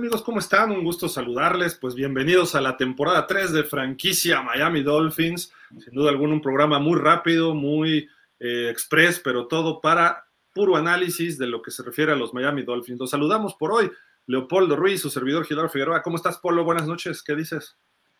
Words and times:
Hola, 0.00 0.06
¿qué 0.06 0.12
tal 0.12 0.14
amigos? 0.14 0.22
¿Cómo 0.22 0.38
están? 0.38 0.70
Un 0.70 0.82
gusto 0.82 1.10
saludarles. 1.10 1.74
Pues 1.74 1.94
bienvenidos 1.94 2.54
a 2.54 2.62
la 2.62 2.78
temporada 2.78 3.26
3 3.26 3.52
de 3.52 3.64
franquicia 3.64 4.40
Miami 4.40 4.82
Dolphins. 4.82 5.52
Sin 5.78 5.92
duda 5.92 6.08
alguna 6.08 6.32
un 6.32 6.40
programa 6.40 6.78
muy 6.78 6.98
rápido, 6.98 7.54
muy 7.54 8.08
eh, 8.38 8.70
express, 8.70 9.20
pero 9.20 9.46
todo 9.46 9.82
para 9.82 10.24
puro 10.54 10.76
análisis 10.76 11.36
de 11.36 11.48
lo 11.48 11.60
que 11.60 11.70
se 11.70 11.82
refiere 11.82 12.12
a 12.12 12.16
los 12.16 12.32
Miami 12.32 12.62
Dolphins. 12.62 12.98
Los 12.98 13.10
saludamos 13.10 13.56
por 13.56 13.72
hoy. 13.72 13.90
Leopoldo 14.26 14.74
Ruiz, 14.74 15.02
su 15.02 15.10
servidor 15.10 15.44
Gilberto 15.44 15.72
Figueroa. 15.72 16.00
¿Cómo 16.00 16.16
estás, 16.16 16.38
Polo? 16.38 16.64
Buenas 16.64 16.86
noches. 16.86 17.22
¿Qué 17.22 17.36
dices? 17.36 17.76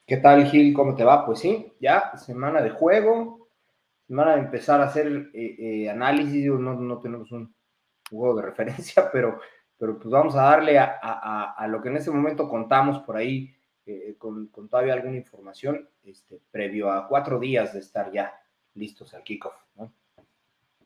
¿Qué 0.07 0.19
tal, 0.19 0.45
Gil? 0.51 0.75
¿Cómo 0.75 0.95
te 0.95 1.05
va? 1.05 1.25
Pues 1.25 1.39
sí, 1.39 1.73
ya 1.81 2.15
semana 2.19 2.61
de 2.61 2.71
juego, 2.71 3.49
semana 4.07 4.35
de 4.35 4.41
empezar 4.41 4.83
a 4.83 4.85
hacer 4.85 5.31
eh, 5.33 5.57
eh, 5.59 5.89
análisis. 5.89 6.45
No, 6.45 6.75
no 6.75 6.99
tenemos 6.99 7.33
un 7.33 7.55
juego 8.11 8.37
de 8.37 8.43
referencia, 8.43 9.11
pero 9.13 9.41
pero 9.81 9.99
pues 9.99 10.11
vamos 10.11 10.35
a 10.35 10.43
darle 10.43 10.79
a, 10.79 11.67
lo 11.67 11.81
que 11.81 11.89
en 11.89 11.97
este 11.97 12.11
momento 12.11 12.47
contamos 12.47 12.99
por 12.99 13.17
ahí, 13.17 13.51
eh, 13.87 14.15
con, 14.19 14.51
todavía 14.69 14.93
alguna 14.93 15.17
información, 15.17 15.89
este, 16.05 16.39
previo 16.51 16.93
a 16.93 17.09
cuatro 17.09 17.41
días 17.41 17.73
de 17.73 17.81
estar 17.81 18.13
ya 18.13 18.31
listos 18.75 19.15
al 19.15 19.25
kickoff. 19.25 19.55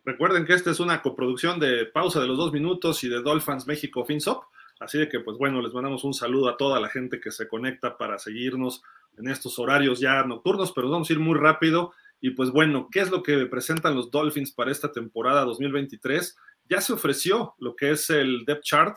Recuerden 0.04 0.46
que 0.46 0.52
esta 0.52 0.70
es 0.70 0.78
una 0.78 1.02
coproducción 1.02 1.58
de 1.58 1.86
Pausa 1.86 2.20
de 2.20 2.28
los 2.28 2.38
Dos 2.38 2.52
Minutos 2.52 3.02
y 3.02 3.08
de 3.08 3.20
Dolphins 3.20 3.66
México 3.66 4.04
FinSop, 4.04 4.44
así 4.78 4.98
de 4.98 5.08
que 5.08 5.18
pues 5.18 5.38
bueno, 5.38 5.60
les 5.60 5.74
mandamos 5.74 6.04
un 6.04 6.14
saludo 6.14 6.48
a 6.48 6.56
toda 6.56 6.78
la 6.78 6.88
gente 6.88 7.20
que 7.20 7.32
se 7.32 7.48
conecta 7.48 7.98
para 7.98 8.20
seguirnos 8.20 8.84
en 9.18 9.26
estos 9.26 9.58
horarios 9.58 9.98
ya 9.98 10.22
nocturnos, 10.22 10.70
pero 10.70 10.88
vamos 10.88 11.10
a 11.10 11.12
ir 11.14 11.18
muy 11.18 11.36
rápido. 11.36 11.92
Y 12.20 12.30
pues 12.30 12.50
bueno, 12.52 12.88
¿qué 12.92 13.00
es 13.00 13.10
lo 13.10 13.24
que 13.24 13.46
presentan 13.46 13.96
los 13.96 14.12
Dolphins 14.12 14.52
para 14.52 14.70
esta 14.70 14.92
temporada 14.92 15.44
2023? 15.44 16.38
Ya 16.68 16.80
se 16.80 16.92
ofreció 16.92 17.54
lo 17.58 17.76
que 17.76 17.90
es 17.92 18.10
el 18.10 18.44
depth 18.44 18.62
chart 18.62 18.96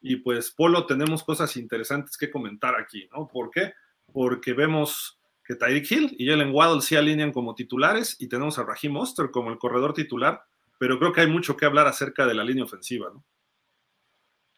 y 0.00 0.16
pues 0.16 0.50
Polo 0.50 0.86
tenemos 0.86 1.24
cosas 1.24 1.56
interesantes 1.56 2.16
que 2.16 2.30
comentar 2.30 2.74
aquí, 2.78 3.08
¿no? 3.12 3.26
¿Por 3.28 3.50
qué? 3.50 3.72
Porque 4.12 4.52
vemos 4.52 5.18
que 5.44 5.54
Tyreek 5.54 5.90
Hill 5.90 6.16
y 6.18 6.28
Jalen 6.28 6.54
Waddle 6.54 6.82
se 6.82 6.96
alinean 6.96 7.32
como 7.32 7.54
titulares 7.54 8.16
y 8.18 8.28
tenemos 8.28 8.58
a 8.58 8.64
Raheem 8.64 8.96
Oster 8.96 9.30
como 9.30 9.50
el 9.50 9.58
corredor 9.58 9.94
titular, 9.94 10.42
pero 10.78 10.98
creo 10.98 11.12
que 11.12 11.22
hay 11.22 11.26
mucho 11.26 11.56
que 11.56 11.66
hablar 11.66 11.86
acerca 11.86 12.26
de 12.26 12.34
la 12.34 12.44
línea 12.44 12.64
ofensiva, 12.64 13.10
¿no? 13.12 13.24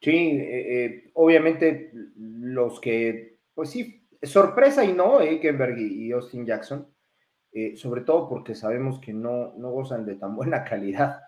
Sí, 0.01 0.11
eh, 0.11 0.85
eh, 0.85 1.11
obviamente 1.15 1.91
los 2.17 2.81
que, 2.81 3.39
pues 3.55 3.71
sí, 3.71 4.07
sorpresa 4.23 4.85
y 4.85 4.93
no, 4.93 5.21
Ekenberg 5.21 5.79
y 5.79 6.13
Austin 6.13 6.45
Jackson, 6.45 6.87
eh, 7.53 7.77
sobre 7.77 8.03
todo 8.03 8.29
porque 8.29 8.55
sabemos 8.55 9.01
que 9.01 9.13
no, 9.13 9.55
no 9.57 9.71
gozan 9.71 10.05
de 10.05 10.17
tan 10.17 10.37
buena 10.37 10.65
calidad 10.65 11.23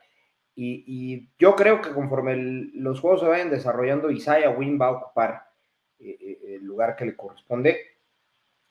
y, 0.60 1.28
yo 1.38 1.54
creo 1.54 1.80
que 1.80 1.92
conforme 1.92 2.34
los 2.74 2.98
juegos 2.98 3.20
se 3.20 3.28
vayan 3.28 3.48
desarrollando, 3.48 4.10
Isaiah 4.10 4.50
Wynn 4.50 4.76
va 4.80 4.86
a 4.86 4.90
ocupar 4.90 5.44
eh, 6.00 6.18
eh, 6.20 6.38
el 6.56 6.64
lugar 6.64 6.96
que 6.96 7.04
le 7.04 7.14
corresponde. 7.14 7.78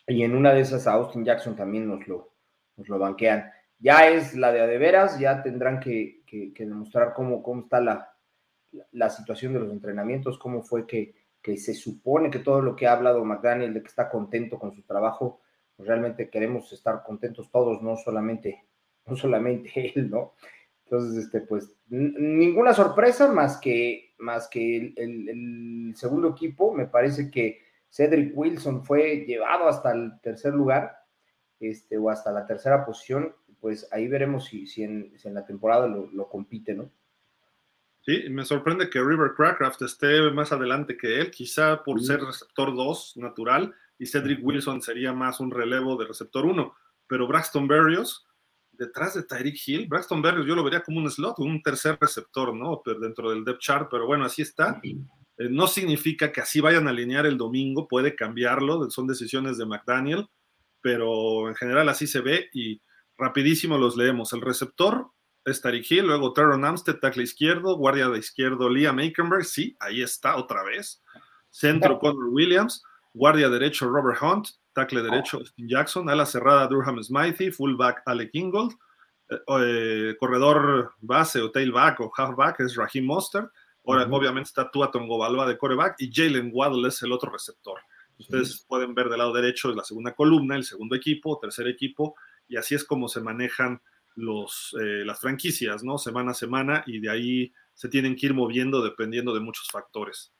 Y 0.05 0.23
en 0.23 0.35
una 0.35 0.53
de 0.53 0.61
esas 0.61 0.85
a 0.85 0.93
Austin 0.93 1.23
Jackson 1.23 1.55
también 1.55 1.87
nos 1.87 2.05
lo, 2.05 2.33
nos 2.75 2.89
lo 2.89 2.99
banquean. 2.99 3.49
Ya 3.79 4.09
es 4.09 4.35
la 4.35 4.51
de 4.51 4.67
de 4.67 4.77
veras, 4.77 5.17
ya 5.17 5.41
tendrán 5.41 5.79
que, 5.79 6.23
demostrar 6.57 7.13
cómo, 7.13 7.41
cómo 7.41 7.61
está 7.61 7.79
la, 7.79 8.13
la, 8.91 9.09
situación 9.09 9.53
de 9.53 9.59
los 9.59 9.71
entrenamientos, 9.71 10.37
cómo 10.37 10.63
fue 10.63 10.85
que, 10.85 11.15
que, 11.41 11.55
se 11.55 11.73
supone 11.73 12.29
que 12.29 12.39
todo 12.39 12.61
lo 12.61 12.75
que 12.75 12.87
ha 12.87 12.93
hablado 12.93 13.23
McDaniel 13.23 13.73
de 13.73 13.81
que 13.81 13.87
está 13.87 14.09
contento 14.09 14.59
con 14.59 14.73
su 14.73 14.81
trabajo, 14.81 15.39
pues 15.77 15.87
realmente 15.87 16.29
queremos 16.29 16.73
estar 16.73 17.01
contentos 17.03 17.49
todos, 17.49 17.81
no 17.81 17.95
solamente, 17.95 18.65
no 19.05 19.15
solamente 19.15 19.71
él, 19.95 20.09
¿no? 20.09 20.33
Entonces, 20.89 21.25
este, 21.25 21.41
pues, 21.41 21.69
ninguna 21.89 22.73
sorpresa 22.73 23.29
más 23.29 23.57
que, 23.57 24.15
más 24.19 24.47
que 24.47 24.93
el, 24.95 25.93
segundo 25.97 26.29
equipo. 26.29 26.73
Me 26.73 26.85
parece 26.85 27.29
que 27.29 27.59
Cedric 27.89 28.31
Wilson 28.33 28.85
fue 28.85 29.25
llevado 29.27 29.67
hasta 29.67 29.91
el 29.91 30.13
tercer 30.21 30.53
lugar, 30.53 30.95
este, 31.59 31.97
o 31.97 32.09
hasta 32.09 32.31
la 32.31 32.45
tercera 32.45 32.85
posición. 32.85 33.35
Pues 33.59 33.89
ahí 33.91 34.07
veremos 34.07 34.45
si, 34.45 34.65
si, 34.65 34.83
en, 34.83 35.11
la 35.25 35.45
temporada 35.45 35.87
lo, 35.87 36.29
compite, 36.29 36.73
¿no? 36.73 36.89
Sí, 37.99 38.29
me 38.29 38.45
sorprende 38.45 38.89
que 38.89 39.03
River 39.03 39.33
Crackraft 39.35 39.81
esté 39.81 40.21
más 40.31 40.53
adelante 40.53 40.95
que 40.95 41.19
él, 41.19 41.31
quizá 41.31 41.83
por 41.83 42.01
ser 42.01 42.21
receptor 42.21 42.73
2 42.73 43.17
natural, 43.17 43.75
y 43.99 44.05
Cedric 44.05 44.39
Wilson 44.41 44.81
sería 44.81 45.11
más 45.11 45.41
un 45.41 45.51
relevo 45.51 45.97
de 45.97 46.07
receptor 46.07 46.45
1. 46.45 46.73
Pero 47.07 47.27
Braxton 47.27 47.67
Berrios 47.67 48.25
detrás 48.77 49.15
de 49.15 49.23
Tyreek 49.23 49.57
Hill, 49.65 49.87
Braxton 49.87 50.21
Berrios 50.21 50.45
yo 50.45 50.55
lo 50.55 50.63
vería 50.63 50.81
como 50.81 50.99
un 50.99 51.09
slot, 51.09 51.39
un 51.39 51.61
tercer 51.61 51.97
receptor, 51.99 52.55
¿no? 52.55 52.81
Dentro 52.99 53.29
del 53.29 53.43
depth 53.43 53.59
chart, 53.59 53.87
pero 53.89 54.05
bueno, 54.05 54.25
así 54.25 54.41
está. 54.41 54.79
Eh, 54.83 55.49
no 55.49 55.67
significa 55.67 56.31
que 56.31 56.41
así 56.41 56.59
vayan 56.61 56.87
a 56.87 56.91
alinear 56.91 57.25
el 57.25 57.37
domingo, 57.37 57.87
puede 57.87 58.15
cambiarlo, 58.15 58.89
son 58.89 59.07
decisiones 59.07 59.57
de 59.57 59.65
McDaniel, 59.65 60.27
pero 60.81 61.49
en 61.49 61.55
general 61.55 61.89
así 61.89 62.07
se 62.07 62.21
ve 62.21 62.49
y 62.53 62.81
rapidísimo 63.17 63.77
los 63.77 63.97
leemos. 63.97 64.33
El 64.33 64.41
receptor 64.41 65.11
es 65.45 65.61
Tyreek 65.61 65.91
Hill, 65.91 66.07
luego 66.07 66.33
Teron 66.33 66.65
Amstead, 66.65 66.99
tackle 66.99 67.23
izquierdo, 67.23 67.77
guardia 67.77 68.09
de 68.09 68.19
izquierdo 68.19 68.69
Liam 68.69 68.99
Aikenberg, 68.99 69.45
sí, 69.45 69.75
ahí 69.79 70.01
está 70.01 70.35
otra 70.35 70.63
vez. 70.63 71.01
Centro 71.49 71.97
Connor 71.99 72.29
Williams, 72.29 72.83
guardia 73.13 73.49
derecho 73.49 73.89
Robert 73.89 74.21
Hunt, 74.21 74.49
tackle 74.77 75.01
derecho 75.01 75.37
Austin 75.37 75.67
Jackson, 75.67 76.09
ala 76.09 76.25
cerrada 76.25 76.67
Durham 76.67 77.01
Smythe, 77.01 77.51
fullback 77.51 78.03
Alec 78.05 78.29
Ingold, 78.33 78.73
eh, 79.29 79.39
eh, 79.47 80.15
corredor 80.19 80.93
base 81.01 81.41
o 81.41 81.49
tailback 81.49 81.99
o 81.99 82.11
halfback 82.15 82.59
es 82.59 82.75
Raheem 82.75 83.05
Mostert, 83.05 83.49
ahora 83.85 84.07
obviamente 84.11 84.49
está 84.49 84.69
Tua 84.69 84.91
Tongovalva 84.91 85.47
de 85.47 85.57
coreback 85.57 85.95
y 85.99 86.11
Jalen 86.13 86.51
Waddle 86.53 86.87
es 86.89 87.01
el 87.01 87.11
otro 87.11 87.31
receptor. 87.31 87.79
Ustedes 88.19 88.65
pueden 88.67 88.93
ver 88.93 89.09
del 89.09 89.19
lado 89.19 89.33
derecho 89.33 89.69
es 89.69 89.75
la 89.75 89.83
segunda 89.83 90.13
columna, 90.13 90.55
el 90.55 90.63
segundo 90.63 90.95
equipo, 90.95 91.39
tercer 91.39 91.67
equipo, 91.67 92.15
y 92.47 92.57
así 92.57 92.75
es 92.75 92.83
como 92.83 93.07
se 93.07 93.21
manejan 93.21 93.81
los, 94.15 94.75
eh, 94.81 95.05
las 95.05 95.19
franquicias, 95.19 95.83
¿no? 95.83 95.97
Semana 95.97 96.31
a 96.31 96.33
semana, 96.33 96.83
y 96.87 96.99
de 96.99 97.09
ahí 97.09 97.53
se 97.73 97.89
tienen 97.89 98.15
que 98.15 98.27
ir 98.27 98.33
moviendo 98.33 98.81
dependiendo 98.81 99.33
de 99.33 99.39
muchos 99.39 99.67
factores. 99.71 100.33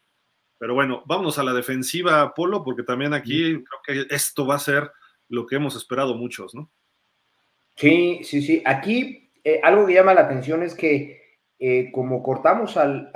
Pero 0.58 0.74
bueno, 0.74 1.04
vámonos 1.06 1.38
a 1.38 1.44
la 1.44 1.54
defensiva, 1.54 2.34
Polo, 2.34 2.64
porque 2.64 2.84
también 2.84 3.14
aquí 3.14 3.64
creo 3.64 4.08
que 4.08 4.16
esto 4.16 4.46
va 4.48 4.56
a 4.56 4.60
ser 4.60 4.92
lo 5.30 5.46
que 5.46 5.58
hemos 5.58 5.76
esperado 5.76 6.16
muchos, 6.16 6.56
¿no? 6.56 6.72
Sí, 7.76 8.22
sí, 8.24 8.42
sí. 8.42 8.64
Aquí 8.66 9.32
eh, 9.44 9.62
algo 9.64 9.86
que 9.86 9.94
llama 9.94 10.14
la 10.14 10.22
atención 10.22 10.64
es 10.64 10.76
que 10.76 11.22
eh, 11.60 11.92
como 11.92 12.22
cortamos 12.22 12.76
al, 12.76 13.12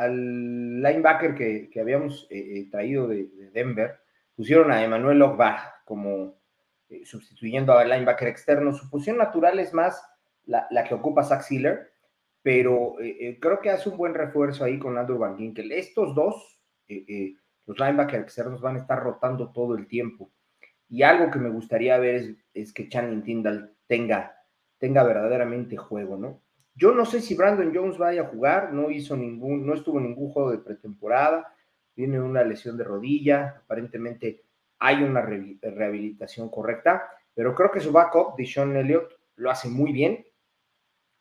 linebacker 0.82 1.36
que, 1.36 1.80
habíamos 1.82 2.28
eh, 2.30 2.68
traído 2.72 3.08
de, 3.08 3.28
Denver, 3.52 4.00
pusieron 4.36 4.72
a 4.72 4.84
Emanuel 4.84 5.22
Ogba 5.22 5.82
como 5.84 6.40
sustituyendo 7.04 7.78
al 7.78 7.90
linebacker 7.90 8.28
externo. 8.28 8.74
Su 8.74 8.90
posición 8.90 9.18
natural 9.18 9.60
es 9.60 9.74
más 9.74 10.02
la, 10.46 10.68
que 10.88 10.94
ocupa 10.94 11.24
Zach 11.24 11.42
Sealer, 11.42 11.92
pero 12.42 12.96
creo 13.40 13.60
que 13.62 13.70
hace 13.70 13.90
un 13.90 13.98
buen 13.98 14.14
refuerzo 14.14 14.64
ahí 14.64 14.80
con 14.80 14.98
Andrew 14.98 15.18
Van 15.18 15.38
Ginkel. 15.38 15.72
Estos 15.72 16.16
dos 16.16 16.61
eh, 16.92 17.06
eh, 17.08 17.36
los 17.66 17.80
linebackers 17.80 18.24
externos 18.24 18.62
van 18.62 18.76
a 18.76 18.80
estar 18.80 19.02
rotando 19.02 19.52
todo 19.52 19.76
el 19.76 19.88
tiempo. 19.88 20.32
Y 20.90 21.04
algo 21.04 21.32
que 21.32 21.40
me 21.40 21.50
gustaría 21.50 21.98
ver 21.98 22.36
es, 22.54 22.74
que 22.74 22.90
Channing 22.90 23.24
Tindall 23.24 23.74
tenga, 23.88 24.36
tenga 24.78 25.04
verdaderamente 25.04 25.78
juego, 25.78 26.18
¿no? 26.18 26.42
Yo 26.76 26.94
no 26.94 27.06
sé 27.06 27.22
si 27.22 27.36
Brandon 27.36 27.74
Jones 27.74 27.98
vaya 27.98 28.24
a 28.24 28.28
jugar, 28.28 28.74
no 28.74 28.92
hizo 28.92 29.16
ningún, 29.16 29.66
no 29.66 29.74
estuvo 29.74 30.00
en 30.00 30.08
ningún 30.08 30.32
juego 30.32 30.52
de 30.52 30.58
pretemporada, 30.58 31.54
tiene 31.94 32.20
una 32.20 32.44
lesión 32.44 32.78
de 32.78 32.84
rodilla, 32.84 33.62
aparentemente 33.64 34.44
hay 34.80 35.04
una 35.04 35.22
rehabilitación 35.22 36.50
correcta, 36.50 37.10
pero 37.34 37.54
creo 37.56 37.72
que 37.72 37.80
su 37.80 37.92
backup, 37.92 38.36
Sean 38.46 38.76
Elliott, 38.76 39.14
lo 39.36 39.52
hace 39.52 39.70
muy 39.70 39.92
bien. 39.92 40.26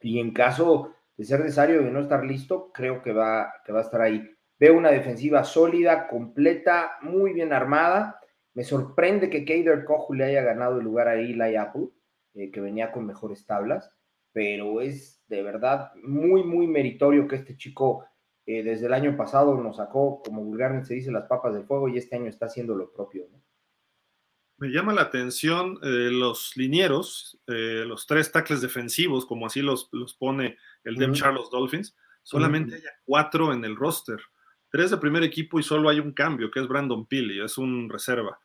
Y 0.00 0.18
en 0.18 0.32
caso 0.32 0.94
de 1.16 1.24
ser 1.24 1.40
necesario 1.40 1.82
de 1.82 1.90
no 1.90 2.00
estar 2.00 2.24
listo, 2.24 2.72
creo 2.72 3.02
que 3.02 3.12
va, 3.12 3.52
que 3.64 3.72
va 3.72 3.80
a 3.80 3.82
estar 3.82 4.00
ahí. 4.00 4.34
Veo 4.60 4.76
una 4.76 4.90
defensiva 4.90 5.42
sólida, 5.42 6.06
completa, 6.06 6.98
muy 7.00 7.32
bien 7.32 7.54
armada. 7.54 8.20
Me 8.52 8.62
sorprende 8.62 9.30
que 9.30 9.46
Kader 9.46 9.86
Kohu 9.86 10.12
le 10.12 10.24
haya 10.24 10.42
ganado 10.42 10.78
el 10.78 10.84
lugar 10.84 11.08
a 11.08 11.14
Eli 11.14 11.56
Apple, 11.56 11.88
eh, 12.34 12.50
que 12.50 12.60
venía 12.60 12.92
con 12.92 13.06
mejores 13.06 13.46
tablas, 13.46 13.90
pero 14.32 14.82
es 14.82 15.24
de 15.28 15.42
verdad 15.42 15.92
muy, 16.02 16.44
muy 16.44 16.66
meritorio 16.66 17.26
que 17.26 17.36
este 17.36 17.56
chico 17.56 18.04
eh, 18.44 18.62
desde 18.62 18.84
el 18.84 18.92
año 18.92 19.16
pasado 19.16 19.54
nos 19.54 19.78
sacó, 19.78 20.20
como 20.22 20.44
vulgarmente 20.44 20.88
se 20.88 20.94
dice, 20.94 21.10
las 21.10 21.26
papas 21.26 21.54
del 21.54 21.64
fuego 21.64 21.88
y 21.88 21.96
este 21.96 22.16
año 22.16 22.28
está 22.28 22.44
haciendo 22.44 22.74
lo 22.74 22.92
propio. 22.92 23.28
Me 24.58 24.68
llama 24.68 24.92
la 24.92 25.02
atención 25.02 25.78
eh, 25.82 26.10
los 26.12 26.54
linieros, 26.54 27.40
los 27.46 28.06
tres 28.06 28.30
tackles 28.30 28.60
defensivos, 28.60 29.24
como 29.24 29.46
así 29.46 29.62
los, 29.62 29.88
los 29.92 30.12
pone 30.12 30.58
el 30.84 30.96
de 30.96 31.10
Charles 31.12 31.48
Dolphins, 31.50 31.96
solamente 32.22 32.74
hay 32.74 32.82
cuatro 33.06 33.54
en 33.54 33.64
el 33.64 33.74
roster 33.74 34.20
tres 34.70 34.90
de 34.90 34.96
primer 34.96 35.22
equipo 35.22 35.58
y 35.58 35.62
solo 35.62 35.88
hay 35.88 36.00
un 36.00 36.12
cambio, 36.12 36.50
que 36.50 36.60
es 36.60 36.68
Brandon 36.68 37.06
Pili, 37.06 37.42
es 37.42 37.58
un 37.58 37.88
reserva. 37.88 38.40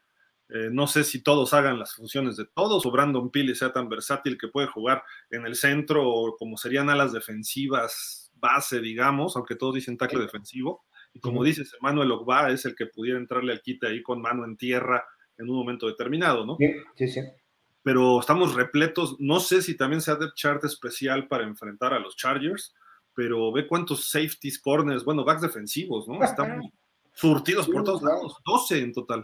Eh, 0.50 0.70
no 0.72 0.86
sé 0.86 1.04
si 1.04 1.24
todos 1.24 1.54
hagan 1.54 1.80
las 1.80 1.96
funciones 1.96 2.38
de 2.38 2.46
todos 2.46 2.86
o 2.86 2.92
Brandon 2.92 3.32
Pili 3.32 3.56
sea 3.56 3.74
tan 3.74 3.90
versátil 3.90 4.38
que 4.38 4.48
puede 4.48 4.68
jugar 4.68 5.04
en 5.32 5.46
el 5.46 5.56
centro 5.56 6.08
o 6.08 6.38
como 6.38 6.56
serían 6.58 6.90
alas 6.90 7.14
defensivas 7.14 8.32
base, 8.36 8.80
digamos, 8.80 9.36
aunque 9.36 9.56
todos 9.56 9.76
dicen 9.76 9.98
tackle 9.98 10.22
defensivo. 10.22 10.86
Y 11.14 11.20
como 11.20 11.44
dices, 11.44 11.76
Manuel 11.80 12.12
Ogba 12.12 12.52
es 12.52 12.66
el 12.66 12.76
que 12.76 12.86
pudiera 12.88 13.18
entrarle 13.18 13.54
al 13.54 13.62
quite 13.62 13.88
ahí 13.88 14.04
con 14.04 14.22
mano 14.22 14.44
en 14.44 14.58
tierra 14.58 15.06
en 15.38 15.50
un 15.50 15.56
momento 15.56 15.88
determinado, 15.88 16.46
¿no? 16.46 16.58
Sí, 16.60 16.74
sí, 16.96 17.08
sí. 17.08 17.22
Pero 17.82 18.20
estamos 18.20 18.54
repletos, 18.54 19.16
no 19.20 19.40
sé 19.40 19.62
si 19.62 19.78
también 19.78 20.02
sea 20.02 20.16
de 20.16 20.32
chart 20.34 20.64
especial 20.64 21.28
para 21.28 21.46
enfrentar 21.46 21.94
a 21.94 22.00
los 22.00 22.16
Chargers, 22.18 22.76
pero 23.16 23.52
ve 23.52 23.68
cuántos 23.68 24.10
safeties, 24.10 24.60
corners, 24.60 25.04
bueno, 25.04 25.24
backs 25.24 25.42
defensivos, 25.42 26.08
¿no? 26.08 26.24
Están 26.24 26.62
surtidos 27.14 27.68
por 27.70 27.84
todos 27.84 28.04
lados, 28.04 28.42
12 28.46 28.80
en 28.80 28.94
total. 28.94 29.24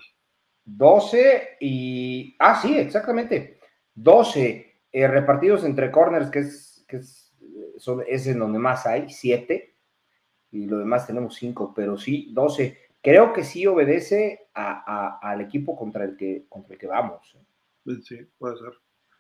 12 0.63 1.57
y, 1.59 2.35
ah, 2.39 2.59
sí, 2.61 2.77
exactamente, 2.77 3.59
12 3.95 4.79
eh, 4.91 5.07
repartidos 5.07 5.63
entre 5.63 5.91
corners, 5.91 6.29
que 6.29 6.39
es, 6.39 6.85
que 6.87 6.97
es, 6.97 7.33
son, 7.77 8.03
es 8.07 8.25
en 8.27 8.39
donde 8.39 8.59
más 8.59 8.85
hay, 8.85 9.09
7 9.09 9.71
y 10.51 10.65
lo 10.67 10.79
demás 10.79 11.07
tenemos 11.07 11.35
cinco, 11.35 11.73
pero 11.73 11.97
sí, 11.97 12.29
12. 12.33 12.77
Creo 13.01 13.33
que 13.33 13.43
sí 13.43 13.65
obedece 13.65 14.49
al 14.53 15.41
equipo 15.41 15.75
contra 15.75 16.03
el, 16.03 16.17
que, 16.17 16.45
contra 16.49 16.73
el 16.73 16.79
que 16.79 16.87
vamos. 16.87 17.35
¿eh? 17.35 17.95
Sí, 18.03 18.19
puede 18.37 18.57
ser. 18.57 18.73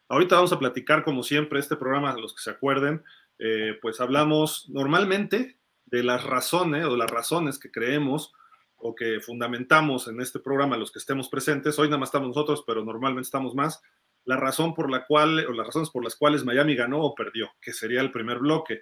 Ahorita 0.09 0.35
vamos 0.35 0.51
a 0.51 0.59
platicar, 0.59 1.03
como 1.03 1.23
siempre, 1.23 1.59
este 1.59 1.77
programa, 1.77 2.13
los 2.17 2.35
que 2.35 2.41
se 2.41 2.51
acuerden, 2.51 3.01
eh, 3.43 3.79
pues 3.81 3.99
hablamos 3.99 4.69
normalmente 4.69 5.57
de 5.85 6.03
las 6.03 6.23
razones 6.23 6.85
o 6.85 6.95
las 6.95 7.09
razones 7.09 7.57
que 7.57 7.71
creemos 7.71 8.33
o 8.77 8.93
que 8.93 9.19
fundamentamos 9.19 10.07
en 10.07 10.21
este 10.21 10.39
programa 10.39 10.77
los 10.77 10.91
que 10.91 10.99
estemos 10.99 11.27
presentes. 11.27 11.79
Hoy 11.79 11.87
nada 11.87 11.97
más 11.97 12.09
estamos 12.09 12.27
nosotros, 12.27 12.63
pero 12.67 12.85
normalmente 12.85 13.25
estamos 13.25 13.55
más. 13.55 13.81
La 14.25 14.37
razón 14.37 14.75
por 14.75 14.91
la 14.91 15.07
cual, 15.07 15.43
o 15.47 15.53
las 15.53 15.65
razones 15.65 15.89
por 15.89 16.03
las 16.03 16.15
cuales 16.15 16.45
Miami 16.45 16.75
ganó 16.75 17.01
o 17.01 17.15
perdió, 17.15 17.49
que 17.59 17.73
sería 17.73 18.01
el 18.01 18.11
primer 18.11 18.37
bloque. 18.37 18.81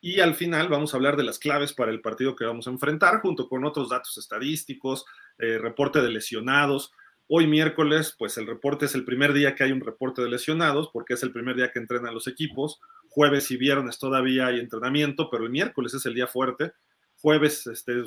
Y 0.00 0.18
al 0.18 0.34
final 0.34 0.68
vamos 0.68 0.92
a 0.92 0.96
hablar 0.96 1.16
de 1.16 1.22
las 1.22 1.38
claves 1.38 1.72
para 1.72 1.92
el 1.92 2.00
partido 2.00 2.34
que 2.34 2.44
vamos 2.44 2.66
a 2.66 2.70
enfrentar, 2.70 3.20
junto 3.20 3.48
con 3.48 3.64
otros 3.64 3.90
datos 3.90 4.18
estadísticos, 4.18 5.04
eh, 5.38 5.56
reporte 5.58 6.02
de 6.02 6.08
lesionados. 6.08 6.92
Hoy 7.32 7.46
miércoles, 7.46 8.16
pues 8.18 8.36
el 8.38 8.46
reporte 8.48 8.86
es 8.86 8.96
el 8.96 9.04
primer 9.04 9.32
día 9.32 9.54
que 9.54 9.62
hay 9.62 9.70
un 9.70 9.80
reporte 9.80 10.20
de 10.20 10.28
lesionados, 10.28 10.90
porque 10.92 11.14
es 11.14 11.22
el 11.22 11.30
primer 11.30 11.54
día 11.54 11.70
que 11.70 11.78
entrenan 11.78 12.12
los 12.12 12.26
equipos. 12.26 12.80
Jueves 13.08 13.52
y 13.52 13.56
viernes 13.56 14.00
todavía 14.00 14.48
hay 14.48 14.58
entrenamiento, 14.58 15.30
pero 15.30 15.44
el 15.44 15.50
miércoles 15.50 15.94
es 15.94 16.04
el 16.06 16.14
día 16.14 16.26
fuerte. 16.26 16.72
Jueves 17.20 17.68
este, 17.68 18.02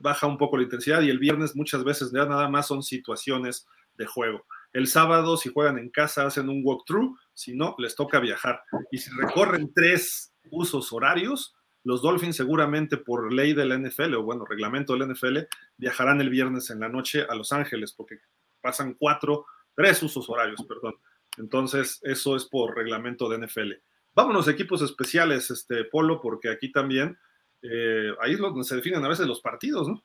baja 0.00 0.28
un 0.28 0.38
poco 0.38 0.56
la 0.56 0.62
intensidad 0.62 1.02
y 1.02 1.10
el 1.10 1.18
viernes 1.18 1.56
muchas 1.56 1.82
veces 1.82 2.12
ya 2.12 2.26
nada 2.26 2.48
más 2.48 2.68
son 2.68 2.84
situaciones 2.84 3.66
de 3.98 4.06
juego. 4.06 4.46
El 4.72 4.86
sábado, 4.86 5.36
si 5.36 5.52
juegan 5.52 5.76
en 5.76 5.90
casa, 5.90 6.26
hacen 6.26 6.48
un 6.48 6.62
walkthrough, 6.64 7.18
si 7.34 7.56
no, 7.56 7.74
les 7.76 7.96
toca 7.96 8.20
viajar. 8.20 8.62
Y 8.92 8.98
si 8.98 9.10
recorren 9.10 9.72
tres 9.74 10.32
usos 10.48 10.92
horarios, 10.92 11.56
los 11.82 12.02
Dolphins 12.02 12.36
seguramente 12.36 12.98
por 12.98 13.32
ley 13.32 13.52
de 13.52 13.64
la 13.64 13.76
NFL 13.76 14.14
o 14.14 14.22
bueno, 14.22 14.44
reglamento 14.44 14.92
de 14.92 15.00
la 15.00 15.12
NFL, 15.12 15.38
viajarán 15.76 16.20
el 16.20 16.30
viernes 16.30 16.70
en 16.70 16.78
la 16.78 16.88
noche 16.88 17.26
a 17.28 17.34
Los 17.34 17.50
Ángeles 17.50 17.92
porque 17.92 18.20
pasan 18.60 18.94
cuatro, 18.94 19.46
tres 19.74 20.02
usos 20.02 20.28
horarios, 20.28 20.64
perdón. 20.66 20.94
Entonces, 21.38 22.00
eso 22.02 22.36
es 22.36 22.44
por 22.44 22.76
reglamento 22.76 23.28
de 23.28 23.46
NFL. 23.46 23.72
Vámonos, 24.14 24.48
equipos 24.48 24.82
especiales, 24.82 25.50
este 25.50 25.84
Polo, 25.84 26.20
porque 26.20 26.50
aquí 26.50 26.72
también, 26.72 27.16
eh, 27.62 28.10
ahí 28.20 28.32
es 28.32 28.38
donde 28.38 28.64
se 28.64 28.76
definen 28.76 29.04
a 29.04 29.08
veces 29.08 29.26
los 29.26 29.40
partidos, 29.40 29.88
¿no? 29.88 30.02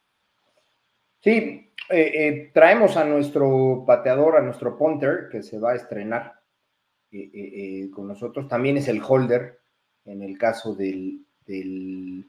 Sí, 1.20 1.72
eh, 1.90 2.12
eh, 2.14 2.52
traemos 2.54 2.98
a 2.98 3.06
nuestro 3.06 3.84
pateador, 3.86 4.38
a 4.38 4.42
nuestro 4.42 4.78
punter, 4.78 5.28
que 5.32 5.42
se 5.42 5.60
va 5.60 5.72
a 5.72 5.76
estrenar 5.76 6.34
con 7.94 8.08
nosotros. 8.08 8.48
También 8.50 8.78
es 8.78 8.90
el 8.90 9.02
holder 9.02 9.60
en 10.06 10.22
el 10.22 10.38
caso 10.38 10.76
del, 10.76 11.26
eh, 11.48 12.26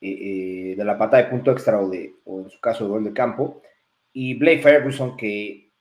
eh, 0.00 0.74
de 0.76 0.84
la 0.84 0.96
patada 0.96 1.24
de 1.24 1.30
punto 1.30 1.50
extra 1.52 1.78
o, 1.80 1.88
de, 1.88 2.14
o 2.24 2.40
en 2.40 2.50
su 2.50 2.60
caso 2.60 2.84
de 2.84 2.90
gol 2.90 3.04
de 3.04 3.12
campo. 3.12 3.62
Y 4.12 4.34
Blake 4.34 4.62
Ferguson, 4.62 5.16
que 5.16 5.72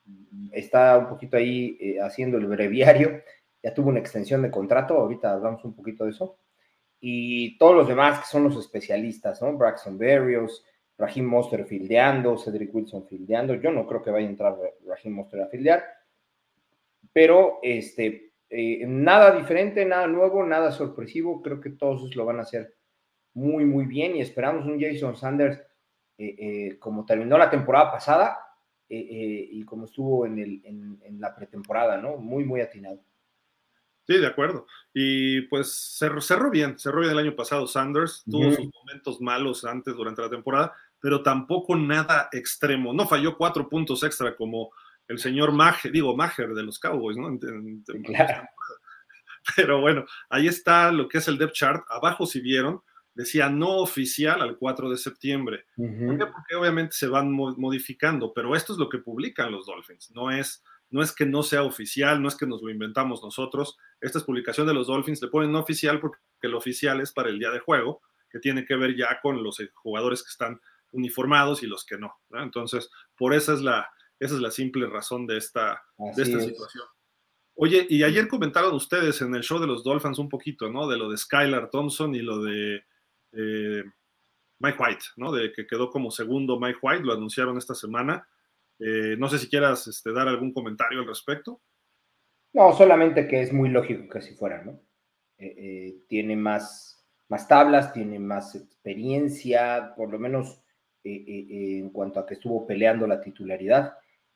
está 0.52 0.98
un 0.98 1.08
poquito 1.08 1.38
ahí 1.38 1.78
eh, 1.80 2.00
haciendo 2.02 2.38
el 2.38 2.48
breviario, 2.48 3.22
ya 3.62 3.74
tuvo 3.74 3.90
una 3.90 4.00
extensión 4.00 4.42
de 4.42 4.52
contrato, 4.52 4.96
ahorita 4.96 5.34
hablamos 5.34 5.64
un 5.66 5.76
poquito 5.76 6.06
de 6.06 6.12
eso. 6.12 6.38
Y 7.00 7.58
todos 7.58 7.76
los 7.76 7.88
demás 7.88 8.20
que 8.20 8.26
son 8.26 8.44
los 8.44 8.58
especialistas, 8.58 9.42
¿no? 9.42 9.58
Braxton 9.58 9.98
Berrios, 9.98 10.66
Raheem 10.98 11.26
Monster 11.26 11.66
fildeando, 11.66 12.38
Cedric 12.38 12.76
Wilson 12.76 13.08
fildeando. 13.08 13.56
Yo 13.56 13.72
no 13.72 13.88
creo 13.88 14.04
que 14.04 14.12
vaya 14.12 14.28
a 14.28 14.30
entrar 14.30 14.58
Raheem 14.86 15.14
Monster 15.14 15.42
a 15.42 15.48
fildear, 15.48 15.84
pero 17.14 17.60
este, 17.64 18.34
eh, 18.50 18.86
nada 18.86 19.38
diferente, 19.38 19.86
nada 19.86 20.08
nuevo, 20.08 20.44
nada 20.46 20.72
sorpresivo. 20.72 21.42
Creo 21.42 21.62
que 21.62 21.70
todos 21.70 22.16
lo 22.16 22.26
van 22.26 22.40
a 22.40 22.44
hacer 22.44 22.76
muy, 23.34 23.64
muy 23.64 23.86
bien 23.86 24.16
y 24.16 24.22
esperamos 24.22 24.66
un 24.66 24.80
Jason 24.80 25.16
Sanders 25.16 25.62
eh, 26.20 26.36
eh, 26.38 26.80
como 26.80 27.06
terminó 27.06 27.38
la 27.38 27.50
temporada 27.50 27.92
pasada 27.92 28.38
y 28.92 29.64
como 29.66 29.86
estuvo 29.86 30.26
en, 30.26 30.40
el, 30.40 30.62
en, 30.66 31.22
la 31.22 31.34
pretemporada, 31.36 31.98
¿no? 31.98 32.18
Muy, 32.18 32.44
muy 32.44 32.60
atinado. 32.60 33.00
Sí, 34.08 34.18
de 34.18 34.26
acuerdo. 34.26 34.66
Y 34.92 35.42
pues 35.44 35.72
cerró, 35.98 36.20
cerró, 36.20 36.50
bien, 36.50 36.80
cerró 36.80 37.02
bien 37.02 37.12
el 37.12 37.20
año 37.20 37.36
pasado 37.36 37.68
Sanders, 37.68 38.24
tuvo 38.30 38.52
sus 38.52 38.68
momentos 38.74 39.22
malos 39.22 39.64
antes 39.64 39.96
durante 39.96 40.24
la 40.24 40.30
temporada, 40.30 40.74
pero 41.00 41.22
tampoco 41.22 41.76
nada 41.76 42.30
extremo. 42.32 42.92
No 42.92 43.08
falló 43.08 43.38
cuatro 43.38 43.70
puntos 43.70 44.04
extra 44.04 44.36
como 44.36 44.72
el 45.08 45.20
señor 45.20 45.52
Mager, 45.52 45.92
digo 45.92 46.16
Mager 46.16 46.54
de 46.54 46.64
los 46.64 46.80
Cowboys, 46.80 47.18
¿no? 47.18 47.38
Pero 49.56 49.82
bueno, 49.82 50.06
ahí 50.30 50.48
está 50.48 50.92
lo 50.92 51.08
que 51.08 51.20
es 51.20 51.28
el 51.28 51.38
depth 51.38 51.54
chart. 51.54 51.84
Abajo, 51.90 52.26
si 52.26 52.42
vieron, 52.42 52.82
decía 53.14 53.50
no 53.50 53.78
oficial 53.78 54.42
al 54.42 54.58
4 54.58 54.90
de 54.90 54.98
septiembre. 54.98 55.66
¿Por 55.76 56.18
qué? 56.18 56.26
Porque 56.26 56.56
obviamente 56.56 56.96
se 56.96 57.08
van 57.08 57.32
modificando, 57.32 58.34
pero 58.34 58.56
esto 58.56 58.74
es 58.74 58.80
lo 58.80 58.90
que 58.90 59.00
publican 59.00 59.52
los 59.52 59.66
Dolphins. 59.66 60.12
No 60.12 60.32
es, 60.32 60.64
no 60.90 61.02
es 61.02 61.14
que 61.14 61.26
no 61.26 61.44
sea 61.44 61.64
oficial, 61.64 62.22
no 62.22 62.28
es 62.28 62.36
que 62.36 62.48
nos 62.48 62.62
lo 62.62 62.70
inventamos 62.70 63.22
nosotros. 63.22 63.78
Esta 64.00 64.20
es 64.20 64.24
publicación 64.24 64.68
de 64.68 64.74
los 64.74 64.88
Dolphins, 64.88 65.22
le 65.22 65.28
ponen 65.28 65.52
no 65.52 65.60
oficial 65.60 66.00
porque 66.00 66.20
el 66.42 66.56
oficial 66.56 67.02
es 67.02 67.12
para 67.12 67.30
el 67.30 67.40
día 67.40 67.52
de 67.52 67.60
juego, 67.60 68.02
que 68.30 68.40
tiene 68.40 68.66
que 68.66 68.76
ver 68.76 68.96
ya 68.96 69.20
con 69.22 69.44
los 69.44 69.60
eh, 69.60 69.70
jugadores 69.74 70.24
que 70.24 70.30
están 70.30 70.60
uniformados 70.92 71.62
y 71.64 71.68
los 71.68 71.86
que 71.86 71.98
no. 71.98 72.14
Entonces, 72.32 72.90
por 73.18 73.34
esa 73.34 73.54
es 73.54 73.62
la, 73.62 73.90
esa 74.20 74.36
es 74.36 74.42
la 74.42 74.52
simple 74.52 74.88
razón 74.88 75.28
de 75.28 75.38
esta, 75.38 75.84
de 76.16 76.24
esta 76.24 76.40
situación. 76.40 76.86
Oye, 77.56 77.86
y 77.90 78.04
ayer 78.04 78.30
comentaron 78.30 78.74
ustedes 78.74 79.22
en 79.22 79.36
el 79.36 79.44
show 79.44 79.60
de 79.60 79.68
los 79.68 79.84
Dolphins 79.84 80.18
un 80.18 80.30
poquito, 80.30 80.70
¿no? 80.72 80.88
De 80.88 80.98
lo 80.98 81.10
de 81.10 81.18
Skylar 81.18 81.70
Thompson 81.70 82.16
y 82.16 82.20
lo 82.20 82.42
de 82.42 82.86
eh, 83.32 83.84
Mike 84.60 84.78
White, 84.80 85.06
¿no? 85.18 85.32
De 85.32 85.52
que 85.52 85.66
quedó 85.66 85.90
como 85.90 86.12
segundo 86.12 86.60
Mike 86.60 86.80
White, 86.82 87.04
lo 87.04 87.14
anunciaron 87.14 87.58
esta 87.58 87.76
semana. 87.76 88.28
Eh, 88.80 89.16
no 89.18 89.28
sé 89.30 89.40
si 89.40 89.50
quieras 89.50 89.88
este, 89.88 90.12
dar 90.12 90.28
algún 90.28 90.54
comentario 90.54 91.00
al 91.00 91.08
respecto. 91.08 91.62
No, 92.54 92.74
solamente 92.74 93.28
que 93.28 93.42
es 93.42 93.54
muy 93.54 93.70
lógico 93.70 94.10
que 94.10 94.20
así 94.20 94.36
fuera, 94.36 94.64
¿no? 94.64 94.82
Eh, 95.38 96.04
tiene 96.08 96.36
más, 96.36 97.06
más 97.30 97.48
tablas, 97.48 97.94
tiene 97.94 98.20
más 98.20 98.56
experiencia, 98.56 99.94
por 99.96 100.12
lo 100.12 100.20
menos 100.20 100.62
en 101.02 101.90
cuanto 101.92 102.20
a 102.20 102.26
que 102.26 102.34
estuvo 102.34 102.68
peleando 102.68 103.08
la 103.08 103.22
titularidad 103.22 103.94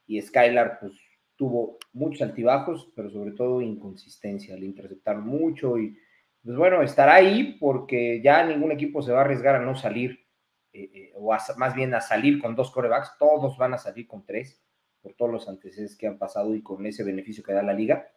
y 0.07 0.21
Skylar 0.21 0.79
pues 0.79 0.93
tuvo 1.35 1.77
muchos 1.93 2.21
altibajos, 2.21 2.91
pero 2.95 3.09
sobre 3.09 3.31
todo 3.31 3.61
inconsistencia, 3.61 4.55
le 4.55 4.65
interceptaron 4.65 5.25
mucho 5.25 5.77
y 5.77 5.97
pues 6.43 6.57
bueno, 6.57 6.81
estará 6.81 7.15
ahí 7.15 7.57
porque 7.59 8.21
ya 8.21 8.45
ningún 8.45 8.71
equipo 8.71 9.01
se 9.01 9.11
va 9.11 9.19
a 9.19 9.23
arriesgar 9.23 9.55
a 9.55 9.59
no 9.65 9.75
salir, 9.75 10.25
eh, 10.73 10.89
eh, 10.93 11.11
o 11.15 11.35
más 11.57 11.75
bien 11.75 11.93
a 11.93 12.01
salir 12.01 12.39
con 12.39 12.55
dos 12.55 12.71
corebacks, 12.71 13.17
todos 13.17 13.57
van 13.57 13.73
a 13.73 13.77
salir 13.77 14.07
con 14.07 14.25
tres, 14.25 14.61
por 15.01 15.13
todos 15.13 15.31
los 15.31 15.47
antecedentes 15.47 15.97
que 15.97 16.07
han 16.07 16.17
pasado 16.17 16.55
y 16.55 16.61
con 16.61 16.85
ese 16.85 17.03
beneficio 17.03 17.43
que 17.43 17.53
da 17.53 17.63
la 17.63 17.73
liga, 17.73 18.07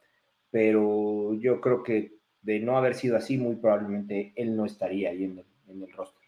pero 0.51 1.35
yo 1.35 1.61
creo 1.61 1.83
que 1.83 2.17
de 2.43 2.61
no 2.61 2.77
haber 2.77 2.95
sido 2.95 3.17
así, 3.17 3.39
muy 3.39 3.57
probablemente 3.57 4.33
él 4.37 4.57
no 4.57 4.65
estaría 4.65 5.11
ahí 5.11 5.25
en 5.25 5.39
el, 5.39 5.47
en 5.69 5.83
el 5.83 5.93
roster. 5.93 6.27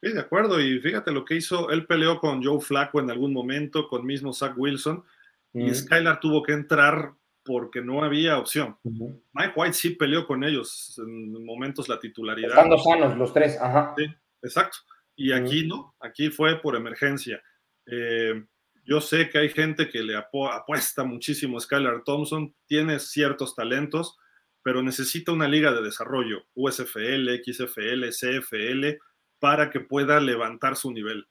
Sí, 0.00 0.12
de 0.12 0.20
acuerdo. 0.20 0.60
Y 0.60 0.78
fíjate 0.80 1.10
lo 1.10 1.24
que 1.24 1.34
hizo. 1.34 1.70
Él 1.70 1.86
peleó 1.86 2.20
con 2.20 2.42
Joe 2.42 2.60
Flacco 2.60 3.00
en 3.00 3.10
algún 3.10 3.32
momento, 3.32 3.88
con 3.88 4.06
mismo 4.06 4.32
Zach 4.32 4.56
Wilson. 4.56 5.04
Y 5.52 5.74
Skylar 5.74 6.20
tuvo 6.20 6.42
que 6.42 6.52
entrar 6.52 7.14
porque 7.48 7.80
no 7.80 8.04
había 8.04 8.36
opción. 8.36 8.76
Mike 8.84 9.54
White 9.56 9.72
sí 9.72 9.90
peleó 9.90 10.26
con 10.26 10.44
ellos 10.44 10.94
en 10.98 11.42
momentos 11.46 11.88
la 11.88 11.98
titularidad. 11.98 12.50
Estando 12.50 12.76
sanos 12.76 13.16
los 13.16 13.32
tres, 13.32 13.58
ajá. 13.58 13.94
Sí, 13.96 14.04
exacto. 14.42 14.76
Y 15.16 15.32
aquí 15.32 15.66
no, 15.66 15.96
aquí 15.98 16.28
fue 16.28 16.60
por 16.60 16.76
emergencia. 16.76 17.42
Eh, 17.86 18.44
yo 18.84 19.00
sé 19.00 19.30
que 19.30 19.38
hay 19.38 19.48
gente 19.48 19.88
que 19.88 20.02
le 20.02 20.14
apuesta 20.14 21.04
muchísimo 21.04 21.56
a 21.56 21.60
Skylar 21.60 22.04
Thompson, 22.04 22.54
tiene 22.66 22.98
ciertos 22.98 23.54
talentos, 23.54 24.18
pero 24.62 24.82
necesita 24.82 25.32
una 25.32 25.48
liga 25.48 25.72
de 25.72 25.80
desarrollo, 25.80 26.44
USFL, 26.54 27.30
XFL, 27.42 28.10
CFL, 28.10 28.98
para 29.38 29.70
que 29.70 29.80
pueda 29.80 30.20
levantar 30.20 30.76
su 30.76 30.92
nivel. 30.92 31.26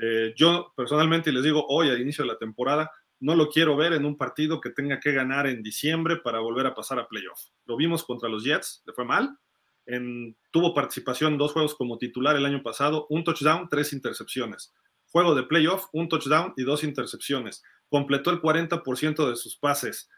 Eh, 0.00 0.32
yo 0.36 0.72
personalmente 0.76 1.32
les 1.32 1.42
digo 1.42 1.66
hoy 1.68 1.90
al 1.90 2.00
inicio 2.00 2.22
de 2.24 2.30
la 2.30 2.38
temporada, 2.38 2.92
no 3.20 3.34
lo 3.34 3.48
quiero 3.48 3.76
ver 3.76 3.92
en 3.92 4.04
un 4.04 4.16
partido 4.16 4.60
que 4.60 4.70
tenga 4.70 5.00
que 5.00 5.12
ganar 5.12 5.46
en 5.46 5.62
diciembre 5.62 6.16
para 6.16 6.40
volver 6.40 6.66
a 6.66 6.74
pasar 6.74 6.98
a 6.98 7.08
playoff. 7.08 7.40
Lo 7.64 7.76
vimos 7.76 8.04
contra 8.04 8.28
los 8.28 8.44
Jets, 8.44 8.82
le 8.86 8.92
fue 8.92 9.04
mal, 9.04 9.38
tuvo 10.50 10.74
participación 10.74 11.32
en 11.32 11.38
dos 11.38 11.52
juegos 11.52 11.74
como 11.74 11.98
titular 11.98 12.36
el 12.36 12.46
año 12.46 12.62
pasado, 12.62 13.06
un 13.08 13.24
touchdown, 13.24 13.68
tres 13.68 13.92
intercepciones. 13.92 14.74
Juego 15.06 15.34
de 15.34 15.44
playoff, 15.44 15.86
un 15.92 16.08
touchdown 16.08 16.52
y 16.56 16.64
dos 16.64 16.82
intercepciones. 16.82 17.62
Completó 17.88 18.30
el 18.30 18.40
40% 18.40 19.30
de 19.30 19.36
sus 19.36 19.56
pases. 19.56 20.10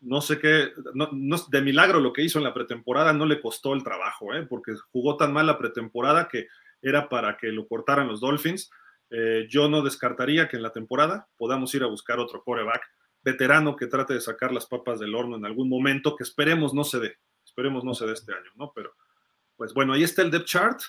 No 0.00 0.20
sé 0.20 0.40
qué, 0.40 0.72
de 1.48 1.62
milagro 1.62 2.00
lo 2.00 2.12
que 2.12 2.22
hizo 2.22 2.38
en 2.38 2.44
la 2.44 2.52
pretemporada 2.52 3.12
no 3.12 3.24
le 3.24 3.40
costó 3.40 3.72
el 3.72 3.84
trabajo, 3.84 4.34
¿eh? 4.34 4.44
porque 4.48 4.74
jugó 4.90 5.16
tan 5.16 5.32
mal 5.32 5.46
la 5.46 5.58
pretemporada 5.58 6.28
que 6.28 6.48
era 6.82 7.08
para 7.08 7.36
que 7.36 7.48
lo 7.48 7.68
cortaran 7.68 8.08
los 8.08 8.20
Dolphins. 8.20 8.70
Eh, 9.14 9.46
yo 9.50 9.68
no 9.68 9.82
descartaría 9.82 10.48
que 10.48 10.56
en 10.56 10.62
la 10.62 10.72
temporada 10.72 11.28
podamos 11.36 11.74
ir 11.74 11.82
a 11.82 11.86
buscar 11.86 12.18
otro 12.18 12.42
coreback 12.42 12.82
veterano 13.22 13.76
que 13.76 13.86
trate 13.86 14.14
de 14.14 14.22
sacar 14.22 14.52
las 14.52 14.66
papas 14.66 14.98
del 14.98 15.14
horno 15.14 15.36
en 15.36 15.44
algún 15.44 15.68
momento, 15.68 16.16
que 16.16 16.24
esperemos 16.24 16.72
no 16.72 16.82
se 16.82 16.98
dé, 16.98 17.16
esperemos 17.44 17.84
no 17.84 17.92
se 17.92 18.06
dé 18.06 18.14
este 18.14 18.32
año, 18.32 18.50
¿no? 18.56 18.72
Pero, 18.74 18.94
pues 19.54 19.74
bueno, 19.74 19.92
ahí 19.92 20.02
está 20.02 20.22
el 20.22 20.30
depth 20.30 20.46
chart. 20.46 20.80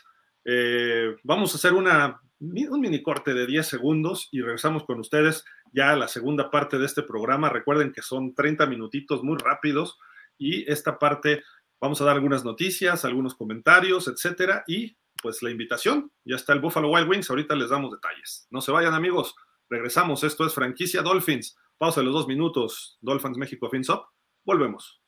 Eh, 0.46 1.18
vamos 1.24 1.54
a 1.54 1.58
hacer 1.58 1.74
una, 1.74 2.22
un 2.40 2.80
mini 2.80 3.04
corte 3.04 3.34
de 3.34 3.46
10 3.46 3.68
segundos 3.68 4.30
y 4.32 4.42
regresamos 4.42 4.86
con 4.86 5.02
ustedes 5.02 5.44
ya 5.74 5.92
a 5.92 5.98
la 5.98 6.08
segunda 6.08 6.50
parte 6.50 6.78
de 6.78 6.86
este 6.86 7.04
programa. 7.04 7.50
Recuerden 7.50 7.92
que 7.92 8.02
son 8.02 8.34
30 8.34 8.66
minutitos 8.68 9.22
muy 9.22 9.38
rápidos 9.38 10.00
y 10.38 10.70
esta 10.72 10.98
parte 10.98 11.44
vamos 11.82 12.00
a 12.00 12.06
dar 12.06 12.16
algunas 12.16 12.46
noticias, 12.46 13.04
algunos 13.04 13.36
comentarios, 13.36 14.08
etcétera, 14.08 14.64
y 14.66 14.96
pues 15.24 15.42
la 15.42 15.50
invitación. 15.50 16.12
Ya 16.26 16.36
está 16.36 16.54
el 16.54 16.60
Buffalo 16.60 16.92
Wild 16.92 17.10
Wings, 17.10 17.30
ahorita 17.30 17.56
les 17.56 17.70
damos 17.70 17.92
detalles. 17.92 18.46
No 18.52 18.62
se 18.62 18.74
vayan 18.74 18.94
amigos, 18.94 19.34
regresamos. 19.70 20.24
Esto 20.24 20.46
es 20.46 20.54
franquicia 20.54 21.02
Dolphins. 21.02 21.58
Pausa 21.78 22.04
los 22.04 22.14
dos 22.14 22.28
minutos. 22.28 22.98
Dolphins 23.02 23.38
México 23.38 23.70
FinSop. 23.70 24.06
Volvemos. 24.44 25.02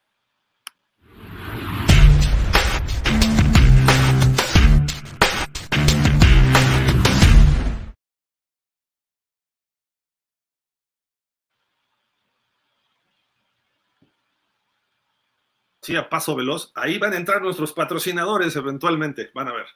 Sí, 15.82 15.96
a 15.96 16.10
paso 16.10 16.36
veloz. 16.36 16.72
Ahí 16.74 16.98
van 16.98 17.14
a 17.14 17.18
entrar 17.18 17.44
nuestros 17.44 17.72
patrocinadores 17.74 18.56
eventualmente. 18.56 19.30
Van 19.36 19.50
a 19.50 19.54
ver. 19.54 19.68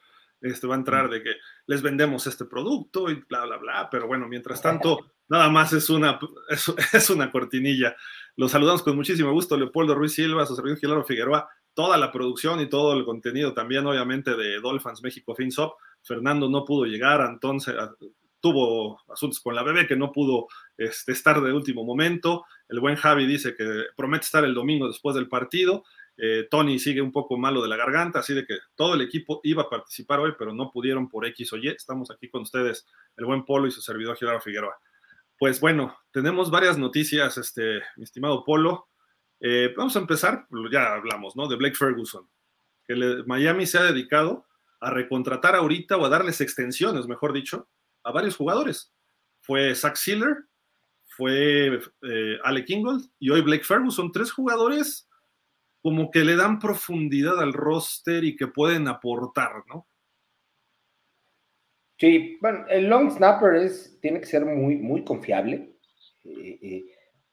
Este 0.42 0.68
va 0.68 0.76
a 0.76 0.78
entrar 0.78 1.10
de 1.10 1.22
que 1.22 1.32
les 1.68 1.82
vendemos 1.82 2.26
este 2.28 2.46
producto 2.46 3.10
y 3.10 3.16
bla, 3.28 3.46
bla, 3.46 3.58
bla. 3.58 3.90
Pero 3.90 4.08
bueno, 4.08 4.28
mientras 4.28 4.62
tanto, 4.62 5.12
nada 5.28 5.50
más 5.50 5.74
es 5.74 5.90
una, 5.90 6.20
es, 6.94 7.10
una 7.10 7.32
cortinilla. 7.32 7.96
Los 8.36 8.52
saludamos 8.52 8.84
con 8.84 8.96
muchísimo 8.96 9.32
gusto, 9.32 9.58
Leopoldo 9.58 9.96
Ruiz 9.96 10.14
Silva, 10.14 10.46
su 10.46 10.56
servidor 10.56 10.80
Gilaro 10.80 11.04
Figueroa, 11.04 11.50
toda 11.74 11.98
la 11.98 12.12
producción 12.12 12.60
y 12.62 12.70
todo 12.70 12.94
el 12.94 13.06
contenido 13.06 13.54
también, 13.54 13.86
obviamente, 13.86 14.36
de 14.36 14.60
Dolphins 14.60 15.02
México 15.02 15.36
FinSop. 15.36 15.74
Fernando 16.02 16.50
no 16.50 16.64
pudo 16.64 16.86
llegar, 16.86 17.22
entonces 17.30 17.76
tuvo 18.40 19.02
asuntos 19.12 19.40
con 19.42 19.56
la 19.56 19.64
bebé 19.64 19.86
que 19.86 19.96
no 19.96 20.12
pudo 20.12 20.48
este, 20.78 21.12
estar 21.12 21.42
de 21.42 21.54
último 21.54 21.84
momento. 21.84 22.46
El 22.68 22.80
buen 22.80 22.96
Javi 22.96 23.26
dice 23.26 23.56
que 23.56 23.86
promete 23.96 24.26
estar 24.26 24.46
el 24.46 24.54
domingo 24.54 24.88
después 24.88 25.16
del 25.16 25.28
partido. 25.28 25.84
Eh, 26.22 26.48
Tony 26.52 26.80
sigue 26.80 27.02
un 27.02 27.14
poco 27.14 27.38
malo 27.38 27.62
de 27.62 27.70
la 27.70 27.78
garganta, 27.78 28.20
así 28.20 28.34
de 28.34 28.46
que 28.46 28.58
todo 28.76 28.96
el 28.96 29.02
equipo 29.02 29.40
iba 29.44 29.64
a 29.64 29.70
participar 29.70 30.20
hoy, 30.20 30.34
pero 30.38 30.54
no 30.54 30.70
pudieron 30.70 31.08
por 31.08 31.26
X 31.26 31.54
o 31.54 31.58
Y. 31.58 31.70
Estamos 31.70 32.12
aquí 32.12 32.30
con 32.30 32.42
ustedes, 32.42 32.86
el 33.16 33.26
buen 33.26 33.46
Polo 33.46 33.68
y 33.68 33.72
su 33.72 33.82
servidor 33.82 34.18
Gerardo 34.18 34.42
Figueroa. 34.42 34.78
Pues 35.38 35.62
bueno, 35.62 35.98
tenemos 36.12 36.52
varias 36.52 36.78
noticias, 36.78 37.38
este, 37.38 37.82
mi 37.96 38.04
estimado 38.04 38.44
Polo. 38.44 38.90
Eh, 39.40 39.74
vamos 39.78 39.96
a 39.96 40.00
empezar, 40.00 40.46
ya 40.70 40.96
hablamos, 40.96 41.38
¿no? 41.38 41.48
De 41.48 41.56
Blake 41.56 41.78
Ferguson, 41.78 42.28
que 42.86 43.24
Miami 43.26 43.66
se 43.66 43.78
ha 43.78 43.84
dedicado 43.84 44.46
a 44.82 44.90
recontratar 44.90 45.56
ahorita 45.56 45.96
o 45.96 46.06
a 46.06 46.10
darles 46.10 46.42
extensiones, 46.42 47.08
mejor 47.08 47.32
dicho, 47.32 47.70
a 48.04 48.12
varios 48.12 48.36
jugadores. 48.36 48.94
Fue 49.40 49.74
Zach 49.74 49.96
Sealer, 49.96 50.36
fue 51.06 51.80
eh, 52.02 52.40
Alec 52.44 52.70
Ingold 52.70 53.10
y 53.20 53.30
hoy 53.30 53.40
Blake 53.40 53.64
Ferguson, 53.64 54.12
tres 54.12 54.32
jugadores 54.34 55.09
como 55.82 56.12
que 56.12 56.24
le 56.24 56.36
dan 56.36 56.60
profundidad 56.60 57.40
al 57.40 57.54
roster 57.54 58.24
y 58.24 58.36
que 58.36 58.48
pueden 58.48 58.88
aportar, 58.88 59.64
¿no? 59.68 59.88
Sí, 62.00 62.38
bueno, 62.42 62.66
el 62.70 62.88
long 62.88 63.12
snapper 63.12 63.56
es, 63.56 64.00
tiene 64.02 64.22
que 64.22 64.26
ser 64.26 64.46
muy, 64.46 64.78
muy 64.78 65.04
confiable. 65.04 65.74
Eh, 66.24 66.60
eh, 66.62 66.86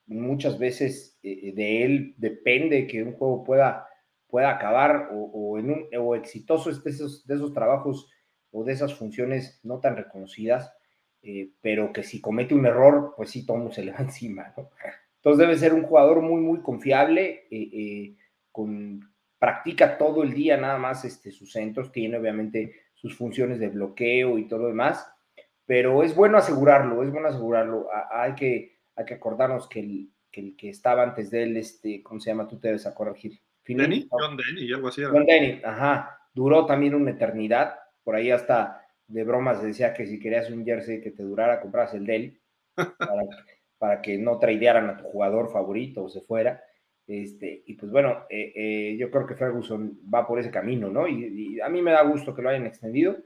muchas 0.07 0.59
veces 0.59 1.19
eh, 1.23 1.53
de 1.55 1.85
él 1.85 2.15
depende 2.17 2.87
que 2.89 3.03
un 3.03 3.13
juego 3.13 3.45
pueda, 3.45 3.87
pueda 4.27 4.51
acabar 4.51 5.11
o, 5.13 5.59
en 5.59 5.71
un, 5.71 5.87
o 5.97 6.17
exitoso 6.17 6.71
esos, 6.71 7.25
de 7.27 7.35
esos 7.35 7.53
trabajos 7.53 8.11
o 8.51 8.65
de 8.65 8.73
esas 8.73 8.93
funciones 8.95 9.61
no 9.63 9.79
tan 9.79 9.97
reconocidas, 9.97 10.73
pero 11.61 11.93
que 11.93 12.05
si 12.05 12.21
comete 12.21 12.55
un 12.55 12.67
error, 12.67 13.15
pues 13.17 13.31
sí, 13.31 13.45
todo 13.45 13.71
se 13.73 13.85
le 13.85 13.93
va 13.93 13.99
encima, 13.99 14.53
¿no? 14.57 14.71
Entonces 15.17 15.39
debe 15.39 15.59
ser 15.59 15.75
un 15.75 15.83
jugador 15.83 16.23
muy, 16.23 16.41
muy 16.41 16.61
confiable 16.61 17.47
practica 19.39 19.99
todo 19.99 20.23
el 20.23 20.33
día 20.33 20.57
nada 20.57 20.79
más 20.79 21.05
este, 21.05 21.31
sus 21.31 21.53
centros, 21.53 21.93
tiene 21.93 22.19
obviamente 22.19 22.75
sus 22.95 23.17
funciones 23.17 23.59
de 23.59 23.69
bloqueo 23.69 24.39
y 24.39 24.49
todo 24.49 24.61
lo 24.61 24.69
demás, 24.69 25.09
pero 25.67 26.03
es 26.03 26.15
bueno 26.15 26.39
asegurarlo, 26.39 27.03
es 27.03 27.11
bueno 27.11 27.29
asegurarlo. 27.29 27.89
hay, 28.11 28.35
que, 28.35 28.79
hay 28.95 29.05
que 29.05 29.15
acordarnos 29.15 29.69
que 29.69 29.81
el, 29.81 30.57
que 30.57 30.69
estaba 30.69 31.03
antes 31.03 31.31
de 31.31 31.43
él, 31.43 31.57
este, 31.57 32.03
¿cómo 32.03 32.21
se 32.21 32.31
llama? 32.31 32.49
Tú 32.49 32.59
te 32.59 32.69
debes 32.69 32.87
a 32.87 32.95
corregir. 32.95 33.41
Denny, 33.67 34.07
John 34.11 34.37
Denny, 34.37 34.73
algo 34.73 34.89
así. 34.89 35.03
John 35.03 35.27
Denny, 35.27 35.61
ajá. 35.65 36.21
Duró 36.33 36.67
también 36.67 36.95
una 36.95 37.11
eternidad. 37.11 37.75
Por 38.05 38.15
ahí 38.15 38.31
hasta 38.31 38.87
de 39.09 39.25
bromas 39.25 39.63
decía 39.63 39.93
que 39.93 40.07
si 40.07 40.21
querías 40.21 40.51
un 40.51 40.65
jersey 40.65 41.01
que 41.01 41.11
te 41.11 41.23
durara, 41.23 41.61
compras 41.61 41.95
el 41.95 42.07
de 42.07 42.17
él 42.17 42.41
para, 42.99 43.23
para 43.79 44.03
que 44.03 44.19
no 44.19 44.39
tradearan 44.39 44.91
a 44.91 44.97
tu 44.99 45.05
jugador 45.05 45.51
favorito 45.51 46.05
o 46.05 46.09
se 46.09 46.21
fuera. 46.21 46.63
Este, 47.07 47.63
y 47.67 47.75
pues 47.75 47.93
bueno, 47.93 48.25
eh, 48.29 48.53
eh, 48.55 48.97
yo 48.99 49.11
creo 49.11 49.27
que 49.27 49.37
Ferguson 49.37 50.01
va 50.13 50.27
por 50.27 50.41
ese 50.41 50.51
camino, 50.51 50.91
¿no? 50.91 51.07
Y, 51.07 51.61
a 51.61 51.69
mí 51.69 51.81
me 51.81 51.93
da 51.93 52.03
gusto 52.03 52.35
que 52.35 52.43
lo 52.43 52.49
hayan 52.49 52.67
extendido. 52.67 53.17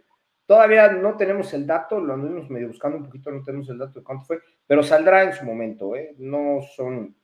Todavía 0.46 0.92
no 0.92 1.16
tenemos 1.16 1.52
el 1.54 1.66
dato, 1.66 2.00
lo 2.00 2.14
andamos 2.14 2.50
medio 2.50 2.68
buscando 2.68 2.98
un 2.98 3.04
poquito, 3.04 3.30
no 3.30 3.42
tenemos 3.42 3.68
el 3.70 3.78
dato 3.78 4.00
de 4.00 4.04
cuánto 4.04 4.26
fue, 4.26 4.40
pero 4.66 4.82
saldrá 4.82 5.22
en 5.22 5.32
su 5.32 5.44
momento, 5.44 5.96
¿eh? 5.96 6.14
No 6.18 6.60
son 6.76 7.16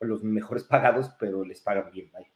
los 0.00 0.22
mejores 0.22 0.64
pagados, 0.68 1.10
pero 1.18 1.44
les 1.44 1.60
pagan 1.60 1.90
bien, 1.90 2.10
vaya. 2.12 2.28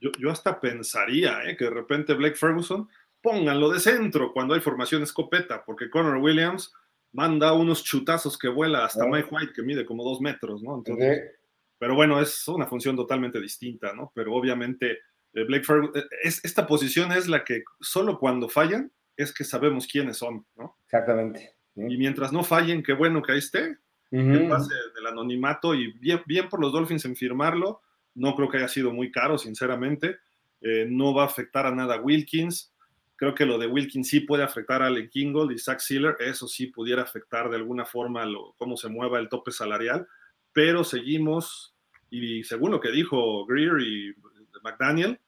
Yo, 0.00 0.10
yo 0.18 0.30
hasta 0.30 0.58
pensaría, 0.58 1.42
¿eh? 1.44 1.56
Que 1.56 1.64
de 1.64 1.70
repente 1.70 2.14
Blake 2.14 2.36
Ferguson 2.36 2.88
pónganlo 3.22 3.70
de 3.70 3.80
centro 3.80 4.32
cuando 4.32 4.54
hay 4.54 4.60
formación 4.60 5.02
escopeta, 5.02 5.64
porque 5.64 5.90
Connor 5.90 6.16
Williams 6.16 6.72
manda 7.12 7.52
unos 7.52 7.84
chutazos 7.84 8.38
que 8.38 8.48
vuela 8.48 8.84
hasta 8.84 9.06
Mike 9.06 9.28
White, 9.30 9.52
que 9.54 9.62
mide 9.62 9.84
como 9.84 10.04
dos 10.04 10.20
metros, 10.20 10.62
¿no? 10.62 10.76
Entonces, 10.76 11.32
pero 11.80 11.94
bueno, 11.94 12.20
es 12.20 12.46
una 12.46 12.66
función 12.66 12.94
totalmente 12.94 13.40
distinta, 13.40 13.94
¿no? 13.94 14.12
Pero 14.14 14.34
obviamente 14.34 14.98
eh, 15.32 15.44
Blake 15.44 15.64
Ferguson, 15.64 15.96
eh, 15.96 16.04
es, 16.22 16.44
esta 16.44 16.66
posición 16.66 17.10
es 17.10 17.26
la 17.26 17.42
que 17.42 17.64
solo 17.80 18.18
cuando 18.18 18.50
fallan 18.50 18.92
es 19.16 19.32
que 19.32 19.44
sabemos 19.44 19.86
quiénes 19.86 20.18
son, 20.18 20.44
¿no? 20.56 20.76
Exactamente. 20.84 21.54
Y 21.74 21.96
mientras 21.96 22.32
no 22.32 22.44
fallen, 22.44 22.82
qué 22.82 22.92
bueno 22.92 23.22
que 23.22 23.32
ahí 23.32 23.38
esté, 23.38 23.78
que 24.10 24.46
pase 24.50 24.74
del 24.94 25.06
anonimato 25.06 25.74
y 25.74 25.92
bien, 25.92 26.20
bien 26.26 26.50
por 26.50 26.60
los 26.60 26.72
Dolphins 26.72 27.06
en 27.06 27.16
firmarlo, 27.16 27.80
no 28.14 28.34
creo 28.34 28.50
que 28.50 28.58
haya 28.58 28.68
sido 28.68 28.92
muy 28.92 29.10
caro, 29.10 29.38
sinceramente, 29.38 30.18
eh, 30.60 30.86
no 30.86 31.14
va 31.14 31.22
a 31.22 31.26
afectar 31.26 31.64
a 31.64 31.74
nada 31.74 31.94
a 31.94 32.00
Wilkins, 32.00 32.74
creo 33.16 33.34
que 33.34 33.46
lo 33.46 33.56
de 33.56 33.68
Wilkins 33.68 34.08
sí 34.08 34.20
puede 34.20 34.42
afectar 34.42 34.82
a 34.82 34.88
Alec 34.88 35.10
Kingold 35.10 35.52
y 35.52 35.58
Zach 35.58 35.78
Sealer, 35.78 36.16
eso 36.18 36.46
sí 36.46 36.66
pudiera 36.66 37.02
afectar 37.02 37.48
de 37.48 37.56
alguna 37.56 37.86
forma 37.86 38.26
lo, 38.26 38.54
cómo 38.58 38.76
se 38.76 38.88
mueva 38.88 39.18
el 39.20 39.28
tope 39.30 39.52
salarial, 39.52 40.06
pero 40.52 40.82
seguimos, 40.84 41.69
y 42.10 42.42
según 42.44 42.72
lo 42.72 42.80
que 42.80 42.90
dijo 42.90 43.46
Greer 43.46 43.80
y 43.80 44.14
McDaniel, 44.62 45.18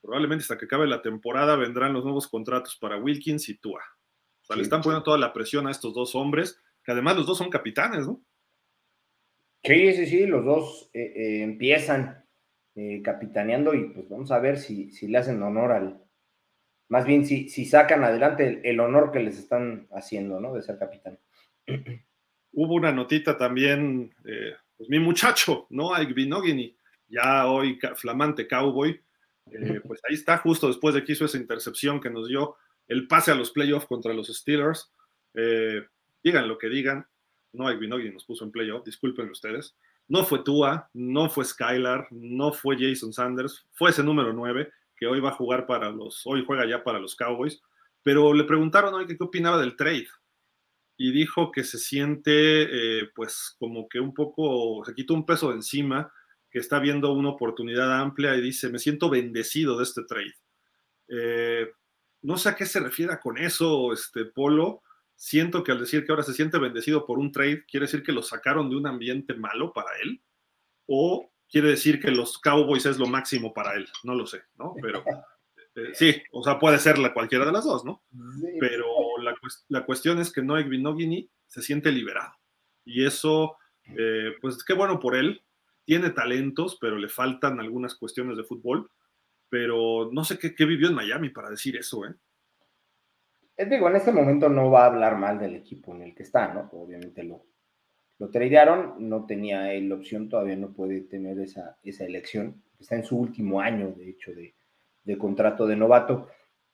probablemente 0.00 0.42
hasta 0.42 0.58
que 0.58 0.66
acabe 0.66 0.86
la 0.86 1.02
temporada 1.02 1.56
vendrán 1.56 1.92
los 1.92 2.04
nuevos 2.04 2.28
contratos 2.28 2.76
para 2.76 2.98
Wilkins 2.98 3.48
y 3.48 3.58
Tua. 3.58 3.82
O 4.42 4.44
sea, 4.44 4.56
le 4.56 4.62
están 4.62 4.82
poniendo 4.82 5.04
toda 5.04 5.18
la 5.18 5.32
presión 5.32 5.66
a 5.66 5.70
estos 5.70 5.94
dos 5.94 6.14
hombres, 6.14 6.60
que 6.84 6.92
además 6.92 7.16
los 7.16 7.26
dos 7.26 7.38
son 7.38 7.50
capitanes, 7.50 8.06
¿no? 8.06 8.22
Sí, 9.64 9.92
sí, 9.94 10.06
sí, 10.06 10.26
los 10.26 10.44
dos 10.44 10.90
eh, 10.92 11.12
eh, 11.14 11.42
empiezan 11.42 12.24
eh, 12.74 13.00
capitaneando 13.02 13.74
y 13.74 13.90
pues 13.90 14.08
vamos 14.08 14.32
a 14.32 14.40
ver 14.40 14.58
si, 14.58 14.90
si, 14.90 15.06
le 15.06 15.18
hacen 15.18 15.40
honor 15.40 15.70
al, 15.70 16.02
más 16.88 17.06
bien 17.06 17.24
si, 17.24 17.48
si 17.48 17.64
sacan 17.64 18.02
adelante 18.02 18.48
el, 18.48 18.60
el, 18.64 18.80
honor 18.80 19.12
que 19.12 19.20
les 19.20 19.38
están 19.38 19.86
haciendo, 19.92 20.40
¿no? 20.40 20.52
De 20.52 20.62
ser 20.62 20.78
capitán. 20.78 21.20
hubo 22.52 22.74
una 22.74 22.92
notita 22.92 23.36
también, 23.36 24.14
eh, 24.24 24.54
pues 24.82 24.90
mi 24.90 24.98
muchacho, 24.98 25.68
¿no? 25.70 25.94
Ike 25.94 26.12
Binogini, 26.12 26.76
ya 27.06 27.46
hoy 27.46 27.78
flamante 27.94 28.48
cowboy, 28.48 29.00
eh, 29.46 29.80
pues 29.86 30.00
ahí 30.08 30.16
está, 30.16 30.38
justo 30.38 30.66
después 30.66 30.92
de 30.96 31.04
que 31.04 31.12
hizo 31.12 31.24
esa 31.24 31.38
intercepción 31.38 32.00
que 32.00 32.10
nos 32.10 32.26
dio 32.26 32.56
el 32.88 33.06
pase 33.06 33.30
a 33.30 33.36
los 33.36 33.52
playoffs 33.52 33.86
contra 33.86 34.12
los 34.12 34.26
Steelers. 34.26 34.92
Eh, 35.34 35.86
digan 36.24 36.48
lo 36.48 36.58
que 36.58 36.68
digan, 36.68 37.06
no 37.52 37.68
Ike 37.68 37.78
Binogini 37.78 38.10
nos 38.10 38.24
puso 38.24 38.44
en 38.44 38.50
playoff, 38.50 38.84
disculpen 38.84 39.30
ustedes. 39.30 39.76
No 40.08 40.24
fue 40.24 40.42
Tua, 40.42 40.90
no 40.94 41.30
fue 41.30 41.44
Skylar, 41.44 42.08
no 42.10 42.52
fue 42.52 42.76
Jason 42.76 43.12
Sanders, 43.12 43.64
fue 43.70 43.90
ese 43.90 44.02
número 44.02 44.32
9 44.32 44.68
que 44.96 45.06
hoy 45.06 45.20
va 45.20 45.28
a 45.28 45.34
jugar 45.34 45.64
para 45.64 45.90
los, 45.90 46.22
hoy 46.26 46.42
juega 46.44 46.66
ya 46.66 46.82
para 46.82 46.98
los 46.98 47.14
Cowboys, 47.14 47.62
pero 48.02 48.34
le 48.34 48.42
preguntaron 48.42 48.92
hoy 48.94 49.06
qué 49.06 49.16
opinaba 49.20 49.60
del 49.60 49.76
trade 49.76 50.08
y 50.96 51.12
dijo 51.12 51.50
que 51.50 51.64
se 51.64 51.78
siente 51.78 53.00
eh, 53.00 53.10
pues 53.14 53.56
como 53.58 53.88
que 53.88 54.00
un 54.00 54.14
poco, 54.14 54.84
se 54.84 54.94
quitó 54.94 55.14
un 55.14 55.26
peso 55.26 55.48
de 55.48 55.56
encima, 55.56 56.12
que 56.50 56.58
está 56.58 56.78
viendo 56.78 57.12
una 57.12 57.30
oportunidad 57.30 58.00
amplia 58.00 58.36
y 58.36 58.42
dice, 58.42 58.68
me 58.68 58.78
siento 58.78 59.08
bendecido 59.08 59.78
de 59.78 59.84
este 59.84 60.02
trade. 60.04 60.34
Eh, 61.08 61.72
no 62.22 62.36
sé 62.36 62.50
a 62.50 62.54
qué 62.54 62.66
se 62.66 62.80
refiere 62.80 63.18
con 63.20 63.38
eso, 63.38 63.92
este 63.92 64.26
Polo. 64.26 64.82
Siento 65.16 65.64
que 65.64 65.72
al 65.72 65.80
decir 65.80 66.04
que 66.04 66.12
ahora 66.12 66.24
se 66.24 66.34
siente 66.34 66.58
bendecido 66.58 67.06
por 67.06 67.18
un 67.18 67.32
trade, 67.32 67.64
quiere 67.66 67.86
decir 67.86 68.02
que 68.02 68.12
lo 68.12 68.22
sacaron 68.22 68.68
de 68.68 68.76
un 68.76 68.86
ambiente 68.86 69.34
malo 69.34 69.72
para 69.72 69.90
él, 70.02 70.22
o 70.86 71.32
quiere 71.48 71.68
decir 71.68 72.00
que 72.00 72.10
los 72.10 72.38
Cowboys 72.38 72.86
es 72.86 72.98
lo 72.98 73.06
máximo 73.06 73.52
para 73.52 73.74
él, 73.74 73.88
no 74.04 74.14
lo 74.14 74.26
sé, 74.26 74.42
¿no? 74.56 74.74
Pero 74.80 75.04
eh, 75.76 75.90
sí, 75.94 76.22
o 76.32 76.42
sea, 76.42 76.58
puede 76.58 76.78
ser 76.78 76.98
la 76.98 77.14
cualquiera 77.14 77.44
de 77.44 77.52
las 77.52 77.64
dos, 77.64 77.84
¿no? 77.84 78.02
Pero 78.58 78.86
la, 79.22 79.84
cuestión 79.84 80.18
es 80.18 80.32
que 80.32 80.42
Noé 80.42 80.64
Vinogini 80.64 81.28
se 81.46 81.62
siente 81.62 81.92
liberado. 81.92 82.32
Y 82.84 83.04
eso, 83.04 83.56
eh, 83.84 84.32
pues 84.40 84.64
qué 84.64 84.74
bueno 84.74 84.98
por 85.00 85.16
él. 85.16 85.42
Tiene 85.84 86.10
talentos, 86.10 86.78
pero 86.80 86.96
le 86.96 87.08
faltan 87.08 87.60
algunas 87.60 87.94
cuestiones 87.94 88.36
de 88.36 88.44
fútbol. 88.44 88.90
Pero 89.48 90.10
no 90.12 90.24
sé 90.24 90.38
qué, 90.38 90.64
vivió 90.64 90.88
en 90.88 90.94
Miami 90.94 91.28
para 91.28 91.50
decir 91.50 91.76
eso, 91.76 92.06
¿eh? 92.06 92.14
eh 93.56 93.66
digo, 93.66 93.88
en 93.88 93.96
este 93.96 94.12
momento 94.12 94.48
no 94.48 94.70
va 94.70 94.84
a 94.84 94.86
hablar 94.86 95.18
mal 95.18 95.38
del 95.38 95.56
equipo 95.56 95.94
en 95.94 96.02
el 96.02 96.14
que 96.14 96.22
está, 96.22 96.54
¿no? 96.54 96.70
Obviamente 96.72 97.22
lo, 97.22 97.44
lo 98.18 98.30
tradearon, 98.30 98.94
no 98.98 99.26
tenía 99.26 99.72
la 99.74 99.94
opción, 99.94 100.28
todavía 100.28 100.56
no 100.56 100.72
puede 100.72 101.02
tener 101.02 101.38
esa, 101.38 101.76
esa 101.82 102.04
elección. 102.04 102.62
Está 102.80 102.96
en 102.96 103.04
su 103.04 103.18
último 103.18 103.60
año, 103.60 103.92
de 103.92 104.08
hecho, 104.08 104.32
de 104.32 105.18
contrato 105.18 105.66
de 105.66 105.76
novato, 105.76 106.28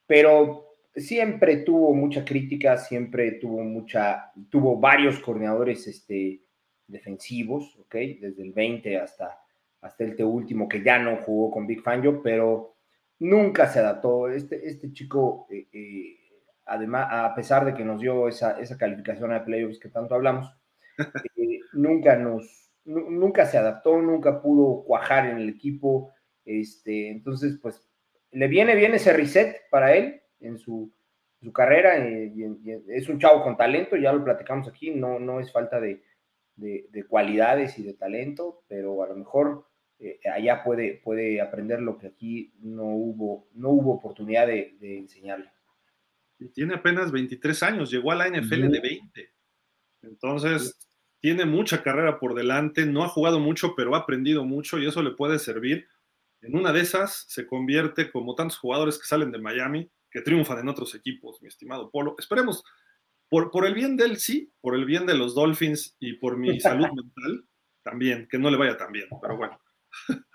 pero 0.06 0.67
siempre 1.00 1.58
tuvo 1.58 1.94
mucha 1.94 2.24
crítica, 2.24 2.76
siempre 2.76 3.32
tuvo 3.32 3.62
mucha, 3.62 4.32
tuvo 4.50 4.78
varios 4.78 5.18
coordinadores 5.20 5.86
este, 5.86 6.42
defensivos, 6.86 7.76
¿ok? 7.78 7.94
Desde 8.20 8.42
el 8.42 8.52
20 8.52 8.98
hasta, 8.98 9.38
hasta 9.80 10.04
este 10.04 10.24
último 10.24 10.68
que 10.68 10.82
ya 10.82 10.98
no 10.98 11.16
jugó 11.18 11.50
con 11.50 11.66
Big 11.66 11.82
Fangio, 11.82 12.22
pero 12.22 12.76
nunca 13.18 13.66
se 13.68 13.80
adaptó. 13.80 14.28
Este, 14.28 14.66
este 14.66 14.92
chico, 14.92 15.46
eh, 15.50 15.68
eh, 15.72 16.16
además, 16.66 17.08
a 17.10 17.34
pesar 17.34 17.64
de 17.64 17.74
que 17.74 17.84
nos 17.84 18.00
dio 18.00 18.28
esa, 18.28 18.58
esa 18.60 18.76
calificación 18.76 19.32
a 19.32 19.44
playoffs 19.44 19.78
que 19.78 19.88
tanto 19.88 20.14
hablamos, 20.14 20.52
eh, 21.36 21.60
nunca 21.72 22.16
nos, 22.16 22.70
nunca 22.84 23.46
se 23.46 23.58
adaptó, 23.58 24.00
nunca 24.00 24.40
pudo 24.40 24.84
cuajar 24.84 25.26
en 25.26 25.38
el 25.38 25.48
equipo. 25.48 26.12
Este, 26.44 27.10
entonces, 27.10 27.58
pues 27.60 27.86
le 28.30 28.48
viene 28.48 28.74
bien 28.74 28.94
ese 28.94 29.12
reset 29.12 29.68
para 29.70 29.94
él 29.94 30.22
en 30.40 30.58
su, 30.58 30.92
carrera. 31.52 31.96
es 31.96 33.08
un 33.08 33.18
chavo 33.18 33.42
con 33.42 33.56
talento, 33.56 33.96
ya 33.96 34.12
lo 34.12 34.24
platicamos 34.24 34.68
aquí, 34.68 34.90
no, 34.90 35.18
no 35.18 35.40
es 35.40 35.52
falta 35.52 35.80
de, 35.80 36.02
cualidades 37.08 37.78
y 37.78 37.84
de 37.84 37.94
talento, 37.94 38.64
pero 38.68 39.02
a 39.02 39.08
lo 39.08 39.16
mejor 39.16 39.66
eh, 40.00 40.18
allá 40.32 40.64
puede, 40.64 41.00
puede 41.04 41.40
aprender 41.40 41.80
lo 41.80 41.98
que 41.98 42.08
aquí 42.08 42.52
no 42.60 42.86
hubo, 42.86 43.48
no 43.54 43.70
hubo 43.70 43.94
oportunidad 43.94 44.46
de, 44.46 44.76
enseñarle. 44.80 45.50
Y 46.40 46.48
tiene 46.48 46.74
apenas 46.74 47.10
23 47.10 47.62
años, 47.62 47.90
llegó 47.90 48.12
a 48.12 48.16
la 48.16 48.28
NFL 48.28 48.68
de 48.68 48.80
20. 48.80 49.30
Entonces, 50.02 50.78
tiene 51.20 51.44
mucha 51.44 51.82
carrera 51.82 52.20
por 52.20 52.34
delante, 52.34 52.86
no 52.86 53.04
ha 53.04 53.08
jugado 53.08 53.40
mucho, 53.40 53.74
pero 53.76 53.94
ha 53.94 53.98
aprendido 53.98 54.44
mucho 54.44 54.78
y 54.78 54.86
eso 54.86 55.02
le 55.02 55.10
puede 55.12 55.38
servir 55.40 55.88
en 56.40 56.56
una 56.56 56.72
de 56.72 56.80
esas 56.80 57.24
se 57.28 57.46
convierte 57.46 58.10
como 58.10 58.34
tantos 58.34 58.58
jugadores 58.58 58.98
que 58.98 59.06
salen 59.06 59.32
de 59.32 59.38
Miami, 59.38 59.90
que 60.18 60.24
triunfan 60.24 60.58
en 60.58 60.68
otros 60.68 60.94
equipos, 60.96 61.40
mi 61.42 61.48
estimado 61.48 61.90
Polo. 61.90 62.16
Esperemos, 62.18 62.64
por, 63.28 63.52
por 63.52 63.66
el 63.66 63.74
bien 63.74 63.96
de 63.96 64.04
él 64.04 64.16
sí, 64.16 64.52
por 64.60 64.74
el 64.74 64.84
bien 64.84 65.06
de 65.06 65.14
los 65.14 65.34
Dolphins 65.34 65.96
y 66.00 66.14
por 66.14 66.36
mi 66.36 66.58
salud 66.60 66.88
mental 66.88 67.44
también, 67.82 68.26
que 68.28 68.38
no 68.38 68.50
le 68.50 68.56
vaya 68.56 68.76
tan 68.76 68.90
bien, 68.90 69.06
pero 69.22 69.36
bueno. 69.36 69.60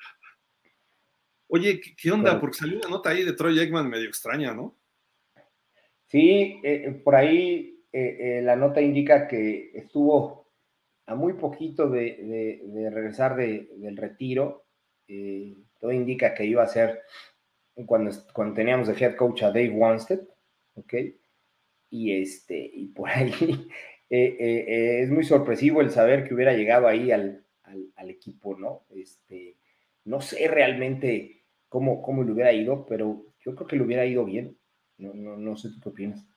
Oye, 1.47 1.81
¿qué, 1.81 2.11
onda? 2.11 2.39
Porque 2.39 2.57
salió 2.57 2.77
una 2.77 2.89
nota 2.89 3.09
ahí 3.09 3.23
de 3.23 3.33
Troy 3.33 3.59
Eggman 3.59 3.89
medio 3.89 4.07
extraña, 4.07 4.53
¿no? 4.53 4.79
Sí, 6.07 6.59
eh, 6.63 6.85
eh, 6.85 7.01
por 7.03 7.15
ahí 7.15 7.83
eh, 7.91 8.41
la 8.41 8.55
nota 8.55 8.81
indica 8.81 9.27
que 9.27 9.71
estuvo 9.75 10.51
a 11.05 11.15
muy 11.15 11.33
poquito 11.33 11.89
de, 11.89 12.89
regresar 12.91 13.35
del 13.35 13.97
retiro 13.97 14.65
todo 15.79 15.91
indica 15.91 16.33
que 16.33 16.45
iba 16.45 16.63
a 16.63 16.67
ser 16.67 17.01
cuando, 17.85 18.11
cuando 18.33 18.53
teníamos 18.53 18.87
de 18.87 18.93
head 18.93 19.15
coach 19.15 19.43
a 19.43 19.47
Dave 19.47 19.71
Wanstead, 19.71 20.21
¿ok? 20.75 20.93
Y, 21.89 22.21
este, 22.21 22.57
y 22.73 22.87
por 22.87 23.09
ahí 23.09 23.67
eh, 24.09 24.37
eh, 24.39 24.65
eh, 24.67 25.01
es 25.01 25.09
muy 25.09 25.23
sorpresivo 25.23 25.81
el 25.81 25.89
saber 25.89 26.27
que 26.27 26.33
hubiera 26.33 26.53
llegado 26.53 26.87
ahí 26.87 27.11
al, 27.11 27.39
equipo, 28.05 28.55
¿no? 28.57 28.85
Este, 28.89 29.57
no 30.05 30.21
sé 30.21 30.47
realmente 30.47 31.45
cómo, 31.67 32.01
cómo 32.01 32.23
le 32.23 32.31
hubiera 32.31 32.53
ido, 32.53 32.85
pero 32.85 33.25
yo 33.39 33.55
creo 33.55 33.67
que 33.67 33.75
le 33.75 33.83
hubiera 33.83 34.05
ido 34.05 34.23
bien. 34.23 34.57
No, 34.97 35.13
no, 35.13 35.37
no 35.37 35.55
sé 35.57 35.69
tú 35.69 35.79
qué 35.81 35.89
opinas. 35.89 36.27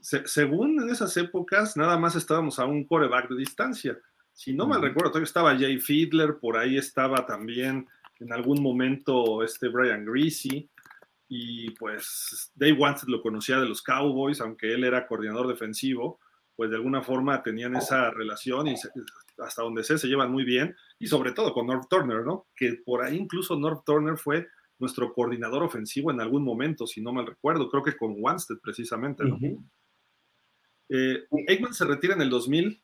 según 0.00 0.80
en 0.80 0.88
esas 0.88 1.16
épocas, 1.16 1.76
nada 1.76 1.98
más 1.98 2.16
estábamos 2.16 2.58
a 2.58 2.64
un 2.64 2.84
coreback 2.84 3.28
de 3.28 3.36
distancia. 3.36 3.98
Si 4.32 4.54
no 4.54 4.66
mal 4.66 4.80
recuerdo, 4.80 5.10
todavía 5.10 5.26
estaba 5.26 5.58
Jay 5.58 5.78
Fiedler, 5.78 6.38
por 6.38 6.56
ahí 6.56 6.78
estaba 6.78 7.26
también 7.26 7.86
en 8.20 8.32
algún 8.32 8.62
momento 8.62 9.42
este 9.42 9.68
Brian 9.68 10.04
Greasy, 10.04 10.68
y 11.28 11.70
pues 11.70 12.52
Dave 12.54 12.74
Wanstead 12.74 13.08
lo 13.08 13.20
conocía 13.20 13.58
de 13.58 13.66
los 13.66 13.82
Cowboys, 13.82 14.40
aunque 14.40 14.72
él 14.72 14.84
era 14.84 15.06
coordinador 15.06 15.48
defensivo, 15.48 16.20
pues 16.54 16.70
de 16.70 16.76
alguna 16.76 17.02
forma 17.02 17.42
tenían 17.42 17.76
esa 17.76 18.10
relación 18.10 18.68
y 18.68 18.74
hasta 19.38 19.62
donde 19.62 19.84
sé 19.84 19.98
se 19.98 20.08
llevan 20.08 20.30
muy 20.30 20.44
bien, 20.44 20.74
y 20.98 21.06
sobre 21.06 21.32
todo 21.32 21.52
con 21.52 21.66
North 21.66 21.88
Turner, 21.90 22.24
¿no? 22.24 22.46
Que 22.54 22.80
por 22.84 23.02
ahí 23.02 23.16
incluso 23.16 23.56
North 23.56 23.84
Turner 23.84 24.16
fue 24.16 24.48
nuestro 24.78 25.12
coordinador 25.12 25.62
ofensivo 25.62 26.10
en 26.10 26.20
algún 26.20 26.44
momento, 26.44 26.86
si 26.86 27.00
no 27.00 27.12
mal 27.12 27.26
recuerdo, 27.26 27.68
creo 27.68 27.82
que 27.82 27.96
con 27.96 28.14
Wanstead 28.16 28.58
precisamente, 28.62 29.24
¿no? 29.24 29.38
Eh, 30.88 31.24
Eggman 31.48 31.74
se 31.74 31.84
retira 31.84 32.14
en 32.14 32.22
el 32.22 32.30
2000 32.30 32.80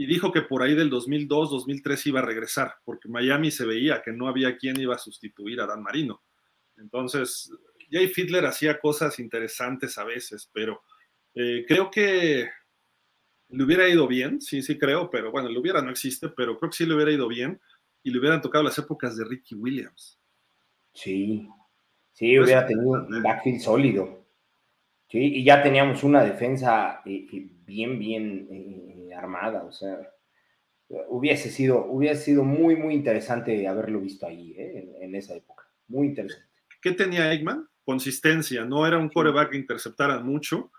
y 0.00 0.06
dijo 0.06 0.32
que 0.32 0.40
por 0.40 0.62
ahí 0.62 0.74
del 0.74 0.88
2002, 0.88 1.50
2003 1.50 2.06
iba 2.06 2.20
a 2.20 2.24
regresar, 2.24 2.72
porque 2.86 3.06
Miami 3.06 3.50
se 3.50 3.66
veía 3.66 4.00
que 4.00 4.12
no 4.12 4.28
había 4.28 4.56
quien 4.56 4.80
iba 4.80 4.94
a 4.94 4.98
sustituir 4.98 5.60
a 5.60 5.66
Dan 5.66 5.82
Marino. 5.82 6.22
Entonces, 6.78 7.52
Jay 7.90 8.08
Fiedler 8.08 8.46
hacía 8.46 8.80
cosas 8.80 9.18
interesantes 9.18 9.98
a 9.98 10.04
veces, 10.04 10.48
pero 10.54 10.80
eh, 11.34 11.66
creo 11.68 11.90
que 11.90 12.48
le 13.50 13.62
hubiera 13.62 13.90
ido 13.90 14.08
bien, 14.08 14.40
sí, 14.40 14.62
sí 14.62 14.78
creo, 14.78 15.10
pero 15.10 15.30
bueno, 15.30 15.50
le 15.50 15.58
hubiera 15.58 15.82
no 15.82 15.90
existe, 15.90 16.30
pero 16.30 16.58
creo 16.58 16.70
que 16.70 16.78
sí 16.78 16.86
le 16.86 16.94
hubiera 16.94 17.12
ido 17.12 17.28
bien 17.28 17.60
y 18.02 18.10
le 18.10 18.20
hubieran 18.20 18.40
tocado 18.40 18.64
las 18.64 18.78
épocas 18.78 19.18
de 19.18 19.26
Ricky 19.26 19.54
Williams. 19.54 20.18
Sí, 20.94 21.46
sí, 22.14 22.38
hubiera 22.38 22.66
tenido 22.66 22.92
un 22.92 23.22
backfield 23.22 23.60
sólido. 23.60 24.19
Sí, 25.10 25.18
y 25.18 25.44
ya 25.44 25.62
teníamos 25.62 26.04
una 26.04 26.24
defensa 26.24 27.02
eh, 27.04 27.26
eh, 27.32 27.48
bien, 27.66 27.98
bien 27.98 29.10
armada, 29.12 29.64
o 29.64 29.72
sea, 29.72 29.98
hubiese 31.08 31.50
sido, 31.50 31.84
hubiese 31.86 32.22
sido 32.24 32.44
muy, 32.44 32.76
muy 32.76 32.94
interesante 32.94 33.66
haberlo 33.66 34.00
visto 34.00 34.26
ahí, 34.26 34.54
¿eh? 34.56 34.96
en, 35.00 35.14
esa 35.14 35.34
época, 35.34 35.64
muy 35.88 36.08
interesante. 36.08 36.46
¿Qué 36.80 36.92
tenía 36.92 37.32
Eggman? 37.32 37.68
Consistencia, 37.84 38.64
no 38.64 38.86
era 38.86 38.98
un 38.98 39.08
coreback 39.08 39.50
que 39.50 39.58
interceptara 39.58 40.20
mucho, 40.20 40.72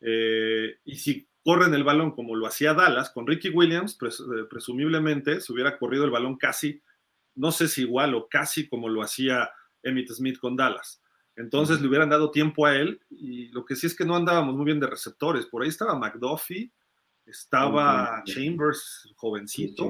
eh, 0.00 0.76
y 0.84 0.96
si 0.96 1.28
corren 1.42 1.74
el 1.74 1.84
balón 1.84 2.12
como 2.12 2.34
lo 2.34 2.46
hacía 2.46 2.74
Dallas, 2.74 3.10
con 3.10 3.26
Ricky 3.26 3.50
Williams, 3.50 3.98
eh, 4.02 4.44
presumiblemente 4.48 5.40
se 5.40 5.52
hubiera 5.52 5.78
corrido 5.78 6.04
el 6.04 6.10
balón 6.10 6.36
casi, 6.36 6.82
no 7.34 7.52
sé 7.52 7.68
si 7.68 7.82
igual 7.82 8.14
o 8.14 8.28
casi 8.28 8.68
como 8.68 8.88
lo 8.88 9.02
hacía 9.02 9.50
Emmitt 9.82 10.10
Smith 10.10 10.38
con 10.38 10.56
Dallas. 10.56 11.02
Entonces 11.38 11.80
le 11.80 11.86
hubieran 11.86 12.10
dado 12.10 12.32
tiempo 12.32 12.66
a 12.66 12.74
él 12.74 13.00
y 13.10 13.46
lo 13.48 13.64
que 13.64 13.76
sí 13.76 13.86
es 13.86 13.96
que 13.96 14.04
no 14.04 14.16
andábamos 14.16 14.56
muy 14.56 14.64
bien 14.64 14.80
de 14.80 14.88
receptores. 14.88 15.46
Por 15.46 15.62
ahí 15.62 15.68
estaba 15.68 15.96
McDuffie, 15.96 16.72
estaba 17.24 18.22
Chambers, 18.24 19.08
jovencito. 19.14 19.88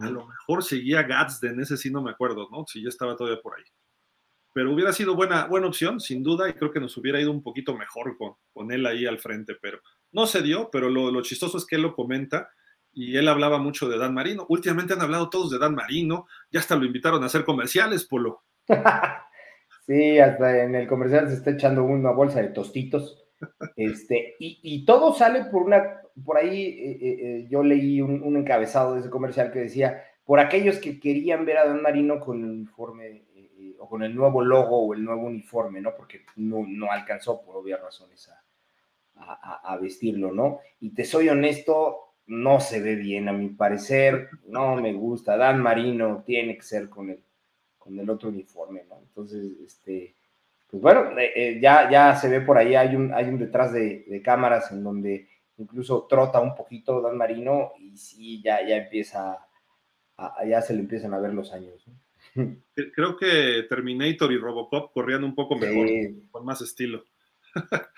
A 0.00 0.08
lo 0.08 0.26
mejor 0.26 0.64
seguía 0.64 1.02
Gadsden, 1.02 1.60
ese 1.60 1.76
sí 1.76 1.90
no 1.90 2.02
me 2.02 2.10
acuerdo, 2.10 2.48
¿no? 2.50 2.64
Si 2.66 2.82
ya 2.82 2.88
estaba 2.88 3.16
todavía 3.16 3.42
por 3.42 3.58
ahí. 3.58 3.64
Pero 4.54 4.72
hubiera 4.72 4.94
sido 4.94 5.14
buena, 5.14 5.44
buena 5.44 5.66
opción, 5.66 6.00
sin 6.00 6.22
duda, 6.22 6.48
y 6.48 6.54
creo 6.54 6.70
que 6.70 6.80
nos 6.80 6.96
hubiera 6.96 7.20
ido 7.20 7.30
un 7.30 7.42
poquito 7.42 7.76
mejor 7.76 8.16
con, 8.16 8.34
con 8.54 8.72
él 8.72 8.86
ahí 8.86 9.04
al 9.04 9.18
frente, 9.18 9.56
pero 9.60 9.78
no 10.10 10.26
se 10.26 10.40
dio, 10.40 10.70
pero 10.70 10.88
lo, 10.88 11.10
lo, 11.10 11.20
chistoso 11.20 11.58
es 11.58 11.66
que 11.66 11.76
él 11.76 11.82
lo 11.82 11.94
comenta 11.94 12.50
y 12.94 13.16
él 13.16 13.28
hablaba 13.28 13.58
mucho 13.58 13.90
de 13.90 13.98
Dan 13.98 14.14
Marino. 14.14 14.46
Últimamente 14.48 14.94
han 14.94 15.02
hablado 15.02 15.28
todos 15.28 15.50
de 15.50 15.58
Dan 15.58 15.74
Marino, 15.74 16.26
ya 16.50 16.60
hasta 16.60 16.76
lo 16.76 16.86
invitaron 16.86 17.22
a 17.22 17.26
hacer 17.26 17.44
comerciales, 17.44 18.06
Polo. 18.06 18.42
sí, 19.86 20.18
hasta 20.18 20.62
en 20.64 20.74
el 20.74 20.86
comercial 20.86 21.28
se 21.28 21.34
está 21.34 21.50
echando 21.50 21.84
una 21.84 22.10
bolsa 22.10 22.40
de 22.40 22.48
tostitos. 22.48 23.18
Este, 23.76 24.36
y, 24.38 24.60
y 24.62 24.84
todo 24.84 25.12
sale 25.12 25.46
por 25.46 25.62
una 25.62 26.02
por 26.24 26.36
ahí 26.36 26.62
eh, 26.62 26.90
eh, 26.90 27.18
eh, 27.20 27.46
yo 27.48 27.62
leí 27.62 28.00
un, 28.00 28.36
encabezado 28.36 28.94
de 28.94 29.00
ese 29.00 29.10
comercial 29.10 29.50
que 29.50 29.60
decía, 29.60 30.04
por 30.24 30.40
aquellos 30.40 30.78
que 30.78 31.00
querían 31.00 31.44
ver 31.44 31.58
a 31.58 31.66
Dan 31.66 31.82
Marino 31.82 32.20
con 32.20 32.42
el 32.42 32.50
uniforme 32.50 33.24
con 33.88 34.02
el 34.04 34.14
nuevo 34.14 34.42
logo 34.42 34.86
o 34.86 34.94
el 34.94 35.04
nuevo 35.04 35.22
uniforme, 35.26 35.80
¿no? 35.80 35.94
Porque 35.94 36.24
no, 36.36 36.64
no 36.66 36.90
alcanzó 36.90 37.42
por 37.42 37.56
obvias 37.56 37.80
razones 37.80 38.30
a, 39.16 39.76
vestirlo, 39.76 40.32
¿no? 40.32 40.60
Y 40.80 40.90
te 40.90 41.04
soy 41.04 41.28
honesto, 41.28 42.14
no 42.26 42.60
se 42.60 42.80
ve 42.80 42.94
bien, 42.94 43.28
a 43.28 43.32
mi 43.32 43.48
parecer, 43.48 44.30
no 44.46 44.76
me 44.76 44.92
gusta. 44.94 45.36
Dan 45.36 45.60
Marino 45.60 46.22
tiene 46.24 46.56
que 46.56 46.62
ser 46.62 46.88
con 46.88 47.10
el, 47.10 47.22
con 47.82 47.98
el 47.98 48.08
otro 48.08 48.28
uniforme, 48.28 48.84
¿no? 48.88 48.98
Entonces, 48.98 49.52
este, 49.64 50.14
pues 50.70 50.82
bueno, 50.82 51.18
eh, 51.18 51.32
eh, 51.34 51.58
ya, 51.60 51.90
ya 51.90 52.16
se 52.16 52.28
ve 52.28 52.40
por 52.40 52.56
ahí, 52.56 52.74
hay 52.74 52.94
un, 52.94 53.12
hay 53.12 53.26
un 53.26 53.38
detrás 53.38 53.72
de, 53.72 54.22
cámaras 54.24 54.70
en 54.72 54.82
donde 54.82 55.28
incluso 55.58 56.06
trota 56.08 56.40
un 56.40 56.54
poquito 56.54 57.00
Dan 57.00 57.16
Marino 57.16 57.72
y 57.78 57.96
sí, 57.96 58.40
ya, 58.42 58.66
ya 58.66 58.76
empieza, 58.76 59.38
ya 60.48 60.62
se 60.62 60.74
le 60.74 60.80
empiezan 60.80 61.12
a 61.14 61.18
ver 61.18 61.34
los 61.34 61.52
años. 61.52 61.84
Creo 62.94 63.16
que 63.16 63.66
Terminator 63.68 64.32
y 64.32 64.38
Robocop 64.38 64.92
corrían 64.92 65.24
un 65.24 65.34
poco 65.34 65.56
mejor, 65.56 65.88
con 66.30 66.44
más 66.44 66.62
estilo. 66.62 67.04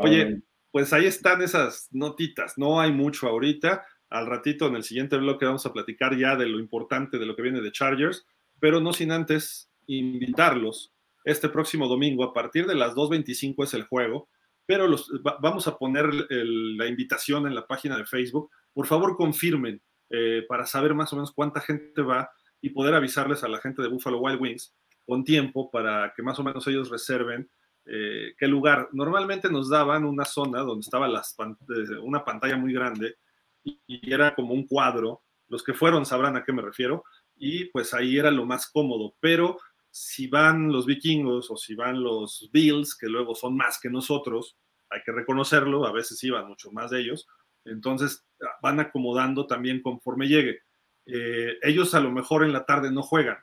Oye, 0.00 0.42
pues 0.70 0.92
ahí 0.92 1.06
están 1.06 1.42
esas 1.42 1.88
notitas. 1.92 2.56
No 2.56 2.80
hay 2.80 2.92
mucho 2.92 3.28
ahorita. 3.28 3.84
Al 4.08 4.26
ratito, 4.26 4.66
en 4.66 4.76
el 4.76 4.84
siguiente 4.84 5.16
bloque, 5.16 5.46
vamos 5.46 5.64
a 5.66 5.72
platicar 5.72 6.16
ya 6.16 6.36
de 6.36 6.46
lo 6.46 6.58
importante 6.58 7.18
de 7.18 7.26
lo 7.26 7.34
que 7.34 7.42
viene 7.42 7.60
de 7.60 7.72
Chargers, 7.72 8.26
pero 8.62 8.80
no 8.80 8.92
sin 8.92 9.10
antes 9.10 9.72
invitarlos. 9.88 10.92
Este 11.24 11.48
próximo 11.48 11.88
domingo, 11.88 12.22
a 12.22 12.32
partir 12.32 12.64
de 12.64 12.76
las 12.76 12.94
2.25 12.94 13.64
es 13.64 13.74
el 13.74 13.82
juego, 13.82 14.28
pero 14.64 14.86
los, 14.86 15.10
vamos 15.40 15.66
a 15.66 15.76
poner 15.76 16.06
la 16.30 16.86
invitación 16.86 17.48
en 17.48 17.56
la 17.56 17.66
página 17.66 17.98
de 17.98 18.06
Facebook. 18.06 18.52
Por 18.72 18.86
favor, 18.86 19.16
confirmen 19.16 19.82
eh, 20.10 20.44
para 20.48 20.64
saber 20.64 20.94
más 20.94 21.12
o 21.12 21.16
menos 21.16 21.32
cuánta 21.32 21.60
gente 21.60 22.02
va 22.02 22.30
y 22.60 22.70
poder 22.70 22.94
avisarles 22.94 23.42
a 23.42 23.48
la 23.48 23.58
gente 23.58 23.82
de 23.82 23.88
Buffalo 23.88 24.20
Wild 24.20 24.40
Wings 24.40 24.72
con 25.04 25.24
tiempo 25.24 25.68
para 25.68 26.12
que 26.14 26.22
más 26.22 26.38
o 26.38 26.44
menos 26.44 26.64
ellos 26.68 26.88
reserven 26.88 27.50
eh, 27.84 28.34
qué 28.38 28.46
lugar. 28.46 28.90
Normalmente 28.92 29.50
nos 29.50 29.70
daban 29.70 30.04
una 30.04 30.24
zona 30.24 30.60
donde 30.60 30.82
estaba 30.82 31.08
las 31.08 31.34
eh, 31.40 31.98
una 32.00 32.24
pantalla 32.24 32.56
muy 32.56 32.72
grande 32.72 33.16
y, 33.64 34.08
era 34.08 34.36
como 34.36 34.54
un 34.54 34.68
cuadro. 34.68 35.22
Los 35.48 35.64
que 35.64 35.74
fueron 35.74 36.06
sabrán 36.06 36.36
a 36.36 36.44
qué 36.44 36.52
me 36.52 36.62
refiero. 36.62 37.02
Y 37.44 37.64
pues 37.66 37.92
ahí 37.92 38.18
era 38.18 38.30
lo 38.30 38.46
más 38.46 38.70
cómodo. 38.70 39.16
Pero 39.18 39.58
si 39.90 40.28
van 40.28 40.70
los 40.70 40.86
vikingos 40.86 41.50
o 41.50 41.56
si 41.56 41.74
van 41.74 42.00
los 42.00 42.48
Bills, 42.52 42.96
que 42.96 43.08
luego 43.08 43.34
son 43.34 43.56
más 43.56 43.80
que 43.80 43.90
nosotros, 43.90 44.56
hay 44.88 45.00
que 45.04 45.10
reconocerlo, 45.10 45.84
a 45.84 45.90
veces 45.90 46.22
iban 46.22 46.46
mucho 46.46 46.70
más 46.70 46.92
de 46.92 47.00
ellos, 47.00 47.26
entonces 47.64 48.24
van 48.62 48.78
acomodando 48.78 49.48
también 49.48 49.82
conforme 49.82 50.28
llegue. 50.28 50.60
Eh, 51.06 51.58
ellos 51.62 51.96
a 51.96 52.00
lo 52.00 52.12
mejor 52.12 52.44
en 52.44 52.52
la 52.52 52.64
tarde 52.64 52.92
no 52.92 53.02
juegan, 53.02 53.38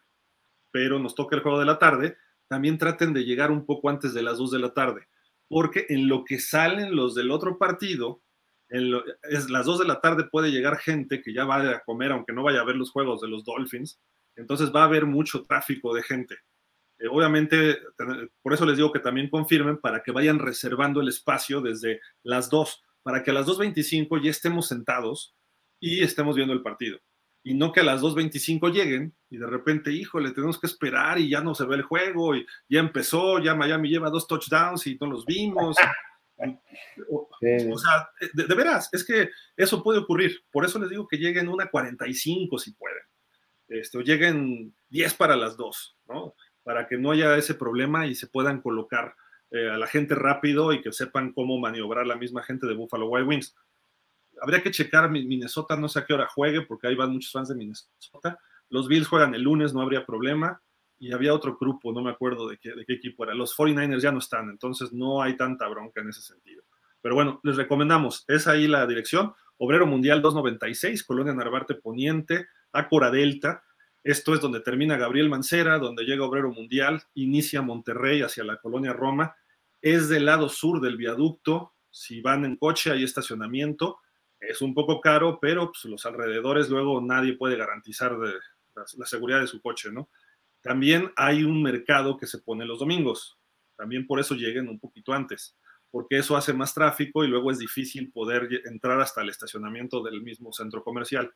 pero 0.72 0.98
nos 0.98 1.14
toca 1.14 1.36
el 1.36 1.42
juego 1.42 1.60
de 1.60 1.66
la 1.66 1.78
tarde, 1.78 2.16
también 2.48 2.78
traten 2.78 3.14
de 3.14 3.26
llegar 3.26 3.52
un 3.52 3.66
poco 3.66 3.90
antes 3.90 4.14
de 4.14 4.24
las 4.24 4.38
2 4.38 4.52
de 4.52 4.60
la 4.60 4.74
tarde, 4.74 5.10
porque 5.50 5.88
en 5.90 6.08
lo 6.08 6.24
que 6.24 6.40
salen 6.40 6.96
los 6.96 7.16
del 7.16 7.32
otro 7.32 7.58
partido, 7.58 8.22
en 8.70 8.94
es, 9.24 9.50
las 9.50 9.66
2 9.66 9.80
de 9.80 9.88
la 9.88 10.02
tarde 10.02 10.26
puede 10.32 10.52
llegar 10.52 10.78
gente 10.78 11.22
que 11.22 11.34
ya 11.34 11.46
vaya 11.46 11.72
a 11.72 11.80
comer, 11.82 12.12
aunque 12.12 12.34
no 12.34 12.44
vaya 12.44 12.62
a 12.62 12.66
ver 12.66 12.76
los 12.76 12.92
juegos 12.92 13.22
de 13.22 13.28
los 13.28 13.44
Dolphins, 13.44 14.00
entonces 14.36 14.72
va 14.74 14.82
a 14.82 14.86
haber 14.86 15.06
mucho 15.06 15.44
tráfico 15.44 15.94
de 15.94 16.04
gente. 16.04 16.38
Eh, 17.00 17.08
obviamente, 17.10 17.80
por 18.42 18.54
eso 18.54 18.66
les 18.66 18.78
digo 18.78 18.92
que 18.92 19.00
también 19.00 19.30
confirmen 19.30 19.78
para 19.78 20.04
que 20.04 20.12
vayan 20.12 20.40
reservando 20.40 21.02
el 21.02 21.08
espacio 21.08 21.62
desde 21.62 22.02
las 22.24 22.50
2, 22.50 22.84
para 23.02 23.24
que 23.24 23.32
a 23.32 23.34
las 23.34 23.48
2.25 23.48 24.22
ya 24.22 24.32
estemos 24.32 24.68
sentados 24.68 25.36
y 25.80 26.04
estemos 26.04 26.36
viendo 26.36 26.54
el 26.54 26.62
partido 26.62 27.00
y 27.44 27.54
no 27.54 27.72
que 27.72 27.80
a 27.80 27.84
las 27.84 28.02
2.25 28.02 28.72
lleguen 28.72 29.16
y 29.30 29.38
de 29.38 29.48
repente, 29.48 29.92
híjole, 29.92 30.32
tenemos 30.32 30.60
que 30.60 30.68
esperar 30.68 31.20
y 31.20 31.30
ya 31.30 31.42
no 31.42 31.56
se 31.56 31.66
ve 31.66 31.76
el 31.76 31.84
juego 31.84 32.36
y 32.36 32.46
ya 32.68 32.80
empezó, 32.80 33.40
ya 33.40 33.56
Miami 33.56 33.90
lleva 33.90 34.10
dos 34.10 34.28
touchdowns 34.28 34.86
y 34.88 34.98
no 35.00 35.08
los 35.08 35.26
vimos. 35.26 35.78
o, 37.10 37.78
sea, 37.78 38.10
de, 38.34 38.56
veras, 38.56 38.90
es 38.94 39.04
que 39.04 39.30
eso 39.58 39.84
puede 39.84 40.00
ocurrir. 40.00 40.44
Por 40.52 40.66
eso 40.66 40.80
les 40.80 40.90
digo 40.90 41.08
que 41.08 41.18
lleguen 41.18 41.50
una 41.50 41.70
45 41.70 42.58
si 42.58 42.74
pueden. 42.74 43.04
Este, 43.68 43.98
o 43.98 44.02
lleguen 44.02 44.74
10 44.90 45.14
para 45.16 45.36
las 45.36 45.58
2, 45.58 45.98
¿no? 46.08 46.36
Para 46.64 46.88
que 46.88 46.98
no 46.98 47.12
haya 47.12 47.38
ese 47.38 47.54
problema 47.54 48.08
y 48.08 48.16
se 48.16 48.28
puedan 48.28 48.62
colocar 48.62 49.16
eh, 49.52 49.70
a 49.70 49.78
la 49.78 49.88
gente 49.88 50.16
rápido 50.16 50.74
y 50.74 50.82
que 50.82 50.92
sepan 50.92 51.34
cómo 51.34 51.60
maniobrar 51.60 52.08
la 52.08 52.16
misma 52.16 52.44
gente 52.44 52.68
de 52.68 52.74
Buffalo 52.74 53.08
Wild 53.08 53.28
Wings 53.28 53.56
habría 54.42 54.62
que 54.62 54.72
checar 54.72 55.10
Minnesota, 55.10 55.76
no 55.76 55.90
sé 55.90 56.00
a 56.00 56.06
qué 56.06 56.14
hora 56.14 56.28
juegue, 56.28 56.62
porque 56.62 56.88
ahí 56.88 56.96
van 56.96 57.12
muchos 57.12 57.32
fans 57.32 57.50
de 57.50 57.56
Minnesota. 57.56 58.40
Los 58.70 58.88
Bills 58.88 59.08
juegan 59.08 59.34
el 59.36 59.44
lunes, 59.44 59.74
no 59.74 59.82
habría 59.82 60.06
problema. 60.06 60.62
Y 61.00 61.14
había 61.14 61.34
otro 61.34 61.58
grupo, 61.58 61.94
no 61.94 62.02
me 62.02 62.12
acuerdo 62.12 62.48
de 62.48 62.58
qué, 62.58 62.74
de 62.74 62.84
equipo 62.88 63.24
era. 63.24 63.34
Los 63.34 63.56
49ers 63.56 64.02
ya 64.02 64.12
no 64.12 64.20
están, 64.20 64.50
entonces 64.50 64.92
no 64.92 65.22
hay 65.22 65.38
tanta 65.38 65.68
bronca 65.68 66.02
en 66.02 66.10
ese 66.10 66.22
sentido. 66.22 66.64
Pero 67.02 67.16
bueno, 67.16 67.40
les 67.44 67.56
recomendamos, 67.56 68.26
es 68.28 68.48
ahí 68.48 68.68
la 68.68 68.86
dirección, 68.86 69.34
Obrero 69.58 69.88
Mundial 69.88 70.22
296, 70.22 71.04
Colonia 71.04 71.34
Narvarte 71.34 71.76
Poniente, 71.76 72.48
Acora 72.74 73.10
Delta. 73.10 73.64
Esto 74.04 74.34
es 74.34 74.42
donde 74.42 74.60
termina 74.60 74.98
Gabriel 74.98 75.30
Mancera, 75.30 75.78
donde 75.80 76.04
llega 76.04 76.26
Obrero 76.26 76.52
Mundial, 76.52 77.04
inicia 77.14 77.62
Monterrey 77.62 78.22
hacia 78.22 78.44
la 78.44 78.58
Colonia 78.58 78.94
Roma. 78.94 79.36
Es 79.82 80.10
del 80.10 80.26
lado 80.26 80.50
sur 80.50 80.82
del 80.82 80.98
viaducto, 80.98 81.74
si 81.90 82.22
van 82.22 82.46
en 82.46 82.58
coche 82.58 82.92
hay 82.92 83.04
estacionamiento 83.04 84.00
es 84.40 84.62
un 84.62 84.74
poco 84.74 85.02
caro, 85.02 85.40
pero 85.40 85.72
pues, 85.72 85.86
los 85.86 86.06
alrededores 86.06 86.70
luego 86.70 87.02
nadie 87.02 87.34
puede 87.34 87.58
garantizar 87.58 88.14
la, 88.14 89.06
seguridad 89.06 89.42
de 89.42 89.48
su 89.48 89.62
coche, 89.62 89.92
¿no? 89.92 90.10
También 90.62 91.12
hay 91.16 91.44
un 91.44 91.62
mercado 91.64 92.18
que 92.18 92.28
se 92.28 92.40
pone 92.40 92.66
los 92.66 92.80
domingos. 92.80 93.38
También 93.76 94.06
por 94.06 94.20
eso 94.20 94.36
lleguen 94.36 94.68
un 94.68 94.80
poquito 94.80 95.14
antes, 95.14 95.58
porque 95.90 96.18
eso 96.18 96.36
hace 96.36 96.54
más 96.54 96.74
tráfico 96.74 97.24
y 97.24 97.28
luego 97.28 97.52
es 97.52 97.60
difícil 97.60 98.12
poder 98.12 98.50
entrar 98.66 99.00
hasta 99.00 99.22
el 99.22 99.30
estacionamiento 99.30 100.04
del 100.04 100.22
mismo 100.22 100.52
centro 100.52 100.84
comercial. 100.84 101.32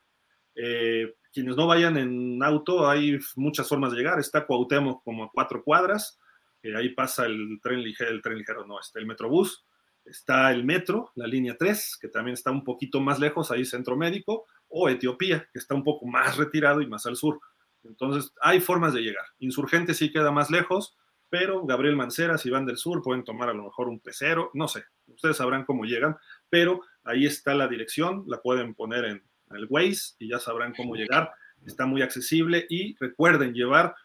Eh, 0.55 1.15
quienes 1.31 1.55
no 1.55 1.67
vayan 1.67 1.97
en 1.97 2.43
auto, 2.43 2.87
hay 2.87 3.17
muchas 3.35 3.67
formas 3.67 3.91
de 3.91 3.97
llegar. 3.97 4.19
Está 4.19 4.45
Cuauhtémoc 4.45 5.03
como 5.03 5.23
a 5.23 5.31
cuatro 5.31 5.63
cuadras, 5.63 6.19
que 6.61 6.75
ahí 6.75 6.89
pasa 6.89 7.25
el 7.25 7.59
tren 7.61 7.81
ligero, 7.81 8.11
el 8.11 8.21
tren 8.21 8.37
ligero 8.37 8.65
no, 8.65 8.79
está 8.79 8.99
el 8.99 9.05
Metrobús 9.05 9.65
está 10.05 10.51
el 10.51 10.63
metro, 10.63 11.11
la 11.15 11.27
línea 11.27 11.55
3, 11.57 11.97
que 11.99 12.07
también 12.07 12.33
está 12.33 12.51
un 12.51 12.63
poquito 12.63 12.99
más 12.99 13.19
lejos, 13.19 13.51
ahí 13.51 13.65
centro 13.65 13.95
médico, 13.95 14.45
o 14.67 14.89
Etiopía, 14.89 15.47
que 15.51 15.59
está 15.59 15.75
un 15.75 15.83
poco 15.83 16.05
más 16.05 16.37
retirado 16.37 16.81
y 16.81 16.87
más 16.87 17.05
al 17.05 17.15
sur. 17.15 17.39
Entonces, 17.83 18.33
hay 18.41 18.59
formas 18.59 18.93
de 18.93 19.01
llegar. 19.01 19.25
Insurgente 19.39 19.93
sí 19.93 20.11
queda 20.11 20.31
más 20.31 20.49
lejos, 20.49 20.97
pero 21.29 21.65
Gabriel 21.65 21.95
Mancera, 21.95 22.37
si 22.37 22.49
van 22.49 22.65
del 22.65 22.77
sur, 22.77 23.01
pueden 23.01 23.23
tomar 23.23 23.49
a 23.49 23.53
lo 23.53 23.63
mejor 23.63 23.87
un 23.89 23.99
pecero, 23.99 24.51
no 24.53 24.67
sé, 24.67 24.83
ustedes 25.07 25.37
sabrán 25.37 25.65
cómo 25.65 25.83
llegan, 25.83 26.15
pero 26.49 26.81
ahí 27.03 27.25
está 27.25 27.55
la 27.55 27.67
dirección, 27.67 28.23
la 28.27 28.39
pueden 28.39 28.75
poner 28.75 29.05
en 29.05 29.23
el 29.49 29.65
Waze 29.69 30.15
y 30.19 30.29
ya 30.29 30.39
sabrán 30.39 30.73
cómo 30.75 30.95
llegar. 30.95 31.31
Está 31.65 31.85
muy 31.85 32.01
accesible 32.01 32.65
y 32.69 32.95
recuerden 32.99 33.53
llevar 33.53 33.95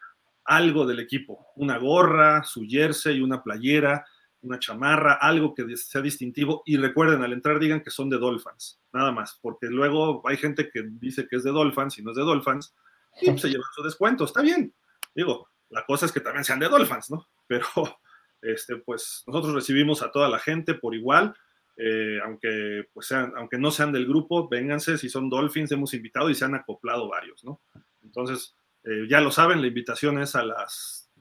algo 0.45 0.87
del 0.87 1.01
equipo, 1.01 1.47
una 1.57 1.77
gorra, 1.77 2.43
su 2.45 2.65
jersey, 2.67 3.21
una 3.21 3.43
playera, 3.43 4.07
una 4.41 4.59
chamarra, 4.59 5.15
algo 5.15 5.55
que 5.55 5.77
sea 5.77 6.01
distintivo. 6.01 6.63
Y 6.65 6.79
recuerden, 6.79 7.23
al 7.23 7.35
entrar 7.35 7.59
digan 7.59 7.83
que 7.83 7.91
son 7.91 8.09
de 8.09 8.19
Dolphins, 8.19 8.81
nada 8.93 9.13
más, 9.13 9.39
porque 9.43 9.67
luego 9.67 10.27
hay 10.27 10.39
gente 10.39 10.71
que 10.71 10.85
dice 10.93 11.27
que 11.29 11.37
es 11.37 11.45
de 11.45 11.51
Dolphins 11.51 11.99
y 11.99 12.03
no 12.03 12.13
es 12.13 12.17
de 12.17 12.23
Dolphins, 12.23 12.75
y 13.21 13.31
pues 13.31 13.41
se 13.41 13.49
llevan 13.49 13.67
su 13.75 13.83
descuento, 13.83 14.25
está 14.25 14.43
bien. 14.43 14.75
Digo, 15.15 15.49
la 15.71 15.85
cosa 15.85 16.07
es 16.07 16.13
que 16.13 16.21
también 16.21 16.45
sean 16.45 16.61
de 16.61 16.69
Dolphins, 16.69 17.11
¿no? 17.11 17.29
Pero, 17.47 17.67
este, 18.43 18.77
pues 18.77 19.23
nosotros 19.27 19.55
recibimos 19.55 20.03
a 20.03 20.11
toda 20.11 20.29
la 20.29 20.39
gente 20.39 20.75
por 20.75 20.95
igual. 20.95 21.35
Eh, 21.77 22.19
aunque, 22.25 22.87
pues 22.93 23.07
sean, 23.07 23.33
aunque 23.37 23.57
no 23.57 23.71
sean 23.71 23.93
del 23.93 24.07
grupo, 24.07 24.49
vénganse, 24.49 24.99
si 24.99 25.09
son 25.09 25.31
Dolphins, 25.31 25.71
hemos 25.71 25.95
invitado 25.95 26.29
y 26.29 26.35
se 26.35 26.45
han 26.45 26.57
acoplado 26.57 27.09
varios, 27.09 27.45
¿no? 27.45 27.63
Entonces, 28.03 28.57
eh, 28.83 29.07
ya 29.09 29.21
lo 29.21 29.31
saben, 29.31 29.61
la 29.61 29.69
invitación 29.69 30.21
es 30.21 30.35
a 30.35 30.43
las 30.43 31.13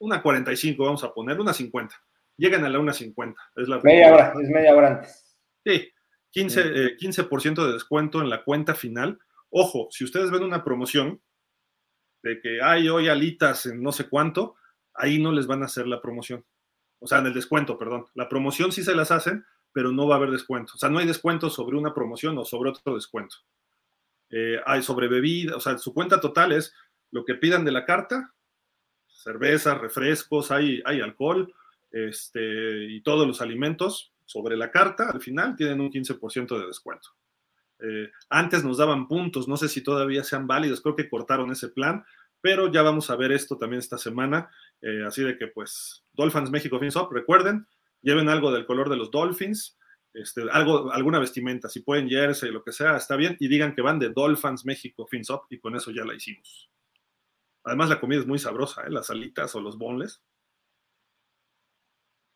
1.45, 0.00 0.76
vamos 0.78 1.02
a 1.02 1.14
poner, 1.14 1.38
1.50 1.38 1.90
llegan 2.36 2.64
a 2.64 2.68
la 2.68 2.78
1.50. 2.78 3.34
Es 3.56 3.68
la 3.68 3.80
media 3.80 4.12
hora, 4.12 4.34
es 4.40 4.48
media 4.48 4.74
hora 4.74 4.88
antes. 4.88 5.38
Sí, 5.64 5.90
15, 6.30 6.96
15% 6.96 7.62
eh, 7.62 7.66
de 7.66 7.72
descuento 7.72 8.20
en 8.20 8.30
la 8.30 8.42
cuenta 8.44 8.74
final. 8.74 9.18
Ojo, 9.50 9.88
si 9.90 10.04
ustedes 10.04 10.30
ven 10.30 10.42
una 10.42 10.64
promoción 10.64 11.20
de 12.22 12.40
que 12.40 12.62
hay 12.62 12.88
hoy 12.88 13.08
alitas 13.08 13.66
en 13.66 13.82
no 13.82 13.92
sé 13.92 14.08
cuánto, 14.08 14.56
ahí 14.94 15.18
no 15.18 15.32
les 15.32 15.46
van 15.46 15.62
a 15.62 15.66
hacer 15.66 15.86
la 15.86 16.00
promoción. 16.00 16.44
O 16.98 17.06
sea, 17.06 17.18
en 17.18 17.26
el 17.26 17.34
descuento, 17.34 17.78
perdón. 17.78 18.06
La 18.14 18.28
promoción 18.28 18.70
sí 18.70 18.82
se 18.82 18.94
las 18.94 19.10
hacen, 19.10 19.44
pero 19.72 19.90
no 19.90 20.06
va 20.06 20.14
a 20.14 20.18
haber 20.18 20.30
descuento. 20.30 20.74
O 20.74 20.78
sea, 20.78 20.88
no 20.88 20.98
hay 20.98 21.06
descuento 21.06 21.50
sobre 21.50 21.76
una 21.76 21.94
promoción 21.94 22.38
o 22.38 22.44
sobre 22.44 22.70
otro 22.70 22.94
descuento. 22.94 23.36
Eh, 24.30 24.60
hay 24.64 24.82
sobre 24.82 25.08
bebida, 25.08 25.56
o 25.56 25.60
sea, 25.60 25.76
su 25.78 25.92
cuenta 25.92 26.20
total 26.20 26.52
es 26.52 26.74
lo 27.10 27.24
que 27.24 27.34
pidan 27.34 27.64
de 27.64 27.72
la 27.72 27.84
carta, 27.84 28.32
cervezas, 29.06 29.78
refrescos, 29.78 30.50
hay, 30.50 30.80
hay 30.86 31.00
alcohol, 31.00 31.52
este, 31.90 32.86
y 32.90 33.02
todos 33.02 33.26
los 33.26 33.42
alimentos 33.42 34.12
sobre 34.24 34.56
la 34.56 34.70
carta, 34.70 35.10
al 35.10 35.20
final 35.20 35.54
tienen 35.56 35.80
un 35.80 35.90
15% 35.90 36.58
de 36.58 36.66
descuento. 36.66 37.10
Eh, 37.82 38.10
antes 38.30 38.64
nos 38.64 38.78
daban 38.78 39.08
puntos, 39.08 39.48
no 39.48 39.56
sé 39.56 39.68
si 39.68 39.82
todavía 39.82 40.24
sean 40.24 40.46
válidos, 40.46 40.80
creo 40.80 40.96
que 40.96 41.08
cortaron 41.08 41.50
ese 41.50 41.68
plan, 41.68 42.04
pero 42.40 42.70
ya 42.70 42.82
vamos 42.82 43.10
a 43.10 43.16
ver 43.16 43.32
esto 43.32 43.56
también 43.56 43.80
esta 43.80 43.98
semana 43.98 44.50
Eh, 44.84 45.04
así 45.06 45.22
de 45.22 45.38
que, 45.38 45.46
pues, 45.46 46.04
Dolphins 46.12 46.50
México 46.50 46.80
Fins 46.80 46.96
Up, 46.96 47.08
recuerden, 47.12 47.68
lleven 48.00 48.28
algo 48.28 48.50
del 48.50 48.66
color 48.66 48.90
de 48.90 48.96
los 48.96 49.12
Dolphins, 49.12 49.78
este, 50.12 50.42
algo, 50.50 50.92
alguna 50.92 51.20
vestimenta, 51.20 51.68
si 51.68 51.80
pueden 51.80 52.08
jersey, 52.08 52.50
lo 52.50 52.64
que 52.64 52.72
sea, 52.72 52.96
está 52.96 53.14
bien, 53.14 53.36
y 53.38 53.46
digan 53.46 53.74
que 53.76 53.80
van 53.80 54.00
de 54.00 54.08
Dolphins 54.10 54.64
México 54.64 55.06
Fins 55.06 55.30
Up, 55.30 55.42
y 55.50 55.60
con 55.60 55.76
eso 55.76 55.92
ya 55.92 56.04
la 56.04 56.14
hicimos. 56.14 56.68
Además, 57.62 57.90
la 57.90 58.00
comida 58.00 58.20
es 58.20 58.26
muy 58.26 58.40
sabrosa, 58.40 58.82
¿eh? 58.82 58.90
las 58.90 59.08
alitas 59.08 59.54
o 59.54 59.60
los 59.60 59.78
bonles. 59.78 60.20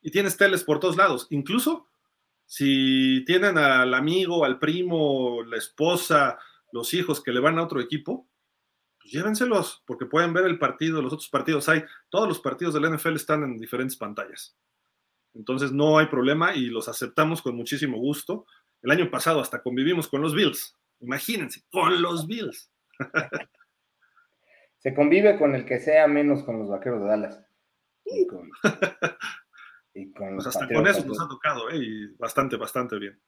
Y 0.01 0.13
tienes 0.13 0.37
teles 0.37 0.63
por 0.63 0.79
todos 0.79 0.97
lados, 0.97 1.27
incluso 1.31 1.89
si 2.47 3.25
tienen 3.25 3.59
al 3.59 3.93
amigo, 3.93 4.45
al 4.45 4.59
primo, 4.59 5.43
la 5.43 5.57
esposa, 5.57 6.39
los 6.73 6.95
hijos 6.95 7.23
que 7.23 7.33
le 7.33 7.41
van 7.41 7.59
a 7.59 7.65
otro 7.65 7.81
equipo, 7.81 8.29
pues 8.99 9.13
llévenselos, 9.13 9.83
porque 9.87 10.07
pueden 10.07 10.33
ver 10.33 10.47
el 10.47 10.59
partido, 10.59 11.03
los 11.03 11.13
otros 11.13 11.29
partidos 11.29 11.69
hay, 11.69 11.85
todos 12.09 12.29
los 12.29 12.41
partidos 12.41 12.75
del 12.75 12.95
NFL 12.95 13.17
están 13.17 13.43
en 13.43 13.59
diferentes 13.59 13.97
pantallas. 13.97 14.57
Entonces 15.35 15.73
no 15.73 15.99
hay 15.99 16.07
problema 16.07 16.55
y 16.55 16.67
los 16.67 16.89
aceptamos 16.89 17.43
con 17.43 17.57
muchísimo 17.57 17.99
gusto. 17.99 18.47
El 18.81 18.91
año 18.91 19.11
pasado 19.11 19.41
hasta 19.41 19.63
convivimos 19.63 20.09
con 20.09 20.23
los 20.23 20.35
Bills. 20.35 20.77
Imagínense, 21.01 21.63
con 21.71 22.01
los 22.01 22.27
Bills. 22.27 22.73
Se 24.79 24.95
convive 24.95 25.37
con 25.39 25.55
el 25.55 25.67
que 25.67 25.81
sea 25.81 26.07
menos 26.07 26.45
con 26.45 26.59
los 26.59 26.69
vaqueros 26.69 27.03
de 27.03 27.09
Dallas. 27.09 27.47
Y 29.97 30.13
con, 30.13 30.35
pues 30.35 30.47
hasta 30.47 30.69
con 30.69 30.87
eso 30.87 31.05
nos 31.07 31.21
ha 31.21 31.27
tocado, 31.27 31.71
¿eh? 31.71 31.79
y 31.79 32.07
bastante, 32.19 32.57
bastante 32.57 32.99
bien. 32.99 33.19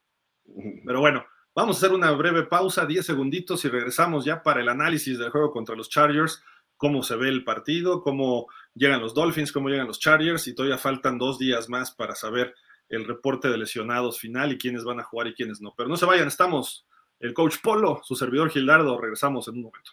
Pero 0.85 1.01
bueno, 1.01 1.25
vamos 1.55 1.77
a 1.77 1.79
hacer 1.79 1.97
una 1.97 2.11
breve 2.11 2.45
pausa, 2.45 2.85
10 2.85 3.05
segunditos, 3.05 3.65
y 3.65 3.69
regresamos 3.69 4.27
ya 4.27 4.43
para 4.43 4.61
el 4.61 4.69
análisis 4.69 5.19
del 5.19 5.31
juego 5.31 5.51
contra 5.51 5.75
los 5.75 5.89
Chargers, 5.89 6.45
cómo 6.77 7.03
se 7.03 7.17
ve 7.17 7.31
el 7.31 7.43
partido, 7.43 8.03
cómo 8.03 8.49
llegan 8.75 9.01
los 9.01 9.15
Dolphins, 9.15 9.51
cómo 9.51 9.71
llegan 9.71 9.87
los 9.87 9.99
Chargers, 9.99 10.47
y 10.47 10.55
todavía 10.55 10.77
faltan 10.77 11.17
dos 11.17 11.39
días 11.39 11.71
más 11.71 11.91
para 11.91 12.15
saber 12.15 12.55
el 12.91 13.07
reporte 13.07 13.49
de 13.49 13.59
lesionados 13.59 14.19
final 14.19 14.53
y 14.53 14.59
quiénes 14.59 14.85
van 14.85 15.01
a 15.01 15.05
jugar 15.05 15.29
y 15.29 15.35
quiénes 15.35 15.61
no. 15.63 15.75
Pero 15.75 15.89
no 15.89 15.97
se 15.97 16.07
vayan, 16.07 16.29
estamos 16.29 16.87
el 17.19 17.35
coach 17.35 17.57
Polo, 17.63 18.01
su 18.05 18.15
servidor 18.15 18.51
Gildardo, 18.51 19.01
regresamos 19.01 19.49
en 19.49 19.55
un 19.57 19.63
momento. 19.63 19.91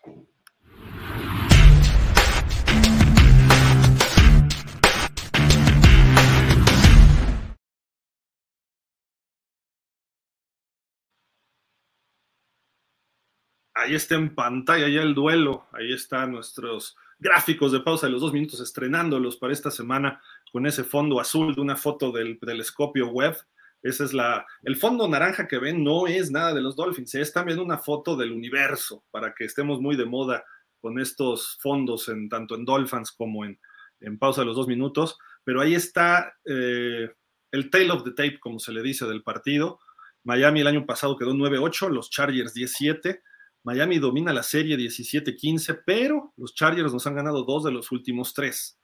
Ahí 13.85 13.95
está 13.95 14.15
en 14.15 14.33
pantalla 14.33 14.87
ya 14.87 15.01
el 15.01 15.13
duelo, 15.13 15.67
ahí 15.71 15.93
están 15.93 16.31
nuestros 16.31 16.97
gráficos 17.19 17.71
de 17.71 17.79
pausa 17.79 18.07
de 18.07 18.11
los 18.11 18.21
dos 18.21 18.33
minutos 18.33 18.59
estrenándolos 18.59 19.37
para 19.37 19.53
esta 19.53 19.71
semana 19.71 20.21
con 20.51 20.65
ese 20.65 20.83
fondo 20.83 21.19
azul 21.19 21.53
de 21.53 21.61
una 21.61 21.75
foto 21.75 22.11
del 22.11 22.39
telescopio 22.39 23.09
web. 23.09 23.37
Ese 23.83 24.03
es 24.03 24.13
la, 24.13 24.45
el 24.63 24.75
fondo 24.75 25.07
naranja 25.07 25.47
que 25.47 25.59
ven 25.59 25.83
no 25.83 26.07
es 26.07 26.31
nada 26.31 26.53
de 26.53 26.61
los 26.61 26.75
Dolphins, 26.75 27.13
es 27.15 27.31
también 27.31 27.59
una 27.59 27.77
foto 27.77 28.15
del 28.15 28.31
universo 28.31 29.03
para 29.11 29.35
que 29.35 29.45
estemos 29.45 29.79
muy 29.79 29.95
de 29.95 30.05
moda 30.05 30.43
con 30.79 30.99
estos 30.99 31.57
fondos 31.61 32.09
en 32.09 32.27
tanto 32.27 32.55
en 32.55 32.65
Dolphins 32.65 33.11
como 33.11 33.45
en, 33.45 33.59
en 33.99 34.17
pausa 34.17 34.41
de 34.41 34.47
los 34.47 34.55
dos 34.55 34.67
minutos. 34.67 35.17
Pero 35.43 35.61
ahí 35.61 35.75
está 35.75 36.33
eh, 36.43 37.11
el 37.51 37.69
tail 37.69 37.91
of 37.91 38.03
the 38.03 38.11
tape, 38.11 38.39
como 38.39 38.57
se 38.57 38.71
le 38.71 38.81
dice, 38.81 39.05
del 39.05 39.21
partido. 39.21 39.79
Miami 40.23 40.61
el 40.61 40.67
año 40.67 40.87
pasado 40.87 41.17
quedó 41.17 41.33
9-8, 41.33 41.89
los 41.89 42.09
Chargers 42.09 42.55
17 42.55 43.21
Miami 43.65 43.97
domina 43.97 44.31
la 44.31 44.43
serie 44.43 44.77
17-15, 44.77 45.81
pero 45.83 46.33
los 46.37 46.53
Chargers 46.53 46.93
nos 46.93 47.07
han 47.07 47.15
ganado 47.15 47.43
dos 47.43 47.63
de 47.63 47.71
los 47.71 47.91
últimos 47.91 48.35
tres. 48.35 48.79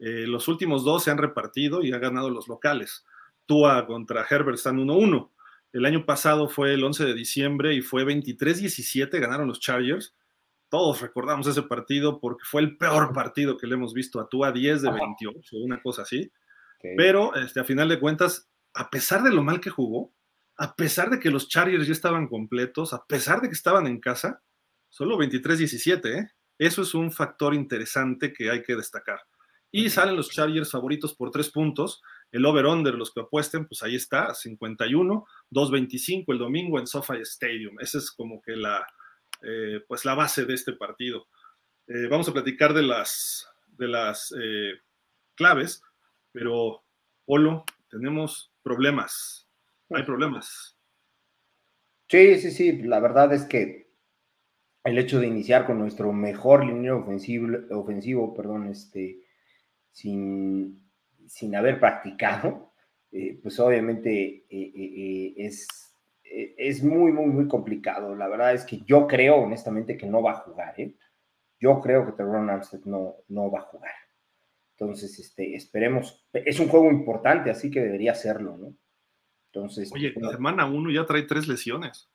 Eh, 0.00 0.26
los 0.26 0.48
últimos 0.48 0.84
dos 0.84 1.04
se 1.04 1.12
han 1.12 1.18
repartido 1.18 1.82
y 1.84 1.92
han 1.92 2.00
ganado 2.00 2.28
los 2.28 2.48
locales. 2.48 3.04
Tua 3.46 3.86
contra 3.86 4.26
Herbert 4.28 4.56
están 4.56 4.78
1-1. 4.78 5.30
El 5.72 5.86
año 5.86 6.04
pasado 6.04 6.48
fue 6.48 6.74
el 6.74 6.82
11 6.82 7.04
de 7.04 7.14
diciembre 7.14 7.74
y 7.74 7.82
fue 7.82 8.04
23-17, 8.04 9.20
ganaron 9.20 9.46
los 9.46 9.60
Chargers. 9.60 10.16
Todos 10.68 11.00
recordamos 11.02 11.46
ese 11.46 11.62
partido 11.62 12.18
porque 12.20 12.42
fue 12.44 12.62
el 12.62 12.76
peor 12.76 13.12
partido 13.14 13.56
que 13.56 13.68
le 13.68 13.74
hemos 13.74 13.94
visto 13.94 14.18
a 14.18 14.28
Tua, 14.28 14.50
10 14.50 14.82
de 14.82 14.90
28, 14.90 15.56
una 15.58 15.80
cosa 15.80 16.02
así. 16.02 16.32
Pero 16.96 17.32
este, 17.36 17.60
a 17.60 17.64
final 17.64 17.88
de 17.88 18.00
cuentas, 18.00 18.50
a 18.74 18.90
pesar 18.90 19.22
de 19.22 19.30
lo 19.30 19.44
mal 19.44 19.60
que 19.60 19.70
jugó, 19.70 20.12
a 20.56 20.74
pesar 20.74 21.10
de 21.10 21.18
que 21.18 21.30
los 21.30 21.48
Chargers 21.48 21.86
ya 21.86 21.92
estaban 21.92 22.28
completos, 22.28 22.92
a 22.92 23.04
pesar 23.06 23.40
de 23.40 23.48
que 23.48 23.54
estaban 23.54 23.86
en 23.86 24.00
casa, 24.00 24.42
solo 24.88 25.18
23-17, 25.18 26.18
¿eh? 26.18 26.30
Eso 26.58 26.82
es 26.82 26.94
un 26.94 27.12
factor 27.12 27.54
interesante 27.54 28.32
que 28.32 28.50
hay 28.50 28.62
que 28.62 28.76
destacar. 28.76 29.20
Y 29.70 29.90
salen 29.90 30.16
los 30.16 30.30
Chargers 30.30 30.70
favoritos 30.70 31.14
por 31.14 31.30
tres 31.30 31.50
puntos. 31.50 32.02
El 32.32 32.46
over-under, 32.46 32.94
los 32.94 33.12
que 33.12 33.20
apuesten, 33.20 33.66
pues 33.66 33.82
ahí 33.82 33.94
está, 33.94 34.32
51, 34.34 35.26
2.25 35.50 36.24
el 36.28 36.38
domingo 36.38 36.78
en 36.78 36.86
SoFi 36.86 37.20
Stadium. 37.20 37.78
Esa 37.80 37.98
es 37.98 38.10
como 38.10 38.40
que 38.40 38.56
la, 38.56 38.86
eh, 39.42 39.84
pues 39.86 40.06
la 40.06 40.14
base 40.14 40.46
de 40.46 40.54
este 40.54 40.72
partido. 40.72 41.26
Eh, 41.88 42.06
vamos 42.08 42.28
a 42.28 42.32
platicar 42.32 42.72
de 42.72 42.82
las, 42.82 43.46
de 43.66 43.88
las 43.88 44.34
eh, 44.40 44.80
claves, 45.34 45.82
pero, 46.32 46.82
Polo, 47.26 47.64
tenemos 47.90 48.50
problemas 48.62 49.45
hay 49.90 50.02
problemas. 50.04 50.78
Sí, 52.08 52.38
sí, 52.38 52.50
sí, 52.50 52.82
la 52.82 53.00
verdad 53.00 53.32
es 53.32 53.44
que 53.44 53.86
el 54.84 54.98
hecho 54.98 55.18
de 55.18 55.26
iniciar 55.26 55.66
con 55.66 55.78
nuestro 55.78 56.12
mejor 56.12 56.64
línea 56.64 56.94
ofensivo, 56.94 57.48
ofensivo 57.70 58.32
perdón, 58.34 58.68
este, 58.68 59.24
sin, 59.90 60.88
sin 61.26 61.56
haber 61.56 61.80
practicado, 61.80 62.72
eh, 63.10 63.38
pues 63.42 63.58
obviamente 63.58 64.46
eh, 64.48 64.72
eh, 64.74 65.34
es, 65.36 65.66
es 66.22 66.84
muy, 66.84 67.12
muy, 67.12 67.26
muy 67.26 67.48
complicado. 67.48 68.14
La 68.14 68.28
verdad 68.28 68.54
es 68.54 68.64
que 68.64 68.80
yo 68.86 69.06
creo, 69.06 69.36
honestamente, 69.36 69.96
que 69.96 70.06
no 70.06 70.22
va 70.22 70.32
a 70.32 70.40
jugar. 70.40 70.74
Yo 71.58 71.80
creo 71.80 72.06
que 72.06 72.12
Terron 72.12 72.50
Armstead 72.50 72.84
no, 72.84 73.16
no 73.28 73.50
va 73.50 73.60
a 73.60 73.62
jugar. 73.62 73.94
Entonces, 74.72 75.18
este, 75.18 75.54
esperemos. 75.54 76.28
Es 76.32 76.60
un 76.60 76.68
juego 76.68 76.90
importante, 76.90 77.50
así 77.50 77.70
que 77.70 77.80
debería 77.80 78.14
serlo, 78.14 78.56
¿no? 78.58 78.76
Entonces, 79.56 79.90
Oye, 79.92 80.12
la 80.16 80.32
semana 80.32 80.66
uno 80.66 80.90
ya 80.90 81.06
trae 81.06 81.22
tres 81.22 81.48
lesiones. 81.48 82.10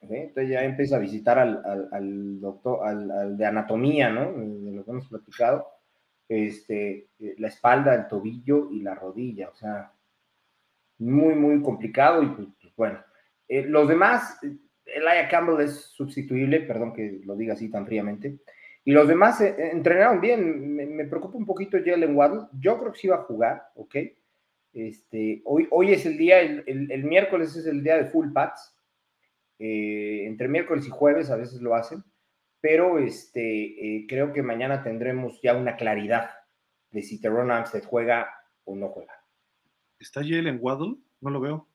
Entonces 0.00 0.48
ya 0.48 0.64
empieza 0.64 0.96
a 0.96 1.00
visitar 1.00 1.38
al, 1.38 2.40
doctor, 2.40 2.86
al, 2.86 3.36
de 3.36 3.44
anatomía, 3.44 4.08
¿no? 4.08 4.32
De 4.32 4.72
lo 4.72 4.82
que 4.82 4.90
hemos 4.90 5.08
platicado. 5.08 5.66
Este, 6.26 7.08
la 7.36 7.48
espalda, 7.48 7.94
el 7.94 8.08
tobillo 8.08 8.70
y 8.70 8.80
la 8.80 8.94
rodilla. 8.94 9.50
O 9.50 9.54
sea, 9.54 9.92
muy, 10.98 11.34
muy 11.34 11.60
complicado. 11.62 12.22
Y 12.22 12.28
pues, 12.28 12.48
pues 12.62 12.74
bueno, 12.76 12.98
eh, 13.46 13.66
los 13.66 13.86
demás, 13.86 14.40
Elia 14.86 15.28
Campbell 15.28 15.66
es 15.66 15.74
sustituible, 15.74 16.60
perdón 16.60 16.94
que 16.94 17.20
lo 17.24 17.36
diga 17.36 17.52
así 17.52 17.70
tan 17.70 17.86
fríamente. 17.86 18.38
Y 18.86 18.92
los 18.92 19.06
demás 19.06 19.38
eh, 19.42 19.54
entrenaron 19.72 20.18
bien. 20.22 20.74
Me, 20.74 20.86
me, 20.86 21.04
preocupa 21.04 21.36
un 21.36 21.44
poquito 21.44 21.76
Jalen 21.84 22.16
Waddle. 22.16 22.46
Yo 22.58 22.78
creo 22.78 22.92
que 22.92 22.98
sí 22.98 23.08
va 23.08 23.16
a 23.16 23.24
jugar, 23.24 23.68
¿ok? 23.74 23.96
Este, 24.72 25.42
hoy, 25.44 25.66
hoy 25.70 25.92
es 25.92 26.06
el 26.06 26.16
día, 26.18 26.40
el, 26.40 27.04
miércoles 27.04 27.56
es 27.56 27.66
el 27.66 27.82
día 27.82 27.96
de 27.96 28.06
full 28.06 28.32
pads. 28.32 28.74
Eh, 29.58 30.24
entre 30.26 30.48
miércoles 30.48 30.86
y 30.86 30.90
jueves 30.90 31.30
a 31.30 31.36
veces 31.36 31.60
lo 31.60 31.74
hacen, 31.74 32.04
pero 32.60 32.98
este, 32.98 33.96
eh, 33.96 34.06
creo 34.08 34.32
que 34.32 34.42
mañana 34.42 34.84
tendremos 34.84 35.40
ya 35.42 35.54
una 35.54 35.76
claridad 35.76 36.30
de 36.90 37.02
si 37.02 37.20
Teron 37.20 37.50
Amstead 37.50 37.82
juega 37.84 38.28
o 38.64 38.76
no 38.76 38.88
juega. 38.88 39.14
¿Está 39.98 40.20
en 40.20 40.58
Waddle? 40.60 40.96
No 41.20 41.30
lo 41.30 41.40
veo. 41.40 41.68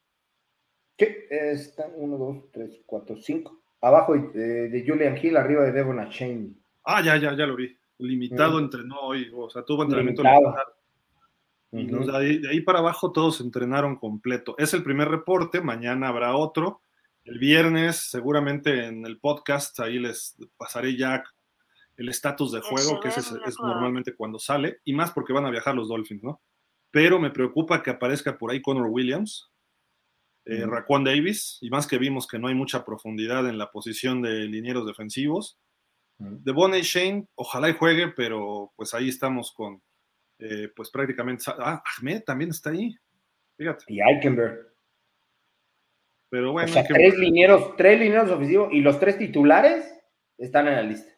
Sí, 0.97 1.07
está 1.29 1.87
1, 1.93 2.17
2, 2.17 2.51
3, 2.51 2.81
4, 2.85 3.17
5. 3.17 3.63
Abajo 3.81 4.15
de, 4.15 4.83
Julian 4.87 5.17
Hill, 5.21 5.35
arriba 5.35 5.63
de 5.65 5.73
Devon 5.73 5.97
Shane. 6.09 6.53
Ah, 6.85 7.01
ya, 7.03 7.17
ya, 7.17 7.35
ya 7.35 7.45
lo 7.45 7.55
vi. 7.55 7.77
Limitado 7.97 8.59
entrenó 8.59 8.99
hoy, 9.01 9.29
o 9.35 9.49
sea, 9.49 9.63
tuvo 9.63 9.83
entrenamiento 9.83 10.23
limitado 10.23 10.55
de, 11.73 12.49
ahí, 12.49 12.61
para 12.61 12.79
abajo 12.79 13.11
todos 13.11 13.41
entrenaron 13.41 13.95
completo. 13.95 14.55
Es 14.59 14.73
el 14.73 14.83
primer 14.83 15.09
reporte, 15.09 15.61
mañana 15.61 16.07
habrá 16.07 16.35
otro. 16.35 16.81
El 17.25 17.39
viernes, 17.39 18.09
seguramente 18.11 18.85
en 18.85 19.05
el 19.05 19.19
podcast, 19.19 19.79
ahí 19.79 19.97
les 19.97 20.37
pasaré 20.57 20.95
ya 20.95 21.23
el 21.97 22.09
estatus 22.09 22.51
de 22.51 22.61
juego, 22.61 22.99
que 22.99 23.09
ese 23.09 23.21
es, 23.21 23.59
normalmente 23.59 24.15
cuando 24.15 24.39
sale, 24.39 24.81
y 24.83 24.93
más 24.93 25.11
porque 25.11 25.33
van 25.33 25.45
a 25.45 25.51
viajar 25.51 25.73
los 25.75 25.87
Dolphins, 25.87 26.23
¿no? 26.23 26.41
Pero 26.91 27.19
me 27.19 27.31
preocupa 27.31 27.81
que 27.81 27.91
aparezca 27.91 28.37
por 28.37 28.51
ahí 28.51 28.61
Connor 28.61 28.87
Williams, 28.87 29.49
eh, 30.45 30.65
Raquan 30.65 31.03
Davis, 31.03 31.57
y 31.61 31.69
más 31.69 31.87
que 31.87 31.97
vimos 31.97 32.27
que 32.27 32.37
no 32.37 32.49
hay 32.49 32.55
mucha 32.55 32.85
profundidad 32.85 33.47
en 33.47 33.57
la 33.57 33.71
posición 33.71 34.21
de 34.21 34.45
linieros 34.45 34.85
defensivos. 34.85 35.57
De 36.19 36.51
Bonnie 36.51 36.83
Shane, 36.83 37.27
ojalá 37.35 37.69
y 37.69 37.73
juegue, 37.73 38.09
pero 38.09 38.71
pues 38.75 38.93
ahí 38.93 39.09
estamos 39.09 39.51
con, 39.51 39.81
eh, 40.39 40.71
pues 40.75 40.89
prácticamente. 40.89 41.45
Ah, 41.47 41.83
Ahmed 41.97 42.23
también 42.23 42.51
está 42.51 42.71
ahí. 42.71 42.95
Fíjate. 43.57 43.85
Y 43.87 44.01
Eichenberg. 44.01 44.73
Pero 46.29 46.51
bueno. 46.51 46.69
O 46.69 46.73
sea, 46.73 46.83
tres, 46.83 47.17
linieros, 47.17 47.75
tres 47.75 47.99
linieros 47.99 48.31
ofensivos 48.31 48.69
y 48.71 48.81
los 48.81 48.99
tres 48.99 49.17
titulares 49.17 49.85
están 50.37 50.67
en 50.67 50.75
la 50.75 50.83
lista. 50.83 51.11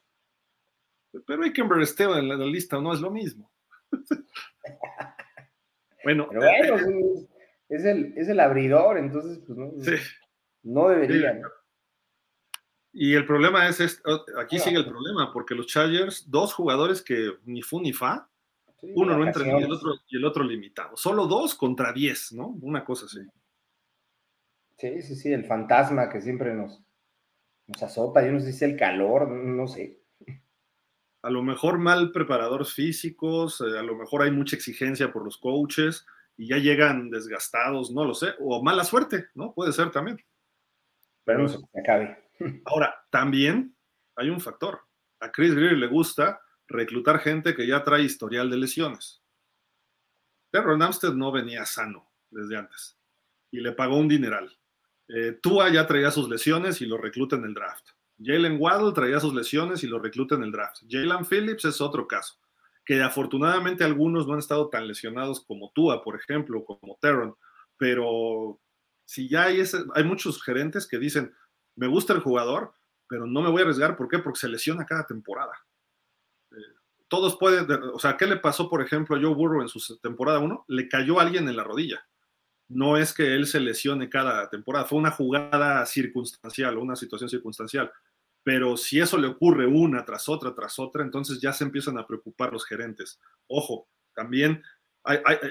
Pero 1.25 1.43
Eichenberg 1.43 1.81
esté 1.81 2.03
en 2.03 2.27
la, 2.27 2.35
lista, 2.37 2.79
no 2.81 2.93
es 2.93 2.99
lo 2.99 3.09
mismo. 3.09 3.51
bueno, 6.03 6.27
Pero 6.29 6.41
bueno 6.41 6.89
eh, 6.89 7.27
es, 7.69 7.85
el, 7.85 8.13
es 8.17 8.27
el 8.27 8.39
abridor, 8.39 8.97
entonces, 8.97 9.39
pues 9.45 9.57
no, 9.57 9.71
no 10.63 10.89
debería. 10.89 11.41
Y 12.97 13.13
el 13.13 13.25
problema 13.25 13.67
es, 13.67 13.81
este, 13.81 14.01
aquí 14.39 14.57
sigue 14.57 14.77
el 14.77 14.85
problema, 14.85 15.33
porque 15.33 15.53
los 15.53 15.67
Chargers, 15.67 16.29
dos 16.29 16.53
jugadores 16.53 17.01
que 17.01 17.33
ni 17.43 17.61
fu 17.61 17.81
ni 17.81 17.91
fa, 17.91 18.29
uno 18.81 19.17
no 19.17 19.25
entra 19.25 19.45
y 19.45 19.49
el, 19.49 19.71
otro, 19.71 19.93
y 20.07 20.17
el 20.17 20.25
otro 20.25 20.43
limitado. 20.43 20.95
Solo 20.95 21.27
dos 21.27 21.55
contra 21.55 21.93
diez, 21.93 22.31
¿no? 22.33 22.47
Una 22.61 22.83
cosa 22.83 23.05
así. 23.05 23.19
Sí, 24.77 25.01
sí, 25.01 25.15
sí, 25.15 25.31
el 25.31 25.45
fantasma 25.45 26.09
que 26.09 26.21
siempre 26.21 26.53
nos, 26.53 26.83
nos 27.67 27.83
azota, 27.83 28.25
yo 28.25 28.31
no 28.31 28.39
sé 28.39 28.51
si 28.51 28.65
el 28.65 28.75
calor, 28.75 29.29
no 29.29 29.67
sé. 29.67 30.01
A 31.21 31.29
lo 31.29 31.41
mejor 31.41 31.79
mal 31.79 32.11
preparadores 32.11 32.73
físicos, 32.73 33.61
eh, 33.61 33.79
a 33.79 33.83
lo 33.83 33.95
mejor 33.95 34.21
hay 34.21 34.31
mucha 34.31 34.55
exigencia 34.55 35.11
por 35.11 35.23
los 35.23 35.37
coaches 35.37 36.05
y 36.37 36.49
ya 36.49 36.57
llegan 36.57 37.09
desgastados, 37.09 37.91
no 37.91 38.05
lo 38.05 38.13
sé, 38.13 38.33
o 38.39 38.61
mala 38.61 38.83
suerte, 38.83 39.27
¿no? 39.33 39.53
Puede 39.53 39.71
ser 39.71 39.91
también. 39.91 40.17
Pero 41.23 41.39
no 41.39 41.47
se 41.47 41.57
acabe. 41.73 42.17
Ahora, 42.65 42.93
también 43.09 43.75
hay 44.15 44.29
un 44.29 44.41
factor. 44.41 44.81
A 45.19 45.31
Chris 45.31 45.55
Greer 45.55 45.77
le 45.77 45.87
gusta 45.87 46.41
reclutar 46.67 47.19
gente 47.19 47.55
que 47.55 47.67
ya 47.67 47.83
trae 47.83 48.03
historial 48.03 48.49
de 48.49 48.57
lesiones. 48.57 49.21
Terron 50.51 50.81
Amstead 50.81 51.13
no 51.13 51.31
venía 51.31 51.65
sano 51.65 52.09
desde 52.29 52.57
antes 52.57 52.97
y 53.51 53.59
le 53.59 53.71
pagó 53.71 53.97
un 53.97 54.07
dineral. 54.07 54.57
Eh, 55.07 55.33
Tua 55.41 55.69
ya 55.69 55.85
traía 55.85 56.11
sus 56.11 56.29
lesiones 56.29 56.81
y 56.81 56.85
lo 56.85 56.97
recluta 56.97 57.35
en 57.35 57.45
el 57.45 57.53
draft. 57.53 57.89
Jalen 58.21 58.57
Waddle 58.59 58.93
traía 58.93 59.19
sus 59.19 59.33
lesiones 59.33 59.83
y 59.83 59.87
lo 59.87 59.99
recluta 59.99 60.35
en 60.35 60.43
el 60.43 60.51
draft. 60.51 60.83
Jalen 60.89 61.25
Phillips 61.25 61.65
es 61.65 61.81
otro 61.81 62.07
caso, 62.07 62.35
que 62.85 63.01
afortunadamente 63.01 63.83
algunos 63.83 64.25
no 64.25 64.33
han 64.33 64.39
estado 64.39 64.69
tan 64.69 64.87
lesionados 64.87 65.43
como 65.45 65.71
Tua, 65.75 66.03
por 66.03 66.15
ejemplo, 66.15 66.63
como 66.63 66.97
Terron, 67.01 67.35
pero 67.77 68.59
si 69.05 69.27
ya 69.27 69.43
hay, 69.43 69.61
hay 69.93 70.03
muchos 70.03 70.41
gerentes 70.41 70.87
que 70.87 70.97
dicen, 70.97 71.33
me 71.75 71.87
gusta 71.87 72.13
el 72.13 72.21
jugador, 72.21 72.73
pero 73.07 73.27
no 73.27 73.41
me 73.41 73.49
voy 73.49 73.59
a 73.59 73.63
arriesgar, 73.63 73.97
¿por 73.97 74.07
qué? 74.07 74.19
Porque 74.19 74.39
se 74.39 74.49
lesiona 74.49 74.85
cada 74.85 75.05
temporada. 75.05 75.53
Todos 77.07 77.37
pueden, 77.37 77.67
o 77.93 77.99
sea, 77.99 78.17
¿qué 78.17 78.25
le 78.25 78.37
pasó, 78.37 78.69
por 78.69 78.81
ejemplo, 78.81 79.15
a 79.15 79.21
Joe 79.21 79.33
Burrow 79.33 79.61
en 79.61 79.67
su 79.67 79.97
temporada 79.99 80.39
1? 80.39 80.65
Le 80.67 80.89
cayó 80.89 81.19
alguien 81.19 81.47
en 81.47 81.55
la 81.55 81.63
rodilla 81.63 82.05
no 82.67 82.97
es 82.97 83.13
que 83.13 83.35
él 83.35 83.45
se 83.45 83.59
lesione 83.59 84.09
cada 84.09 84.49
temporada, 84.49 84.85
fue 84.85 84.97
una 84.97 85.11
jugada 85.11 85.85
circunstancial 85.85 86.77
o 86.77 86.81
una 86.81 86.95
situación 86.95 87.29
circunstancial. 87.29 87.91
Pero 88.43 88.77
si 88.77 88.99
eso 88.99 89.17
le 89.17 89.27
ocurre 89.27 89.65
una 89.65 90.05
tras 90.05 90.29
otra, 90.29 90.53
tras 90.53 90.77
otra, 90.79 91.03
entonces 91.03 91.39
ya 91.41 91.51
se 91.51 91.63
empiezan 91.63 91.97
a 91.97 92.05
preocupar 92.05 92.53
los 92.53 92.65
gerentes. 92.65 93.19
Ojo, 93.47 93.87
también 94.13 94.63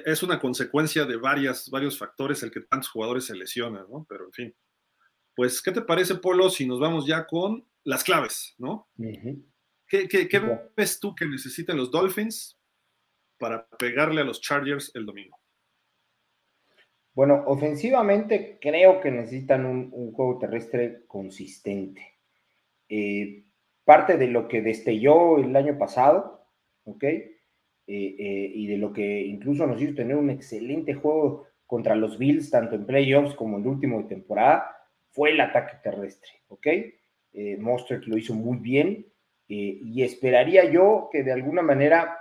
es 0.04 0.22
una 0.22 0.40
consecuencia 0.40 1.04
de 1.04 1.16
varias, 1.16 1.70
varios 1.70 1.98
factores 1.98 2.42
el 2.42 2.50
que 2.50 2.60
tantos 2.60 2.90
jugadores 2.90 3.24
se 3.24 3.36
lesionan, 3.36 3.86
¿no? 3.88 4.06
Pero 4.08 4.26
en 4.26 4.32
fin. 4.32 4.54
Pues, 5.34 5.60
¿qué 5.60 5.72
te 5.72 5.82
parece, 5.82 6.16
Polo, 6.16 6.48
si 6.50 6.66
nos 6.66 6.78
vamos 6.78 7.06
ya 7.06 7.26
con 7.26 7.66
las 7.82 8.04
claves, 8.04 8.54
¿no? 8.58 8.88
¿Qué, 9.86 10.08
qué 10.08 10.40
ves 10.76 10.98
tú 10.98 11.14
que 11.14 11.26
necesitan 11.26 11.76
los 11.76 11.90
Dolphins 11.90 12.58
para 13.38 13.66
pegarle 13.78 14.20
a 14.20 14.24
los 14.24 14.40
Chargers 14.40 14.90
el 14.94 15.06
domingo? 15.06 15.38
Bueno, 17.14 17.44
ofensivamente 17.46 18.58
creo 18.60 19.00
que 19.00 19.10
necesitan 19.12 19.64
un, 19.66 20.12
juego 20.12 20.38
terrestre 20.38 21.04
consistente. 21.06 22.02
Eh, 22.88 23.44
parte 23.84 24.16
de 24.16 24.26
lo 24.26 24.48
que 24.48 24.62
destelló 24.62 25.38
el 25.38 25.54
año 25.54 25.78
pasado, 25.78 26.48
¿ok? 26.84 27.04
Eh, 27.04 27.36
eh, 27.86 28.52
y 28.54 28.66
de 28.66 28.78
lo 28.78 28.92
que 28.92 29.20
incluso 29.26 29.66
nos 29.66 29.80
hizo 29.80 29.94
tener 29.94 30.16
un 30.16 30.30
excelente 30.30 30.94
juego 30.94 31.46
contra 31.66 31.94
los 31.94 32.18
Bills, 32.18 32.50
tanto 32.50 32.74
en 32.74 32.86
playoffs 32.86 33.34
como 33.34 33.58
en 33.58 33.62
el 33.62 33.68
último 33.68 34.02
de 34.02 34.08
temporada, 34.08 34.76
fue 35.10 35.30
el 35.30 35.40
ataque 35.40 35.76
terrestre, 35.82 36.30
¿ok? 36.48 36.66
Monster 37.58 38.06
lo 38.06 38.16
hizo 38.16 38.32
muy 38.32 38.58
bien 38.58 39.06
y 39.46 40.02
esperaría 40.02 40.64
yo 40.70 41.08
que 41.12 41.22
de 41.22 41.32
alguna 41.32 41.62
manera 41.62 42.18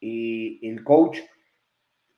el 0.00 0.82
coach 0.84 1.18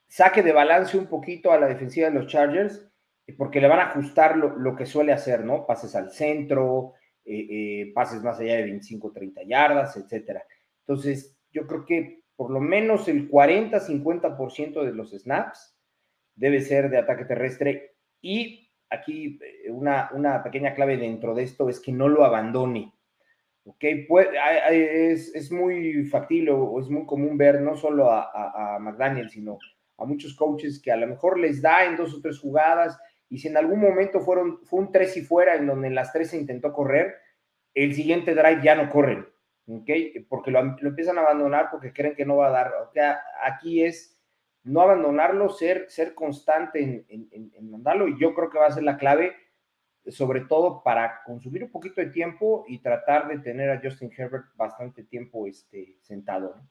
saque 0.09 0.43
de 0.43 0.53
balance 0.53 0.97
un 0.97 1.07
poquito 1.07 1.53
a 1.53 1.59
la 1.59 1.69
defensiva 1.69 2.09
de 2.09 2.15
los 2.15 2.27
Chargers, 2.27 2.89
eh, 3.27 3.35
porque 3.37 3.61
le 3.61 3.69
van 3.69 3.81
a 3.81 3.91
ajustar 3.91 4.37
lo, 4.37 4.75
que 4.75 4.87
suele 4.87 5.13
hacer, 5.13 5.45
¿no? 5.45 5.67
Pases 5.67 5.95
al 5.95 6.11
centro, 6.11 6.95
eh, 7.25 7.47
eh, 7.51 7.93
pases 7.95 8.23
más 8.23 8.41
allá 8.41 8.57
de 8.57 8.65
25, 8.65 9.13
30 9.13 9.43
yardas, 9.45 9.97
etcétera. 9.97 10.43
Entonces, 10.81 11.39
yo 11.53 11.67
creo 11.67 11.85
que 11.85 12.23
por 12.35 12.51
lo 12.51 12.61
menos 12.61 13.09
el 13.09 13.31
40-50% 13.31 14.83
de 14.83 14.93
los 14.93 15.11
snaps 15.11 15.77
debe 16.35 16.61
ser 16.61 16.89
de 16.89 16.99
ataque 16.99 17.25
terrestre 17.25 17.97
y 18.23 18.71
aquí 18.91 19.39
una, 19.69 20.09
una, 20.15 20.43
pequeña 20.43 20.73
clave 20.75 20.97
dentro 20.97 21.35
de 21.35 21.43
esto 21.43 21.69
es 21.69 21.81
que 21.81 21.93
no 21.93 22.09
lo 22.09 22.25
abandone. 22.25 22.95
¿Ok? 23.69 23.85
es, 24.71 25.35
es, 25.35 25.53
muy 25.53 26.05
factible 26.07 26.51
o 26.51 26.81
es 26.81 26.89
muy 26.89 27.07
común 27.07 27.37
ver 27.37 27.61
no 27.61 27.77
solo 27.77 28.11
a, 28.11 28.75
a 28.75 28.79
McDaniel, 28.79 29.31
sino 29.31 29.59
a 29.99 30.05
muchos 30.05 30.35
coaches 30.35 30.81
que 30.81 30.93
a 30.93 30.97
lo 30.97 31.07
mejor 31.07 31.39
les 31.39 31.61
da 31.61 31.85
en 31.85 31.97
dos 31.97 32.15
o 32.15 32.21
tres 32.21 32.39
jugadas 32.39 32.99
y 33.29 33.39
si 33.39 33.49
en 33.49 33.57
algún 33.57 33.81
momento 33.81 34.21
fueron, 34.21 34.65
fue 34.65 34.81
un 34.81 34.93
tres 34.93 35.17
y 35.17 35.23
fuera 35.23 35.57
en 35.57 35.67
donde 35.67 35.89
en 35.89 35.95
las 35.95 36.13
tres 36.13 36.31
se 36.31 36.39
intentó 36.39 36.73
correr, 36.73 37.17
el 37.75 37.95
siguiente 37.95 38.35
drive 38.35 38.63
ya 38.63 38.75
no 38.75 38.89
corren, 38.89 39.27
¿ok? 39.67 39.91
Porque 40.29 40.51
lo, 40.51 40.61
empiezan 40.61 41.19
a 41.19 41.23
abandonar 41.23 41.69
porque 41.71 41.93
creen 41.93 42.15
que 42.15 42.25
no 42.25 42.37
va 42.37 42.49
a 42.49 42.51
dar. 42.51 42.73
Aquí 43.45 43.85
es 43.85 44.19
no 44.65 44.81
abandonarlo, 44.81 45.51
ser, 45.51 45.91
ser 45.91 46.15
constante 46.15 47.05
en, 47.09 47.29
en, 47.31 47.71
mandarlo 47.71 48.09
y 48.09 48.19
yo 48.19 48.35
creo 48.35 48.51
que 48.51 48.59
va 48.59 48.67
a 48.67 48.73
ser 48.73 48.83
la 48.83 48.97
clave, 48.97 49.35
sobre 50.07 50.43
todo 50.43 50.83
para 50.83 51.23
consumir 51.25 51.65
un 51.65 51.71
poquito 51.71 52.01
de 52.01 52.09
tiempo 52.09 52.65
y 52.69 52.79
tratar 52.79 53.29
de 53.29 53.39
tener 53.39 53.71
a 53.71 53.81
Justin 53.83 54.13
Herbert 54.17 54.47
bastante 54.55 55.05
tiempo 55.05 55.47
este, 55.47 55.99
sentado. 56.03 56.55
¿no? 56.57 56.69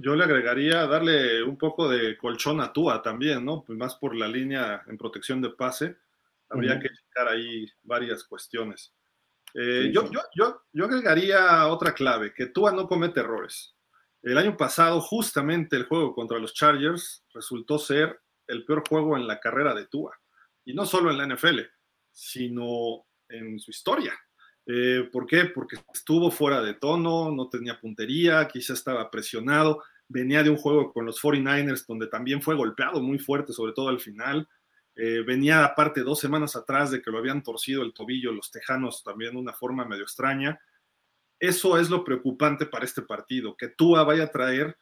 Yo, 0.00 0.14
le 0.14 0.24
agregaría 0.24 0.86
darle 0.86 1.42
un 1.42 1.58
poco 1.58 1.88
de 1.88 2.16
colchón 2.16 2.60
a 2.60 2.72
Tua 2.72 3.02
también, 3.02 3.44
¿no? 3.44 3.64
Pues 3.64 3.76
más 3.76 3.96
por 3.96 4.14
la 4.14 4.28
línea 4.28 4.82
en 4.86 4.96
protección 4.96 5.42
de 5.42 5.50
pase. 5.50 5.96
Habría 6.48 6.78
que 6.78 6.88
checar 6.88 7.28
ahí 7.28 7.66
varias 7.82 8.24
cuestiones. 8.24 8.94
Eh, 9.54 9.90
yo, 9.92 10.04
Yo, 10.10 10.20
yo, 10.34 10.62
yo, 10.72 10.84
agregaría 10.84 11.66
otra 11.66 11.92
clave, 11.92 12.32
que 12.32 12.46
Tua 12.46 12.72
no 12.72 12.86
comete 12.86 13.20
errores. 13.20 13.74
El 14.22 14.38
año 14.38 14.56
pasado, 14.56 15.00
justamente 15.00 15.74
el 15.76 15.84
juego 15.84 16.14
contra 16.14 16.38
los 16.38 16.54
Chargers 16.54 17.24
resultó 17.34 17.78
ser 17.78 18.20
el 18.46 18.64
peor 18.64 18.84
juego 18.88 19.16
en 19.16 19.26
la 19.26 19.40
carrera 19.40 19.74
de 19.74 19.86
Tua. 19.86 20.16
Y 20.64 20.74
no 20.74 20.86
solo 20.86 21.10
en 21.10 21.18
la 21.18 21.34
NFL, 21.34 21.60
sino 22.10 23.06
en 23.28 23.58
su 23.58 23.70
historia. 23.70 24.12
Eh, 24.66 25.08
¿Por 25.10 25.26
qué? 25.26 25.46
Porque 25.46 25.76
estuvo 25.92 26.30
fuera 26.30 26.62
de 26.62 26.74
tono, 26.74 27.30
no 27.32 27.48
tenía 27.48 27.80
puntería, 27.80 28.46
quizá 28.46 28.74
estaba 28.74 29.10
presionado, 29.10 29.82
venía 30.08 30.42
de 30.42 30.50
un 30.50 30.56
juego 30.56 30.92
con 30.92 31.06
los 31.06 31.20
49ers 31.20 31.84
donde 31.86 32.06
también 32.06 32.42
fue 32.42 32.54
golpeado 32.54 33.00
muy 33.00 33.18
fuerte, 33.18 33.52
sobre 33.52 33.72
todo 33.72 33.88
al 33.88 34.00
final. 34.00 34.48
Eh, 34.94 35.22
venía 35.26 35.64
aparte 35.64 36.02
dos 36.02 36.20
semanas 36.20 36.54
atrás 36.54 36.90
de 36.90 37.00
que 37.00 37.10
lo 37.10 37.18
habían 37.18 37.42
torcido 37.42 37.82
el 37.82 37.94
tobillo 37.94 38.30
los 38.30 38.50
tejanos 38.50 39.02
también 39.02 39.32
de 39.32 39.38
una 39.38 39.54
forma 39.54 39.86
medio 39.86 40.02
extraña. 40.02 40.60
Eso 41.40 41.78
es 41.78 41.90
lo 41.90 42.04
preocupante 42.04 42.66
para 42.66 42.84
este 42.84 43.02
partido, 43.02 43.56
que 43.56 43.68
Tua 43.68 44.04
vaya 44.04 44.24
a 44.24 44.30
traer 44.30 44.76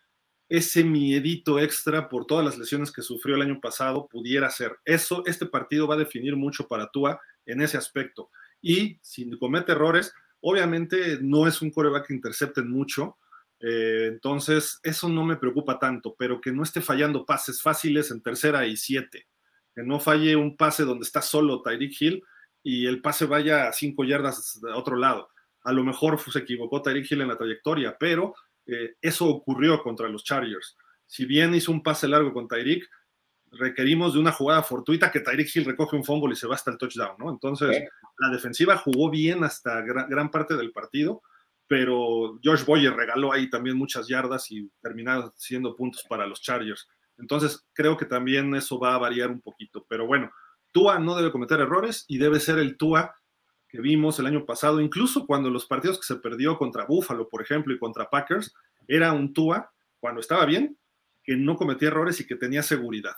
ese 0.50 0.84
miedito 0.84 1.58
extra 1.58 2.10
por 2.10 2.26
todas 2.26 2.44
las 2.44 2.58
lesiones 2.58 2.92
que 2.92 3.00
sufrió 3.00 3.36
el 3.36 3.42
año 3.42 3.60
pasado 3.60 4.06
pudiera 4.06 4.50
ser. 4.50 4.76
Eso, 4.84 5.22
este 5.24 5.46
partido 5.46 5.86
va 5.86 5.94
a 5.94 5.98
definir 5.98 6.36
mucho 6.36 6.68
para 6.68 6.90
Tua 6.90 7.18
en 7.46 7.62
ese 7.62 7.78
aspecto 7.78 8.30
y 8.62 8.98
si 9.02 9.30
comete 9.38 9.72
errores, 9.72 10.12
obviamente 10.40 11.18
no 11.20 11.46
es 11.46 11.62
un 11.62 11.70
coreback 11.70 12.08
que 12.08 12.14
intercepten 12.14 12.68
mucho, 12.68 13.18
eh, 13.60 14.08
entonces 14.08 14.80
eso 14.82 15.08
no 15.08 15.24
me 15.24 15.36
preocupa 15.36 15.78
tanto, 15.78 16.14
pero 16.18 16.40
que 16.40 16.52
no 16.52 16.62
esté 16.62 16.80
fallando 16.80 17.26
pases 17.26 17.62
fáciles 17.62 18.10
en 18.10 18.22
tercera 18.22 18.66
y 18.66 18.76
siete, 18.76 19.26
que 19.74 19.82
no 19.82 20.00
falle 20.00 20.36
un 20.36 20.56
pase 20.56 20.84
donde 20.84 21.04
está 21.04 21.22
solo 21.22 21.62
Tyreek 21.62 22.00
Hill 22.00 22.22
y 22.62 22.86
el 22.86 23.00
pase 23.00 23.26
vaya 23.26 23.68
a 23.68 23.72
cinco 23.72 24.04
yardas 24.04 24.60
de 24.60 24.72
otro 24.72 24.96
lado. 24.96 25.28
A 25.62 25.72
lo 25.72 25.84
mejor 25.84 26.18
se 26.20 26.38
equivocó 26.38 26.82
Tyreek 26.82 27.10
Hill 27.10 27.22
en 27.22 27.28
la 27.28 27.36
trayectoria, 27.36 27.96
pero 27.98 28.34
eh, 28.66 28.94
eso 29.00 29.26
ocurrió 29.26 29.82
contra 29.82 30.08
los 30.08 30.24
Chargers. 30.24 30.76
Si 31.06 31.24
bien 31.24 31.54
hizo 31.54 31.72
un 31.72 31.82
pase 31.82 32.06
largo 32.06 32.32
con 32.32 32.46
Tyreek, 32.46 32.88
requerimos 33.52 34.14
de 34.14 34.20
una 34.20 34.32
jugada 34.32 34.62
fortuita 34.62 35.10
que 35.10 35.20
Tyreek 35.20 35.54
Hill 35.54 35.64
recoge 35.64 35.96
un 35.96 36.04
fumble 36.04 36.32
y 36.32 36.36
se 36.36 36.46
va 36.46 36.54
hasta 36.54 36.70
el 36.70 36.78
touchdown, 36.78 37.16
¿no? 37.18 37.30
Entonces, 37.30 37.88
la 38.18 38.30
defensiva 38.30 38.76
jugó 38.76 39.10
bien 39.10 39.42
hasta 39.44 39.80
gran, 39.82 40.30
parte 40.30 40.56
del 40.56 40.72
partido, 40.72 41.22
pero 41.66 42.38
George 42.42 42.64
Boyer 42.64 42.94
regaló 42.94 43.32
ahí 43.32 43.50
también 43.50 43.76
muchas 43.76 44.06
yardas 44.08 44.50
y 44.50 44.70
terminaron 44.80 45.32
siendo 45.36 45.74
puntos 45.74 46.04
para 46.08 46.26
los 46.26 46.40
Chargers. 46.40 46.88
Entonces, 47.18 47.66
creo 47.72 47.96
que 47.96 48.06
también 48.06 48.54
eso 48.54 48.78
va 48.78 48.94
a 48.94 48.98
variar 48.98 49.30
un 49.30 49.40
poquito, 49.40 49.84
pero 49.88 50.06
bueno, 50.06 50.30
Tua 50.72 50.98
no 50.98 51.16
debe 51.16 51.32
cometer 51.32 51.60
errores 51.60 52.04
y 52.06 52.18
debe 52.18 52.38
ser 52.38 52.58
el 52.58 52.76
Tua 52.76 53.16
que 53.70 53.80
vimos 53.80 54.18
el 54.18 54.26
año 54.26 54.44
pasado, 54.44 54.80
incluso 54.80 55.26
cuando 55.26 55.48
los 55.48 55.66
partidos 55.66 55.98
que 55.98 56.06
se 56.06 56.16
perdió 56.16 56.58
contra 56.58 56.86
Buffalo, 56.86 57.28
por 57.28 57.40
ejemplo, 57.40 57.72
y 57.72 57.78
contra 57.78 58.10
Packers, 58.10 58.52
era 58.88 59.12
un 59.12 59.32
Tua 59.32 59.72
cuando 60.00 60.20
estaba 60.20 60.44
bien, 60.44 60.76
que 61.22 61.36
no 61.36 61.56
cometía 61.56 61.88
errores 61.88 62.20
y 62.20 62.26
que 62.26 62.34
tenía 62.34 62.62
seguridad. 62.62 63.14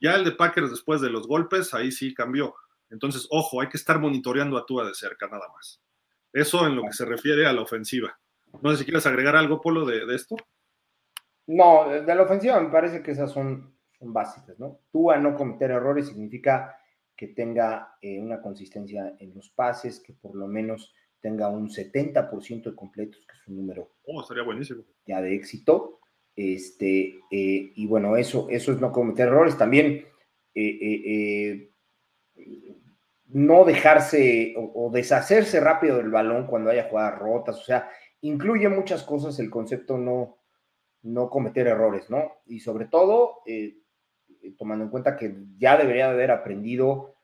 Ya 0.00 0.14
el 0.14 0.24
de 0.24 0.32
Packers 0.32 0.70
después 0.70 1.00
de 1.00 1.08
los 1.08 1.26
golpes, 1.26 1.72
ahí 1.72 1.90
sí 1.90 2.12
cambió. 2.12 2.54
Entonces, 2.90 3.26
ojo, 3.30 3.60
hay 3.60 3.68
que 3.68 3.78
estar 3.78 3.98
monitoreando 3.98 4.58
a 4.58 4.66
Tua 4.66 4.86
de 4.86 4.94
cerca 4.94 5.26
nada 5.28 5.48
más. 5.54 5.80
Eso 6.32 6.66
en 6.66 6.76
lo 6.76 6.82
que 6.82 6.92
se 6.92 7.06
refiere 7.06 7.46
a 7.46 7.52
la 7.52 7.62
ofensiva. 7.62 8.18
No 8.60 8.70
sé 8.70 8.78
si 8.78 8.84
quieres 8.84 9.06
agregar 9.06 9.36
algo, 9.36 9.60
Polo, 9.60 9.86
de, 9.86 10.14
esto. 10.14 10.36
No, 11.46 11.88
de 11.88 12.14
la 12.14 12.22
ofensiva 12.22 12.60
me 12.60 12.68
parece 12.68 13.02
que 13.02 13.12
esas 13.12 13.32
son, 13.32 13.74
son 13.98 14.12
básicas, 14.12 14.58
¿no? 14.58 14.80
Tua 14.92 15.16
no 15.16 15.34
cometer 15.34 15.70
errores 15.70 16.08
significa 16.08 16.76
que 17.16 17.28
tenga 17.28 17.96
eh, 18.02 18.20
una 18.20 18.42
consistencia 18.42 19.16
en 19.18 19.34
los 19.34 19.48
pases, 19.50 20.00
que 20.00 20.12
por 20.12 20.34
lo 20.36 20.46
menos 20.46 20.94
tenga 21.20 21.48
un 21.48 21.70
70% 21.70 22.64
de 22.64 22.76
completos, 22.76 23.26
que 23.26 23.36
es 23.36 23.48
un 23.48 23.56
número 23.56 23.90
oh, 24.04 24.20
estaría 24.20 24.44
buenísimo. 24.44 24.84
ya 25.06 25.20
de 25.22 25.34
éxito. 25.34 26.00
Este, 26.36 27.14
eh, 27.30 27.72
y 27.74 27.86
bueno, 27.86 28.16
eso, 28.16 28.48
eso 28.50 28.72
es 28.72 28.80
no 28.80 28.92
cometer 28.92 29.28
errores. 29.28 29.56
También 29.56 30.04
eh, 30.54 31.70
no 33.28 33.64
dejarse 33.64 34.54
o, 34.56 34.90
deshacerse 34.92 35.58
rápido 35.60 35.96
del 35.96 36.10
balón 36.10 36.46
cuando 36.46 36.70
haya 36.70 36.88
jugadas 36.90 37.18
rotas. 37.18 37.58
O 37.58 37.64
sea, 37.64 37.88
incluye 38.20 38.68
muchas 38.68 39.02
cosas 39.02 39.38
el 39.38 39.48
concepto 39.48 39.96
no, 39.96 40.36
no 41.02 41.30
cometer 41.30 41.66
errores, 41.66 42.10
¿no? 42.10 42.42
Y 42.44 42.60
sobre 42.60 42.84
todo, 42.84 43.38
tomando 44.58 44.84
en 44.84 44.90
cuenta 44.90 45.16
que 45.16 45.34
ya 45.58 45.76
debería 45.76 46.10
haber 46.10 46.30
aprendido 46.30 47.14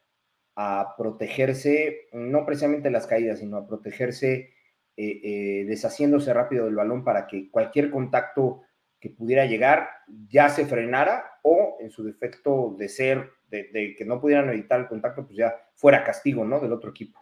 a 0.54 0.94
protegerse, 0.96 2.08
no 2.12 2.44
precisamente 2.44 2.90
las 2.90 3.06
caídas, 3.06 3.38
sino 3.38 3.56
a 3.56 3.66
protegerse 3.66 4.54
eh, 4.96 5.20
eh, 5.24 5.64
deshaciéndose 5.66 6.32
rápido 6.34 6.66
del 6.66 6.74
balón 6.74 7.04
para 7.04 7.26
que 7.26 7.50
cualquier 7.50 7.90
contacto 7.90 8.62
que 9.00 9.10
pudiera 9.10 9.46
llegar 9.46 9.88
ya 10.28 10.48
se 10.48 10.66
frenara 10.66 11.24
o 11.42 11.78
en 11.80 11.90
su 11.90 12.04
defecto 12.04 12.74
de 12.78 12.88
ser, 12.88 13.32
de, 13.48 13.94
que 13.96 14.04
no 14.04 14.20
pudieran 14.20 14.48
evitar 14.50 14.80
el 14.80 14.88
contacto, 14.88 15.24
pues 15.24 15.36
ya 15.36 15.54
fuera 15.74 16.04
castigo, 16.04 16.44
¿no? 16.44 16.60
Del 16.60 16.72
otro 16.72 16.90
equipo. 16.90 17.18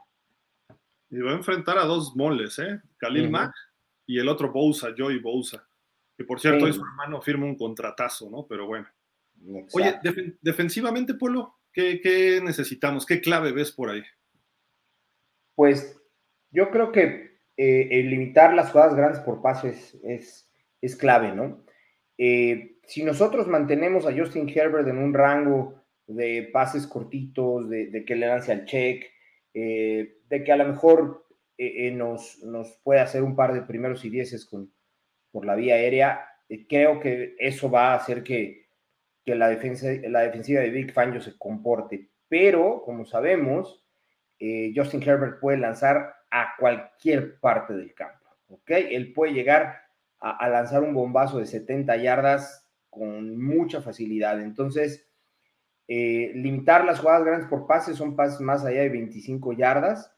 Y 1.08 1.20
va 1.20 1.30
a 1.30 1.36
enfrentar 1.36 1.78
a 1.78 1.84
dos 1.84 2.14
moles, 2.14 2.58
¿eh? 2.58 2.80
Khalil 2.98 3.30
Mack 3.30 3.54
y 4.06 4.18
el 4.18 4.28
otro 4.28 4.52
Bousa, 4.52 4.88
Joey 4.96 5.18
Bousa. 5.18 5.66
Que 6.16 6.24
por 6.24 6.38
cierto, 6.38 6.66
hoy 6.66 6.72
su 6.72 6.82
hermano 6.84 7.22
firma 7.22 7.46
un 7.46 7.56
contratazo, 7.56 8.28
¿no? 8.28 8.46
Pero 8.46 8.66
bueno. 8.66 8.86
Oye, 9.72 9.94
defensivamente, 10.42 11.14
Polo, 11.14 11.60
¿qué, 11.72 12.40
necesitamos? 12.42 13.06
¿Qué 13.06 13.20
clave 13.20 13.52
ves 13.52 13.72
por 13.72 13.90
ahí? 13.90 14.02
Pues 15.54 15.98
yo 16.50 16.70
creo 16.70 16.92
que 16.92 17.38
eh, 17.56 18.02
limitar 18.04 18.54
las 18.54 18.70
jugadas 18.70 18.94
grandes 18.94 19.20
por 19.20 19.42
paso 19.42 19.68
es, 19.68 20.48
es, 20.80 20.96
clave, 20.96 21.34
¿no? 21.34 21.64
Eh, 22.18 22.78
si 22.86 23.02
nosotros 23.02 23.46
mantenemos 23.46 24.06
a 24.06 24.16
Justin 24.16 24.48
Herbert 24.48 24.88
en 24.88 24.98
un 24.98 25.14
rango 25.14 25.82
de 26.06 26.50
pases 26.52 26.86
cortitos, 26.86 27.68
de, 27.68 28.04
que 28.04 28.16
le 28.16 28.26
lance 28.26 28.52
al 28.52 28.64
check, 28.64 29.04
eh, 29.54 30.18
de 30.28 30.44
que 30.44 30.52
a 30.52 30.56
lo 30.56 30.66
mejor 30.66 31.26
nos, 31.92 32.42
nos 32.42 32.80
puede 32.82 33.00
hacer 33.00 33.22
un 33.22 33.36
par 33.36 33.52
de 33.52 33.62
primeros 33.62 34.04
y 34.06 34.10
dieces 34.10 34.46
con, 34.46 34.72
por 35.30 35.44
la 35.44 35.54
vía 35.54 35.74
aérea, 35.74 36.26
creo 36.68 36.98
que 36.98 37.36
eso 37.38 37.70
va 37.70 37.92
a 37.92 37.96
hacer 37.96 38.22
que, 38.22 38.59
que 39.30 39.36
la, 39.36 39.48
defensa, 39.48 39.88
la 40.08 40.20
defensiva 40.20 40.60
de 40.60 40.70
Big 40.70 40.92
Fangio 40.92 41.20
se 41.20 41.38
comporte. 41.38 42.10
Pero, 42.28 42.82
como 42.84 43.04
sabemos, 43.04 43.84
eh, 44.38 44.72
Justin 44.74 45.02
Herbert 45.02 45.40
puede 45.40 45.58
lanzar 45.58 46.14
a 46.30 46.54
cualquier 46.58 47.38
parte 47.38 47.74
del 47.74 47.94
campo. 47.94 48.26
¿ok? 48.48 48.70
Él 48.70 49.12
puede 49.12 49.32
llegar 49.32 49.82
a, 50.18 50.48
lanzar 50.48 50.82
un 50.82 50.94
bombazo 50.94 51.38
de 51.38 51.46
70 51.46 51.96
yardas 51.96 52.68
con 52.88 53.40
mucha 53.40 53.80
facilidad. 53.80 54.40
Entonces, 54.40 55.08
eh, 55.86 56.32
limitar 56.34 56.84
las 56.84 57.00
jugadas 57.00 57.24
grandes 57.24 57.48
por 57.48 57.66
pases 57.66 57.96
son 57.96 58.16
pases 58.16 58.40
más 58.40 58.64
allá 58.64 58.82
de 58.82 58.88
25 58.88 59.52
yardas, 59.52 60.12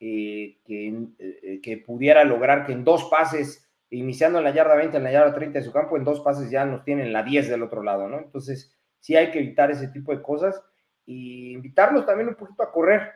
eh, 0.00 0.58
que, 0.64 1.60
que 1.62 1.78
pudiera 1.78 2.24
lograr 2.24 2.66
que 2.66 2.72
en 2.72 2.84
dos 2.84 3.04
pases 3.04 3.63
iniciando 3.98 4.38
en 4.38 4.44
la 4.44 4.52
yarda 4.52 4.74
20, 4.74 4.96
en 4.96 5.04
la 5.04 5.12
yarda 5.12 5.34
30 5.34 5.58
de 5.58 5.64
su 5.64 5.72
campo, 5.72 5.96
en 5.96 6.04
dos 6.04 6.20
pases 6.20 6.50
ya 6.50 6.64
nos 6.64 6.84
tienen 6.84 7.12
la 7.12 7.22
10 7.22 7.48
del 7.48 7.62
otro 7.62 7.82
lado, 7.82 8.08
¿no? 8.08 8.18
Entonces, 8.18 8.74
sí 9.00 9.16
hay 9.16 9.30
que 9.30 9.40
evitar 9.40 9.70
ese 9.70 9.88
tipo 9.88 10.14
de 10.14 10.22
cosas 10.22 10.62
y 11.06 11.52
invitarlos 11.52 12.06
también 12.06 12.28
un 12.28 12.34
poquito 12.34 12.62
a 12.62 12.72
correr. 12.72 13.12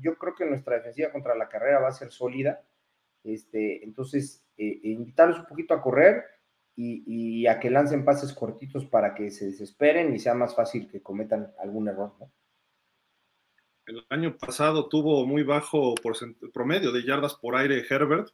Yo 0.00 0.16
creo 0.16 0.34
que 0.34 0.44
nuestra 0.44 0.76
defensiva 0.76 1.10
contra 1.10 1.34
la 1.34 1.48
carrera 1.48 1.80
va 1.80 1.88
a 1.88 1.92
ser 1.92 2.10
sólida. 2.10 2.62
Este, 3.24 3.84
entonces, 3.84 4.44
eh, 4.56 4.80
eh, 4.82 4.88
invitarlos 4.90 5.38
un 5.38 5.46
poquito 5.46 5.74
a 5.74 5.80
correr 5.80 6.24
y, 6.74 7.46
a 7.46 7.60
que 7.60 7.70
lancen 7.70 8.04
pases 8.04 8.32
cortitos 8.32 8.86
para 8.86 9.14
que 9.14 9.30
se 9.30 9.46
desesperen 9.46 10.14
y 10.14 10.18
sea 10.18 10.34
más 10.34 10.54
fácil 10.54 10.88
que 10.88 11.02
cometan 11.02 11.52
algún 11.58 11.88
error, 11.88 12.14
¿no? 12.18 12.30
El 13.86 14.06
año 14.10 14.36
pasado 14.36 14.88
tuvo 14.88 15.26
muy 15.26 15.42
bajo 15.42 15.94
promedio 16.54 16.92
de 16.92 17.02
yardas 17.04 17.34
por 17.34 17.56
aire 17.56 17.82
Herbert, 17.88 18.28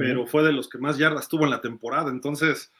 pero 0.00 0.26
fue 0.26 0.42
de 0.42 0.52
los 0.52 0.66
que 0.68 0.78
más 0.78 0.96
yardas 0.96 1.28
tuvo 1.28 1.44
en 1.44 1.50
la 1.50 1.60
temporada. 1.60 2.10
Entonces, 2.10 2.72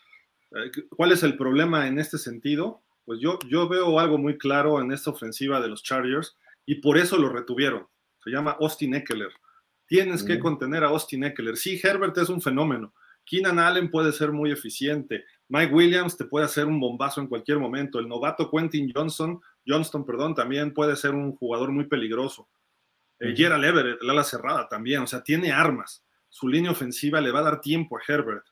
eh, 0.52 0.70
¿cuál 0.96 1.12
es 1.12 1.22
el 1.22 1.36
problema 1.36 1.86
en 1.86 1.98
este 1.98 2.16
sentido? 2.16 2.80
Pues 3.04 3.20
yo, 3.20 3.38
yo 3.46 3.68
veo 3.68 4.00
algo 4.00 4.16
muy 4.16 4.38
claro 4.38 4.80
en 4.80 4.90
esta 4.90 5.10
ofensiva 5.10 5.60
de 5.60 5.68
los 5.68 5.82
Chargers 5.82 6.38
y 6.64 6.76
por 6.76 6.96
eso 6.96 7.18
lo 7.18 7.28
retuvieron. 7.28 7.86
Se 8.24 8.30
llama 8.30 8.56
Austin 8.58 8.94
Eckler. 8.94 9.32
Tienes 9.86 10.22
que 10.22 10.38
contener 10.38 10.82
a 10.82 10.88
Austin 10.88 11.24
Eckler. 11.24 11.56
Sí, 11.58 11.78
Herbert 11.82 12.16
es 12.16 12.30
un 12.30 12.40
fenómeno. 12.40 12.94
Keenan 13.26 13.58
Allen 13.58 13.90
puede 13.90 14.12
ser 14.12 14.32
muy 14.32 14.50
eficiente. 14.50 15.24
Mike 15.48 15.74
Williams 15.74 16.16
te 16.16 16.24
puede 16.24 16.46
hacer 16.46 16.66
un 16.66 16.80
bombazo 16.80 17.20
en 17.20 17.26
cualquier 17.26 17.58
momento. 17.58 17.98
El 17.98 18.08
novato 18.08 18.50
Quentin 18.50 18.90
Johnson, 18.94 19.40
Johnston, 19.66 20.06
perdón, 20.06 20.34
también 20.34 20.72
puede 20.72 20.96
ser 20.96 21.14
un 21.14 21.36
jugador 21.36 21.70
muy 21.70 21.84
peligroso. 21.84 22.48
Uh 23.20 23.36
Gerald 23.36 23.64
Everett, 23.64 24.00
el 24.00 24.08
ala 24.08 24.24
cerrada 24.24 24.68
también. 24.68 25.02
O 25.02 25.06
sea, 25.06 25.22
tiene 25.22 25.52
armas 25.52 26.02
su 26.30 26.48
línea 26.48 26.70
ofensiva 26.70 27.20
le 27.20 27.32
va 27.32 27.40
a 27.40 27.44
dar 27.44 27.60
tiempo 27.60 27.98
a 27.98 28.02
Herbert, 28.06 28.44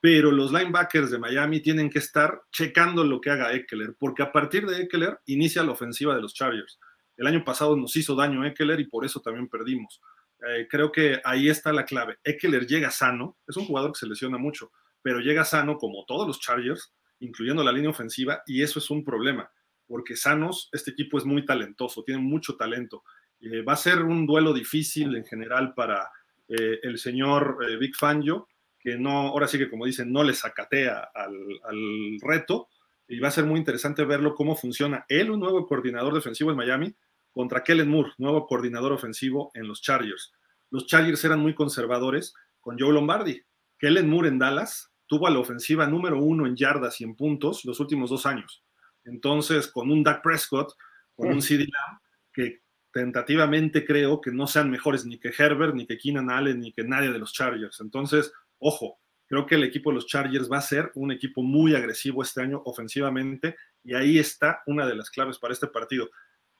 pero 0.00 0.30
los 0.30 0.52
linebackers 0.52 1.10
de 1.10 1.18
Miami 1.18 1.60
tienen 1.60 1.90
que 1.90 1.98
estar 1.98 2.42
checando 2.52 3.04
lo 3.04 3.20
que 3.20 3.30
haga 3.30 3.52
Eckler, 3.52 3.96
porque 3.98 4.22
a 4.22 4.32
partir 4.32 4.66
de 4.66 4.82
Eckler 4.82 5.18
inicia 5.26 5.64
la 5.64 5.72
ofensiva 5.72 6.14
de 6.14 6.22
los 6.22 6.34
Chargers. 6.34 6.78
El 7.16 7.26
año 7.26 7.44
pasado 7.44 7.76
nos 7.76 7.96
hizo 7.96 8.14
daño 8.14 8.44
Eckler 8.44 8.80
y 8.80 8.86
por 8.86 9.04
eso 9.04 9.20
también 9.20 9.48
perdimos. 9.48 10.00
Eh, 10.46 10.66
creo 10.68 10.92
que 10.92 11.20
ahí 11.24 11.48
está 11.48 11.72
la 11.72 11.84
clave. 11.84 12.18
Eckler 12.22 12.66
llega 12.66 12.90
sano, 12.90 13.38
es 13.46 13.56
un 13.56 13.64
jugador 13.64 13.92
que 13.92 14.00
se 14.00 14.06
lesiona 14.06 14.38
mucho, 14.38 14.72
pero 15.02 15.20
llega 15.20 15.44
sano 15.44 15.76
como 15.76 16.04
todos 16.06 16.26
los 16.26 16.38
Chargers, 16.38 16.92
incluyendo 17.20 17.64
la 17.64 17.72
línea 17.72 17.90
ofensiva, 17.90 18.42
y 18.46 18.62
eso 18.62 18.78
es 18.78 18.90
un 18.90 19.04
problema, 19.04 19.50
porque 19.86 20.16
sanos, 20.16 20.68
este 20.72 20.90
equipo 20.90 21.18
es 21.18 21.24
muy 21.24 21.44
talentoso, 21.44 22.04
tiene 22.04 22.20
mucho 22.20 22.56
talento. 22.56 23.04
Eh, 23.40 23.62
va 23.62 23.72
a 23.72 23.76
ser 23.76 24.02
un 24.02 24.26
duelo 24.26 24.52
difícil 24.52 25.16
en 25.16 25.24
general 25.24 25.72
para, 25.74 26.10
eh, 26.48 26.80
el 26.82 26.98
señor 26.98 27.58
eh, 27.68 27.76
Vic 27.76 27.96
Fangio, 27.96 28.48
que 28.78 28.96
no, 28.96 29.28
ahora 29.28 29.48
sí 29.48 29.58
que 29.58 29.70
como 29.70 29.86
dicen, 29.86 30.12
no 30.12 30.22
le 30.22 30.34
sacatea 30.34 31.10
al, 31.14 32.18
reto, 32.20 32.68
y 33.08 33.18
va 33.18 33.28
a 33.28 33.32
ser 33.32 33.44
muy 33.44 33.58
interesante 33.58 34.04
verlo 34.04 34.34
cómo 34.34 34.56
funciona 34.56 35.04
él, 35.08 35.30
un 35.30 35.40
nuevo 35.40 35.66
coordinador 35.66 36.14
defensivo 36.14 36.50
en 36.50 36.56
Miami, 36.56 36.94
contra 37.30 37.62
Kellen 37.62 37.88
Moore, 37.88 38.12
nuevo 38.18 38.46
coordinador 38.46 38.92
ofensivo 38.92 39.50
en 39.54 39.66
los 39.66 39.82
Chargers. 39.82 40.32
Los 40.70 40.86
Chargers 40.86 41.24
eran 41.24 41.40
muy 41.40 41.54
conservadores 41.54 42.34
con 42.60 42.78
Joe 42.78 42.92
Lombardi. 42.92 43.42
Kellen 43.78 44.08
Moore 44.08 44.28
en 44.28 44.38
Dallas 44.38 44.92
tuvo 45.06 45.26
a 45.26 45.30
la 45.30 45.38
ofensiva 45.38 45.86
número 45.86 46.18
uno 46.18 46.46
en 46.46 46.56
yardas 46.56 47.00
y 47.00 47.04
en 47.04 47.16
puntos 47.16 47.64
los 47.64 47.80
últimos 47.80 48.10
dos 48.10 48.26
años. 48.26 48.64
Entonces, 49.04 49.68
con 49.68 49.90
un 49.90 50.02
Dak 50.02 50.22
Prescott, 50.22 50.72
con 51.14 51.28
un 51.28 51.42
CD 51.42 51.66
Lamb, 51.70 52.00
que 52.32 52.63
tentativamente 52.94 53.84
creo 53.84 54.20
que 54.20 54.30
no 54.30 54.46
sean 54.46 54.70
mejores 54.70 55.04
ni 55.04 55.18
que 55.18 55.32
Herbert, 55.36 55.74
ni 55.74 55.84
que 55.84 55.98
Keenan 55.98 56.30
Allen, 56.30 56.60
ni 56.60 56.72
que 56.72 56.84
nadie 56.84 57.10
de 57.10 57.18
los 57.18 57.32
Chargers. 57.32 57.80
Entonces, 57.80 58.32
ojo, 58.58 59.00
creo 59.26 59.46
que 59.46 59.56
el 59.56 59.64
equipo 59.64 59.90
de 59.90 59.96
los 59.96 60.06
Chargers 60.06 60.50
va 60.50 60.58
a 60.58 60.62
ser 60.62 60.92
un 60.94 61.10
equipo 61.10 61.42
muy 61.42 61.74
agresivo 61.74 62.22
este 62.22 62.40
año 62.40 62.62
ofensivamente 62.64 63.56
y 63.82 63.94
ahí 63.94 64.20
está 64.20 64.62
una 64.66 64.86
de 64.86 64.94
las 64.94 65.10
claves 65.10 65.38
para 65.38 65.52
este 65.52 65.66
partido. 65.66 66.08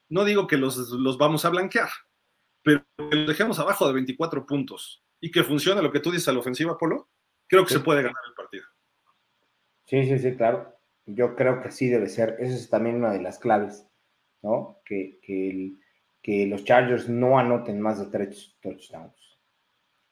No 0.09 0.25
digo 0.25 0.49
que 0.49 0.57
los, 0.57 0.77
los 0.77 1.17
vamos 1.19 1.45
a 1.45 1.51
blanquear, 1.51 1.89
pero 2.63 2.85
que 2.97 3.17
los 3.17 3.29
dejemos 3.29 3.61
abajo 3.61 3.87
de 3.87 3.93
24 3.93 4.45
puntos 4.45 5.05
y 5.21 5.31
que 5.31 5.45
funcione 5.45 5.83
lo 5.83 5.93
que 5.93 6.01
tú 6.01 6.11
dices 6.11 6.27
a 6.27 6.33
la 6.33 6.41
ofensiva, 6.41 6.77
Polo, 6.77 7.09
creo 7.47 7.65
que 7.65 7.75
se 7.75 7.81
puede 7.81 8.03
ganar 8.03 8.23
el 8.27 8.35
partido. 8.35 8.65
Sí, 9.87 10.05
sí, 10.05 10.19
sí, 10.19 10.37
claro. 10.37 10.75
Yo 11.07 11.37
creo 11.37 11.63
que 11.63 11.71
sí 11.71 11.89
debe 11.89 12.09
ser. 12.09 12.37
Esa 12.41 12.57
es 12.57 12.69
también 12.69 12.97
una 12.97 13.13
de 13.13 13.23
las 13.23 13.39
claves, 13.39 13.87
¿no? 14.43 14.81
Que, 14.85 15.21
que 15.23 15.51
el, 15.51 15.84
que 16.25 16.47
los 16.47 16.65
Chargers 16.65 17.07
no 17.07 17.39
anoten 17.39 17.79
más 17.79 18.01
de 18.01 18.07
tres 18.07 18.57
touchdowns. 18.63 19.39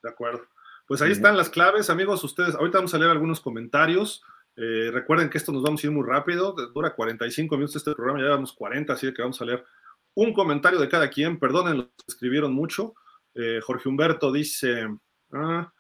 De 0.03 0.11
acuerdo. 0.11 0.43
Pues 0.87 1.01
ahí 1.01 1.11
están 1.11 1.39
las 1.39 1.49
claves, 1.49 1.89
amigos. 1.89 2.23
Ustedes, 2.23 2.55
ahorita 2.55 2.79
vamos 2.79 2.93
a 2.93 2.99
leer 2.99 3.11
algunos 3.11 3.41
comentarios. 3.41 4.23
Eh, 4.55 4.91
recuerden 4.93 5.31
que 5.31 5.39
esto 5.39 5.53
nos 5.53 5.63
vamos 5.63 5.83
a 5.83 5.87
ir 5.87 5.93
muy 5.93 6.07
rápido. 6.07 6.53
Dura 6.75 6.95
45 6.95 7.57
minutos 7.57 7.77
este 7.77 7.95
programa, 7.95 8.19
ya 8.19 8.27
llevamos 8.27 8.53
40, 8.53 8.93
así 8.93 9.11
que 9.15 9.23
vamos 9.23 9.41
a 9.41 9.47
leer 9.47 9.65
un 10.15 10.35
comentario 10.35 10.79
de 10.79 10.89
cada 10.89 11.09
quien. 11.09 11.39
Perdonen, 11.39 11.79
los 11.79 11.89
escribieron 12.07 12.53
mucho. 12.53 12.95
Eh, 13.35 13.61
Jorge 13.63 13.89
Humberto 13.89 14.31
dice: 14.31 14.87
ah, 15.33 15.73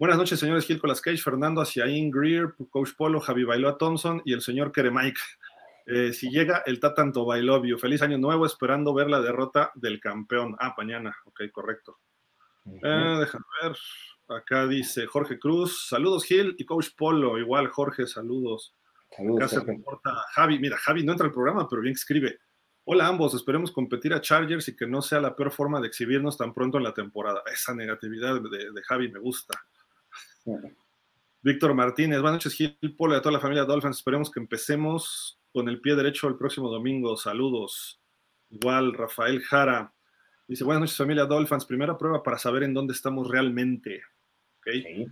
Buenas 0.00 0.18
noches, 0.18 0.40
señores 0.40 0.66
Gil 0.66 0.80
Colas 0.80 1.00
Cage, 1.00 1.18
Fernando 1.18 1.60
Aciaín, 1.60 2.10
Greer, 2.10 2.56
Coach 2.70 2.90
Polo, 2.96 3.20
Javi 3.20 3.44
Bailoa 3.44 3.78
Thompson 3.78 4.20
y 4.24 4.32
el 4.32 4.42
señor 4.42 4.72
Keremike. 4.72 5.20
Eh, 5.86 6.12
si 6.12 6.30
llega 6.30 6.64
el 6.66 6.80
Tatanto 6.80 7.24
Bailovio, 7.24 7.78
feliz 7.78 8.02
año 8.02 8.18
nuevo, 8.18 8.44
esperando 8.44 8.92
ver 8.92 9.08
la 9.08 9.20
derrota 9.20 9.70
del 9.76 10.00
campeón. 10.00 10.56
Ah, 10.58 10.74
mañana, 10.76 11.16
ok, 11.26 11.42
correcto. 11.52 11.98
Eh, 12.66 13.16
déjame 13.20 13.44
ver. 13.62 13.76
Acá 14.28 14.66
dice 14.66 15.06
Jorge 15.06 15.38
Cruz, 15.38 15.86
saludos 15.88 16.24
Gil 16.24 16.56
y 16.58 16.64
Coach 16.64 16.88
Polo, 16.96 17.38
igual 17.38 17.68
Jorge, 17.68 18.08
saludos. 18.08 18.74
Saludos. 19.16 19.40
Acá 19.40 19.48
se 19.48 19.60
reporta 19.60 20.10
Javi, 20.32 20.58
mira, 20.58 20.76
Javi 20.76 21.04
no 21.04 21.12
entra 21.12 21.28
al 21.28 21.32
programa, 21.32 21.68
pero 21.68 21.80
bien 21.80 21.94
que 21.94 22.00
escribe. 22.00 22.38
Hola 22.84 23.06
ambos, 23.06 23.34
esperemos 23.34 23.70
competir 23.70 24.12
a 24.12 24.20
Chargers 24.20 24.66
y 24.66 24.74
que 24.74 24.86
no 24.88 25.00
sea 25.02 25.20
la 25.20 25.36
peor 25.36 25.52
forma 25.52 25.80
de 25.80 25.86
exhibirnos 25.86 26.36
tan 26.36 26.52
pronto 26.52 26.78
en 26.78 26.84
la 26.84 26.94
temporada. 26.94 27.42
Esa 27.52 27.72
negatividad 27.72 28.40
de, 28.40 28.72
de 28.72 28.82
Javi 28.82 29.12
me 29.12 29.20
gusta. 29.20 29.54
Víctor 31.40 31.74
Martínez, 31.74 32.20
buenas 32.20 32.44
noches 32.44 32.54
Gil 32.54 32.96
Polo 32.96 33.14
y 33.14 33.18
a 33.18 33.22
toda 33.22 33.34
la 33.34 33.40
familia 33.40 33.64
Dolphins. 33.64 33.98
Esperemos 33.98 34.32
que 34.32 34.40
empecemos 34.40 35.35
con 35.56 35.70
el 35.70 35.80
pie 35.80 35.96
derecho 35.96 36.28
el 36.28 36.36
próximo 36.36 36.68
domingo. 36.68 37.16
Saludos. 37.16 37.98
Igual 38.50 38.92
Rafael 38.92 39.40
Jara. 39.40 39.90
Dice, 40.46 40.64
buenas 40.64 40.82
noches 40.82 40.98
familia 40.98 41.24
Dolphins. 41.24 41.64
Primera 41.64 41.96
prueba 41.96 42.22
para 42.22 42.36
saber 42.36 42.64
en 42.64 42.74
dónde 42.74 42.92
estamos 42.92 43.26
realmente. 43.26 44.02
¿Ok? 44.58 44.66
Sí. 44.66 45.06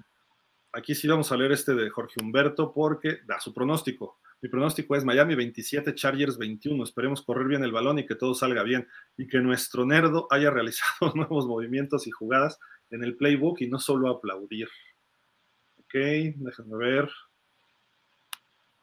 Aquí 0.75 0.95
sí 0.95 1.09
vamos 1.09 1.33
a 1.33 1.39
leer 1.39 1.53
este 1.53 1.75
de 1.75 1.89
Jorge 1.89 2.21
Humberto 2.23 2.75
porque 2.75 3.21
da 3.25 3.41
su 3.41 3.55
pronóstico. 3.55 4.19
Mi 4.43 4.51
pronóstico 4.51 4.95
es 4.95 5.03
Miami 5.03 5.35
27, 5.35 5.95
Chargers 5.95 6.37
21. 6.37 6.85
Esperemos 6.85 7.23
correr 7.23 7.49
bien 7.49 7.65
el 7.65 7.73
balón 7.73 8.01
y 8.01 8.05
que 8.05 8.15
todo 8.15 8.35
salga 8.35 8.63
bien. 8.65 8.87
Y 9.17 9.27
que 9.27 9.39
nuestro 9.39 9.87
nerdo 9.87 10.27
haya 10.29 10.51
realizado 10.51 11.11
nuevos 11.15 11.47
movimientos 11.47 12.07
y 12.07 12.11
jugadas 12.11 12.61
en 12.91 13.03
el 13.03 13.17
playbook 13.17 13.63
y 13.63 13.69
no 13.69 13.79
solo 13.79 14.11
aplaudir. 14.11 14.69
Ok, 15.79 15.95
déjenme 15.95 16.77
ver. 16.77 17.11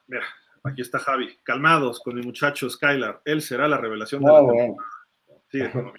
Mira, 0.08 0.26
aquí 0.64 0.82
está 0.82 1.00
Javi. 1.00 1.38
Calmados 1.44 2.00
con 2.00 2.16
mi 2.16 2.22
muchacho 2.22 2.70
Skylar. 2.70 3.22
Él 3.26 3.42
será 3.42 3.68
la 3.68 3.78
revelación 3.78 4.24
de 4.24 4.30
Ah, 4.30 4.34
la 4.34 4.42
bueno. 4.42 4.76
Sigue 5.50 5.72
con. 5.72 5.92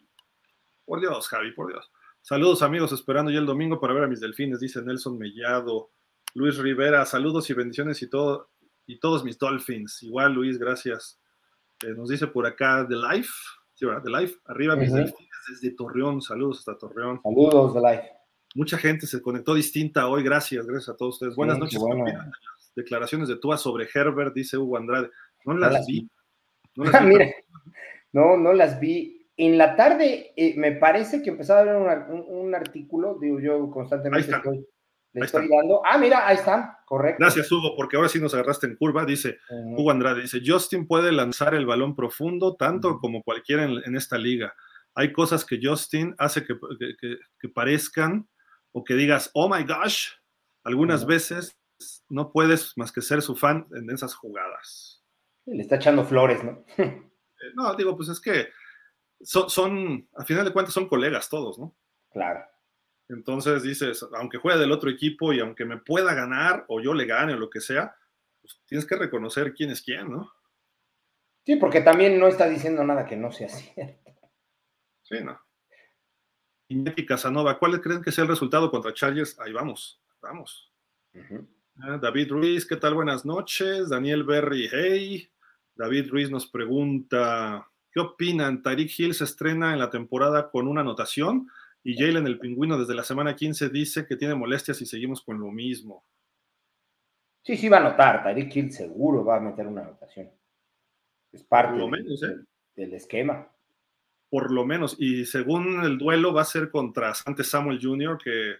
Por 0.84 1.00
Dios, 1.00 1.28
Javi, 1.28 1.52
por 1.52 1.68
Dios. 1.72 1.90
Saludos 2.20 2.62
amigos, 2.62 2.92
esperando 2.92 3.30
ya 3.30 3.38
el 3.38 3.46
domingo 3.46 3.80
para 3.80 3.94
ver 3.94 4.04
a 4.04 4.08
mis 4.08 4.20
delfines, 4.20 4.60
dice 4.60 4.82
Nelson 4.82 5.18
Mellado. 5.18 5.90
Luis 6.34 6.56
Rivera, 6.58 7.04
saludos 7.04 7.48
y 7.50 7.54
bendiciones 7.54 8.00
y 8.02 8.08
todo 8.08 8.50
y 8.86 8.98
todos 8.98 9.24
mis 9.24 9.38
Dolphins. 9.38 10.02
Igual, 10.02 10.32
Luis, 10.34 10.58
gracias. 10.58 11.20
Eh, 11.84 11.94
nos 11.96 12.08
dice 12.08 12.26
por 12.28 12.46
acá 12.46 12.86
The 12.88 12.96
Life, 12.96 13.30
sí, 13.74 13.84
¿verdad? 13.86 14.02
The 14.04 14.10
Life, 14.10 14.38
arriba 14.46 14.76
mis 14.76 14.92
delfines 14.92 15.28
desde 15.50 15.74
Torreón, 15.74 16.20
saludos 16.22 16.58
hasta 16.60 16.78
Torreón. 16.78 17.20
Saludos 17.22 17.74
de 17.74 17.80
live. 17.80 18.10
Mucha 18.54 18.78
gente 18.78 19.06
se 19.06 19.20
conectó 19.20 19.54
distinta 19.54 20.06
hoy, 20.08 20.22
gracias, 20.22 20.66
gracias 20.66 20.90
a 20.94 20.96
todos 20.96 21.14
ustedes. 21.14 21.34
Buenas 21.34 21.56
Sí, 21.56 21.60
noches. 21.62 21.78
bueno. 21.80 22.04
¿Qué 22.74 22.80
opinan 22.80 22.84
de 22.84 22.84
las 22.84 22.84
declaraciones 22.84 23.28
de 23.28 23.36
Tua 23.38 23.56
sobre 23.58 23.88
Herbert, 23.92 24.34
dice 24.34 24.56
Hugo 24.58 24.76
Andrade. 24.76 25.10
No 25.44 25.54
No 25.54 25.60
las 25.60 25.86
vi. 25.86 26.00
vi. 26.00 26.08
No 26.76 26.84
las 26.84 26.92
vi, 27.04 27.06
Mira, 27.08 27.26
no, 28.12 28.36
no 28.36 28.52
las 28.52 28.80
vi. 28.80 29.26
En 29.36 29.56
la 29.58 29.76
tarde 29.76 30.32
eh, 30.36 30.54
me 30.56 30.72
parece 30.72 31.22
que 31.22 31.30
empezaba 31.30 31.60
a 31.60 31.64
ver 31.64 31.76
un, 31.76 31.88
ar- 31.88 32.06
un- 32.10 32.24
un 32.28 32.54
artículo, 32.54 33.18
digo 33.20 33.40
yo 33.40 33.70
constantemente 33.70 34.30
estoy, 34.30 34.66
le 35.14 35.24
estoy 35.24 35.48
dando. 35.48 35.80
Ah, 35.84 35.96
mira, 35.98 36.26
ahí 36.28 36.36
están, 36.36 36.70
correcto. 36.86 37.16
Gracias, 37.20 37.50
Hugo, 37.50 37.74
porque 37.76 37.96
ahora 37.96 38.08
sí 38.08 38.20
nos 38.20 38.34
agarraste 38.34 38.66
en 38.66 38.76
curva. 38.76 39.04
Dice. 39.04 39.38
Hugo 39.76 39.90
Andrade, 39.90 40.22
dice, 40.22 40.40
Justin 40.44 40.86
puede 40.86 41.12
lanzar 41.12 41.54
el 41.54 41.66
balón 41.66 41.96
profundo 41.96 42.56
tanto 42.56 42.98
como 42.98 43.22
cualquiera 43.22 43.64
en, 43.64 43.78
en 43.84 43.96
esta 43.96 44.18
liga. 44.18 44.54
Hay 44.94 45.12
cosas 45.12 45.44
que 45.46 45.58
Justin 45.62 46.14
hace 46.18 46.44
que, 46.44 46.54
que- 46.78 46.94
que- 47.00 47.16
que 47.40 47.48
parezcan 47.48 48.28
o 48.72 48.84
que 48.84 48.94
digas, 48.94 49.30
oh 49.34 49.48
my 49.48 49.64
gosh, 49.64 50.08
algunas 50.64 51.06
veces 51.06 51.56
no 52.12 52.30
puedes 52.30 52.76
más 52.76 52.92
que 52.92 53.00
ser 53.00 53.22
su 53.22 53.34
fan 53.34 53.66
en 53.74 53.88
esas 53.90 54.14
jugadas. 54.14 55.02
Le 55.46 55.62
está 55.62 55.76
echando 55.76 56.04
flores, 56.04 56.44
¿no? 56.44 56.64
Eh, 57.44 57.50
no, 57.56 57.74
digo, 57.74 57.96
pues 57.96 58.08
es 58.08 58.20
que 58.20 58.50
son, 59.20 59.50
son, 59.50 60.08
a 60.14 60.24
final 60.24 60.44
de 60.44 60.52
cuentas 60.52 60.72
son 60.72 60.88
colegas 60.88 61.28
todos, 61.28 61.58
¿no? 61.58 61.76
Claro. 62.12 62.40
Entonces 63.08 63.64
dices, 63.64 64.06
aunque 64.14 64.38
juegue 64.38 64.60
del 64.60 64.70
otro 64.70 64.88
equipo 64.88 65.32
y 65.32 65.40
aunque 65.40 65.64
me 65.64 65.78
pueda 65.78 66.14
ganar 66.14 66.64
o 66.68 66.80
yo 66.80 66.94
le 66.94 67.04
gane 67.04 67.34
o 67.34 67.38
lo 67.38 67.50
que 67.50 67.60
sea, 67.60 67.96
pues 68.40 68.60
tienes 68.64 68.86
que 68.86 68.94
reconocer 68.94 69.54
quién 69.54 69.70
es 69.70 69.82
quién, 69.82 70.08
¿no? 70.08 70.32
Sí, 71.44 71.56
porque 71.56 71.80
también 71.80 72.20
no 72.20 72.28
está 72.28 72.48
diciendo 72.48 72.84
nada 72.84 73.06
que 73.06 73.16
no 73.16 73.32
sea 73.32 73.48
cierto. 73.48 74.12
Sí, 75.02 75.16
no. 75.24 75.40
Iñaki 76.68 77.04
Casanova, 77.04 77.58
¿cuál 77.58 77.80
creen 77.80 78.02
que 78.02 78.12
sea 78.12 78.22
el 78.22 78.30
resultado 78.30 78.70
contra 78.70 78.94
Chargers? 78.94 79.36
Ahí 79.40 79.52
vamos, 79.52 80.00
vamos. 80.20 80.72
Ah, 81.16 81.40
David 81.74 82.30
Ruiz, 82.30 82.66
¿qué 82.66 82.76
tal? 82.76 82.94
Buenas 82.94 83.24
noches. 83.24 83.88
Daniel 83.88 84.24
Berry, 84.24 84.68
hey. 84.70 85.28
David 85.74 86.10
Ruiz 86.10 86.30
nos 86.30 86.46
pregunta, 86.46 87.66
¿qué 87.90 88.00
opinan? 88.00 88.62
Tyreek 88.62 88.90
Hill 88.98 89.14
se 89.14 89.24
estrena 89.24 89.72
en 89.72 89.78
la 89.78 89.90
temporada 89.90 90.50
con 90.50 90.68
una 90.68 90.82
anotación 90.82 91.48
y 91.82 91.96
Jalen 91.96 92.26
el 92.26 92.38
pingüino 92.38 92.78
desde 92.78 92.94
la 92.94 93.02
semana 93.04 93.34
15 93.34 93.70
dice 93.70 94.06
que 94.06 94.16
tiene 94.16 94.34
molestias 94.34 94.80
y 94.82 94.86
seguimos 94.86 95.22
con 95.22 95.40
lo 95.40 95.50
mismo. 95.50 96.04
Sí, 97.42 97.56
sí 97.56 97.68
va 97.68 97.78
a 97.78 97.80
anotar. 97.86 98.22
Tyreek 98.22 98.54
Hill 98.54 98.72
seguro 98.72 99.24
va 99.24 99.36
a 99.38 99.40
meter 99.40 99.66
una 99.66 99.80
anotación. 99.82 100.30
Es 101.32 101.42
parte 101.42 101.78
lo 101.78 101.84
del- 101.88 101.90
menos, 101.90 102.22
¿eh? 102.22 102.26
del, 102.28 102.46
del 102.76 102.94
esquema. 102.94 103.48
Por 104.30 104.52
lo 104.52 104.64
menos. 104.64 104.94
Y 104.98 105.24
según 105.24 105.82
el 105.82 105.98
duelo 105.98 106.32
va 106.32 106.42
a 106.42 106.46
ser 106.46 106.70
contra 106.70 107.14
Sante 107.14 107.42
Samuel 107.44 107.80
Jr., 107.82 108.18
que 108.22 108.54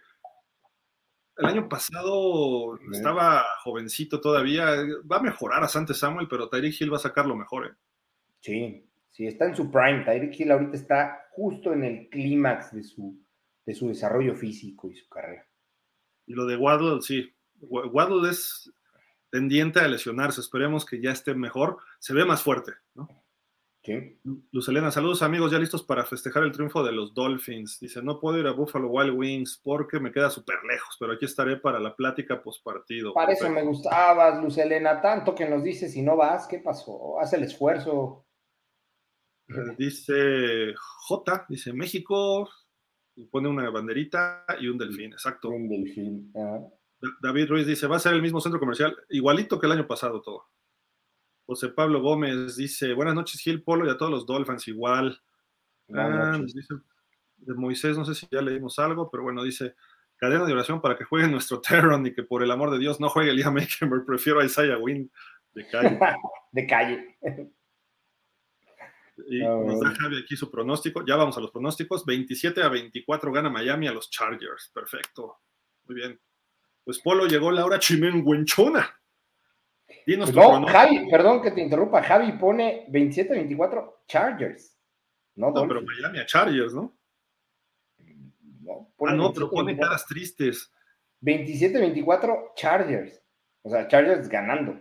el 1.37 1.45
año 1.45 1.67
pasado 1.69 2.77
estaba 2.91 3.43
jovencito 3.63 4.21
todavía. 4.21 4.67
Va 5.11 5.17
a 5.17 5.21
mejorar 5.23 5.63
a 5.63 5.67
Sante 5.67 5.93
Samuel, 5.93 6.27
pero 6.29 6.49
Tyreek 6.49 6.79
Hill 6.79 6.93
va 6.93 6.97
a 6.97 7.01
sacar 7.01 7.25
lo 7.25 7.35
mejor. 7.35 7.67
¿eh? 7.67 7.71
Sí, 8.39 8.85
sí, 9.11 9.27
está 9.27 9.45
en 9.45 9.55
su 9.55 9.71
prime. 9.71 10.03
Tyreek 10.05 10.39
Hill 10.39 10.51
ahorita 10.51 10.75
está 10.75 11.25
justo 11.31 11.73
en 11.73 11.83
el 11.83 12.09
clímax 12.09 12.73
de 12.73 12.83
su, 12.83 13.19
de 13.65 13.73
su 13.73 13.87
desarrollo 13.87 14.35
físico 14.35 14.89
y 14.91 14.95
su 14.95 15.07
carrera. 15.09 15.47
Y 16.25 16.33
lo 16.33 16.45
de 16.45 16.55
Waddle, 16.57 17.01
sí. 17.01 17.33
Wa- 17.61 17.87
Waddle 17.87 18.29
es 18.29 18.71
tendiente 19.29 19.79
a 19.79 19.87
lesionarse. 19.87 20.39
Esperemos 20.41 20.85
que 20.85 21.01
ya 21.01 21.11
esté 21.11 21.33
mejor. 21.33 21.77
Se 21.99 22.13
ve 22.13 22.25
más 22.25 22.41
fuerte, 22.43 22.73
¿no? 22.93 23.07
Sí. 23.83 24.17
Luz 24.51 24.69
Elena, 24.69 24.91
saludos 24.91 25.21
amigos, 25.23 25.51
ya 25.51 25.59
listos 25.59 25.83
para 25.83 26.05
festejar 26.05 26.43
el 26.43 26.53
triunfo 26.53 26.83
de 26.83 26.93
los 26.93 27.13
Dolphins. 27.13 27.79
Dice, 27.81 28.01
no 28.01 28.17
puedo 28.19 28.37
ir 28.39 28.47
a 28.47 28.51
Buffalo 28.53 28.87
Wild 28.87 29.13
Wings 29.13 29.59
porque 29.61 29.99
me 29.99 30.11
queda 30.11 30.29
súper 30.29 30.55
lejos, 30.63 30.95
pero 30.97 31.11
aquí 31.11 31.25
estaré 31.25 31.57
para 31.57 31.81
la 31.81 31.93
plática 31.93 32.41
post 32.41 32.63
partido. 32.63 33.13
Para 33.13 33.33
eso 33.33 33.49
me 33.49 33.61
gustabas, 33.61 34.41
Luz 34.41 34.57
Elena, 34.57 35.01
tanto 35.01 35.35
que 35.35 35.49
nos 35.49 35.63
dices 35.63 35.91
si 35.91 36.01
no 36.01 36.15
vas, 36.15 36.47
¿qué 36.47 36.59
pasó? 36.59 37.19
Haz 37.19 37.33
el 37.33 37.43
esfuerzo. 37.43 38.25
Dice 39.77 40.73
J, 41.07 41.45
dice 41.49 41.73
México, 41.73 42.49
y 43.15 43.25
pone 43.25 43.49
una 43.49 43.69
banderita 43.69 44.45
y 44.59 44.67
un 44.67 44.77
delfín, 44.77 45.11
exacto. 45.11 45.49
Un 45.49 45.67
delfín. 45.67 46.31
Ajá. 46.33 46.59
Da- 47.01 47.09
David 47.21 47.49
Ruiz 47.49 47.67
dice, 47.67 47.87
va 47.87 47.97
a 47.97 47.99
ser 47.99 48.13
el 48.13 48.21
mismo 48.21 48.39
centro 48.39 48.59
comercial, 48.59 48.95
igualito 49.09 49.59
que 49.59 49.65
el 49.65 49.73
año 49.73 49.85
pasado 49.85 50.21
todo. 50.21 50.45
José 51.45 51.69
Pablo 51.69 52.01
Gómez 52.01 52.55
dice, 52.55 52.93
buenas 52.93 53.15
noches 53.15 53.41
Gil 53.41 53.63
Polo 53.63 53.85
y 53.85 53.89
a 53.89 53.97
todos 53.97 54.11
los 54.11 54.25
Dolphins 54.25 54.67
igual. 54.67 55.21
Buenas 55.87 56.39
Ah, 56.39 56.41
dice 56.41 56.73
de 57.37 57.53
Moisés, 57.55 57.97
no 57.97 58.05
sé 58.05 58.15
si 58.15 58.25
ya 58.31 58.41
leímos 58.41 58.79
algo, 58.79 59.11
pero 59.11 59.23
bueno, 59.23 59.43
dice, 59.43 59.75
cadena 60.15 60.45
de 60.45 60.53
oración 60.53 60.79
para 60.81 60.97
que 60.97 61.03
juegue 61.03 61.27
nuestro 61.27 61.59
Terron 61.59 62.05
y 62.07 62.13
que 62.13 62.23
por 62.23 62.41
el 62.41 62.51
amor 62.51 62.71
de 62.71 62.79
Dios 62.79 62.99
no 63.01 63.09
juegue 63.09 63.33
Liam 63.33 63.57
Eikenberg, 63.57 64.05
prefiero 64.05 64.39
a 64.39 64.45
Isaiah 64.45 64.77
Wynn 64.77 65.11
de 65.53 65.67
calle. 65.67 65.99
de 66.51 66.67
calle. 66.67 67.17
Y 69.27 69.43
Ah, 69.43 69.59
nos 69.65 69.79
da. 69.79 69.93
Javi 69.93 70.19
aquí 70.19 70.35
su 70.35 70.49
pronóstico. 70.49 71.05
Ya 71.05 71.15
vamos 71.15 71.37
a 71.37 71.41
los 71.41 71.51
pronósticos. 71.51 72.03
27 72.05 72.63
a 72.63 72.69
24 72.69 73.31
gana 73.31 73.49
Miami 73.49 73.87
a 73.87 73.91
los 73.91 74.09
Chargers. 74.09 74.71
Perfecto. 74.73 75.37
Muy 75.85 75.95
bien. 75.95 76.19
Pues 76.83 76.99
Polo 76.99 77.27
llegó 77.27 77.51
Laura 77.51 77.77
Chimenguenchona. 77.77 78.89
Dinos 80.05 80.31
tu 80.31 80.39
No. 80.39 80.65
Javi, 80.67 81.09
perdón 81.09 81.41
que 81.41 81.51
te 81.51 81.61
interrumpa. 81.61 82.03
Javi 82.03 82.33
pone 82.33 82.85
27-24 82.89 83.93
Chargers. 84.07 84.77
No, 85.35 85.51
No, 85.51 85.67
pero. 85.67 85.81
Miami 85.81 86.19
a 86.19 86.25
Chargers, 86.25 86.73
¿no? 86.73 86.95
No, 88.61 88.87
Ah, 88.89 88.93
pone 88.97 89.17
no, 89.17 89.33
pero 89.33 89.49
pone 89.49 89.73
27-24. 89.73 89.79
caras 89.79 90.05
tristes. 90.05 90.71
27-24 91.21 92.53
Chargers. 92.55 93.21
O 93.63 93.69
sea, 93.69 93.87
Chargers 93.87 94.27
ganando. 94.29 94.79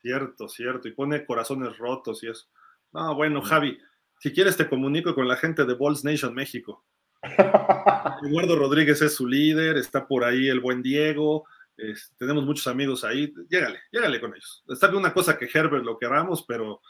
Cierto, 0.00 0.48
cierto. 0.48 0.88
Y 0.88 0.92
pone 0.92 1.24
corazones 1.24 1.76
rotos 1.78 2.22
y 2.24 2.28
eso. 2.30 2.46
No, 2.92 3.14
bueno, 3.14 3.40
Javi, 3.42 3.78
si 4.18 4.32
quieres 4.32 4.56
te 4.56 4.68
comunico 4.68 5.14
con 5.14 5.28
la 5.28 5.36
gente 5.36 5.64
de 5.64 5.74
Balls 5.74 6.04
Nation 6.04 6.34
México. 6.34 6.84
Eduardo 8.24 8.56
Rodríguez 8.56 9.00
es 9.02 9.14
su 9.14 9.26
líder, 9.28 9.76
está 9.76 10.06
por 10.06 10.24
ahí 10.24 10.48
el 10.48 10.60
buen 10.60 10.82
Diego, 10.82 11.44
es- 11.90 12.14
tenemos 12.16 12.44
muchos 12.44 12.66
amigos 12.66 13.04
ahí. 13.04 13.32
Llégale, 13.48 13.80
llégale 13.90 14.20
con 14.20 14.30
ellos. 14.32 14.64
Está 14.68 14.86
bien 14.88 15.00
una 15.00 15.12
cosa 15.12 15.36
que 15.38 15.48
Herbert 15.52 15.84
lo 15.84 15.98
queramos, 15.98 16.44
pero 16.46 16.80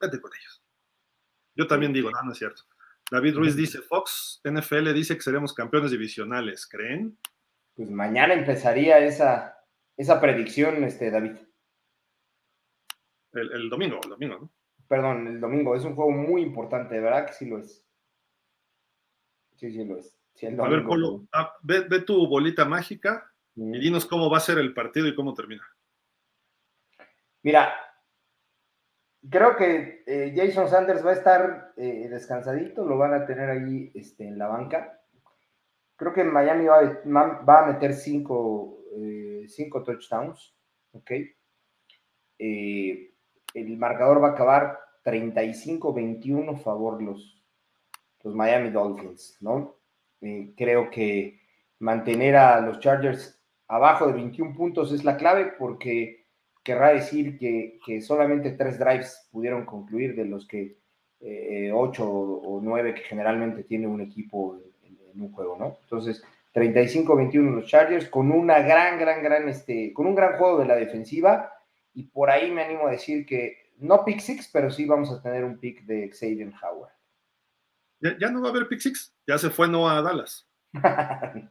vete 0.00 0.20
con 0.20 0.30
ellos. 0.34 0.62
Yo 1.54 1.66
también 1.66 1.92
digo, 1.92 2.10
no, 2.10 2.22
no 2.22 2.32
es 2.32 2.38
cierto. 2.38 2.62
David 3.10 3.36
Ruiz 3.36 3.56
dice, 3.56 3.82
Fox 3.82 4.40
NFL 4.42 4.94
dice 4.94 5.14
que 5.14 5.22
seremos 5.22 5.52
campeones 5.52 5.90
divisionales, 5.90 6.66
¿creen? 6.66 7.18
Pues 7.74 7.90
mañana 7.90 8.32
empezaría 8.32 8.98
esa, 8.98 9.58
esa 9.96 10.20
predicción, 10.20 10.82
este, 10.84 11.10
David. 11.10 11.36
El, 13.32 13.70
domingo, 13.70 13.98
el 14.02 14.10
domingo, 14.10 14.38
¿no? 14.38 14.52
Perdón, 14.88 15.26
el 15.26 15.40
domingo. 15.40 15.74
Es 15.74 15.84
un 15.84 15.94
juego 15.94 16.10
muy 16.10 16.42
importante, 16.42 17.00
verdad 17.00 17.26
que 17.26 17.32
sí 17.32 17.46
lo 17.46 17.58
es. 17.58 17.84
Sí, 19.56 19.70
sí 19.70 19.84
lo 19.84 19.98
es. 19.98 20.18
a 20.58 20.68
ver, 20.68 20.84
Polo, 20.84 21.26
ah, 21.32 21.54
ve, 21.62 22.00
tu 22.00 22.26
bolita 22.26 22.64
mágica 22.64 23.31
y 23.54 23.78
dinos 23.78 24.06
cómo 24.06 24.30
va 24.30 24.38
a 24.38 24.40
ser 24.40 24.58
el 24.58 24.72
partido 24.74 25.06
y 25.06 25.14
cómo 25.14 25.34
termina. 25.34 25.62
Mira, 27.42 27.74
creo 29.28 29.56
que 29.56 30.04
eh, 30.06 30.32
Jason 30.34 30.68
Sanders 30.68 31.04
va 31.04 31.10
a 31.10 31.14
estar 31.14 31.72
eh, 31.76 32.08
descansadito, 32.08 32.84
lo 32.86 32.98
van 32.98 33.14
a 33.14 33.26
tener 33.26 33.50
ahí 33.50 33.90
este, 33.94 34.26
en 34.26 34.38
la 34.38 34.48
banca. 34.48 35.00
Creo 35.96 36.12
que 36.12 36.24
Miami 36.24 36.66
va, 36.66 37.58
a 37.58 37.66
meter 37.66 37.94
cinco, 37.94 38.78
eh, 38.96 39.44
cinco 39.48 39.82
touchdowns, 39.82 40.54
¿ok? 40.92 41.10
el 42.38 43.78
marcador 43.78 44.20
va 44.20 44.30
a 44.30 44.32
acabar 44.32 44.80
35-21 45.04 46.60
favor 46.60 47.00
los, 47.00 47.40
los 48.24 48.34
Miami 48.34 48.70
Dolphins, 48.70 49.36
¿no? 49.40 49.76
creo 50.56 50.90
que 50.90 51.40
mantener 51.78 52.34
a 52.34 52.60
los 52.60 52.80
Chargers 52.80 53.41
abajo 53.68 54.06
de 54.06 54.12
21 54.12 54.54
puntos 54.54 54.92
es 54.92 55.04
la 55.04 55.16
clave 55.16 55.52
porque 55.58 56.26
querrá 56.62 56.90
decir 56.90 57.38
que, 57.38 58.00
solamente 58.00 58.52
tres 58.52 58.78
drives 58.78 59.28
pudieron 59.30 59.64
concluir 59.64 60.14
de 60.14 60.24
los 60.24 60.46
que 60.46 60.78
eh, 61.20 61.70
ocho 61.72 62.08
o 62.08 62.60
nueve 62.60 62.94
que 62.94 63.02
generalmente 63.02 63.64
tiene 63.64 63.86
un 63.86 64.00
equipo 64.00 64.58
en, 64.82 65.20
un 65.20 65.30
juego, 65.32 65.56
¿no? 65.58 65.78
Entonces, 65.82 66.24
35-21 66.54 67.54
los 67.54 67.66
Chargers 67.66 68.08
con 68.08 68.32
una 68.32 68.60
gran, 68.60 68.98
gran, 68.98 69.22
gran, 69.22 69.48
este, 69.48 69.92
con 69.92 70.06
un 70.06 70.14
gran 70.14 70.38
juego 70.38 70.58
de 70.58 70.66
la 70.66 70.74
defensiva 70.74 71.52
y 71.92 72.04
por 72.04 72.30
ahí 72.30 72.50
me 72.50 72.62
animo 72.62 72.86
a 72.86 72.92
decir 72.92 73.26
que 73.26 73.72
no 73.76 74.04
pick 74.04 74.20
six, 74.20 74.48
pero 74.52 74.70
sí 74.70 74.86
vamos 74.86 75.10
a 75.10 75.20
tener 75.20 75.44
un 75.44 75.58
pick 75.58 75.84
de 75.84 76.10
Xavier 76.10 76.52
Howard. 76.62 76.92
Ya, 78.18 78.30
no 78.30 78.40
va 78.40 78.48
a 78.48 78.50
haber 78.50 78.68
pick 78.68 78.80
six, 78.80 79.14
ya 79.26 79.38
se 79.38 79.50
fue 79.50 79.68
no 79.68 79.88
a 79.88 80.02
Dallas. 80.02 80.48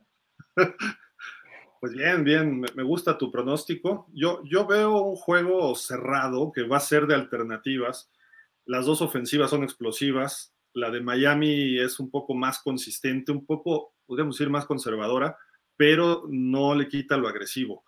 Pues 1.81 1.93
bien, 1.93 2.23
bien, 2.23 2.61
me 2.61 2.83
gusta 2.83 3.17
tu 3.17 3.31
pronóstico. 3.31 4.07
Yo, 4.13 4.43
yo 4.43 4.67
veo 4.67 5.01
un 5.01 5.15
juego 5.15 5.73
cerrado 5.73 6.51
que 6.51 6.61
va 6.61 6.77
a 6.77 6.79
ser 6.79 7.07
de 7.07 7.15
alternativas. 7.15 8.11
Las 8.65 8.85
dos 8.85 9.01
ofensivas 9.01 9.49
son 9.49 9.63
explosivas. 9.63 10.53
La 10.73 10.91
de 10.91 11.01
Miami 11.01 11.79
es 11.79 11.99
un 11.99 12.11
poco 12.11 12.35
más 12.35 12.59
consistente, 12.59 13.31
un 13.31 13.47
poco, 13.47 13.95
podríamos 14.05 14.37
decir, 14.37 14.51
más 14.51 14.67
conservadora, 14.67 15.35
pero 15.75 16.25
no 16.29 16.75
le 16.75 16.87
quita 16.87 17.17
lo 17.17 17.27
agresivo. 17.27 17.83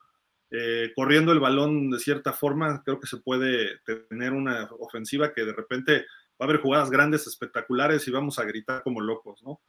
Eh, 0.49 0.91
corriendo 0.95 1.31
el 1.31 1.39
balón 1.39 1.91
de 1.91 1.99
cierta 1.99 2.33
forma, 2.33 2.81
creo 2.83 2.99
que 2.99 3.05
se 3.05 3.17
puede 3.17 3.77
tener 4.09 4.33
una 4.33 4.71
ofensiva 4.79 5.31
que 5.33 5.45
de 5.45 5.53
repente 5.53 5.97
va 6.31 6.39
a 6.39 6.43
haber 6.45 6.61
jugadas 6.61 6.89
grandes, 6.89 7.27
espectaculares 7.27 8.07
y 8.07 8.11
vamos 8.11 8.39
a 8.39 8.45
gritar 8.45 8.81
como 8.81 9.01
locos, 9.01 9.43
¿no? 9.43 9.61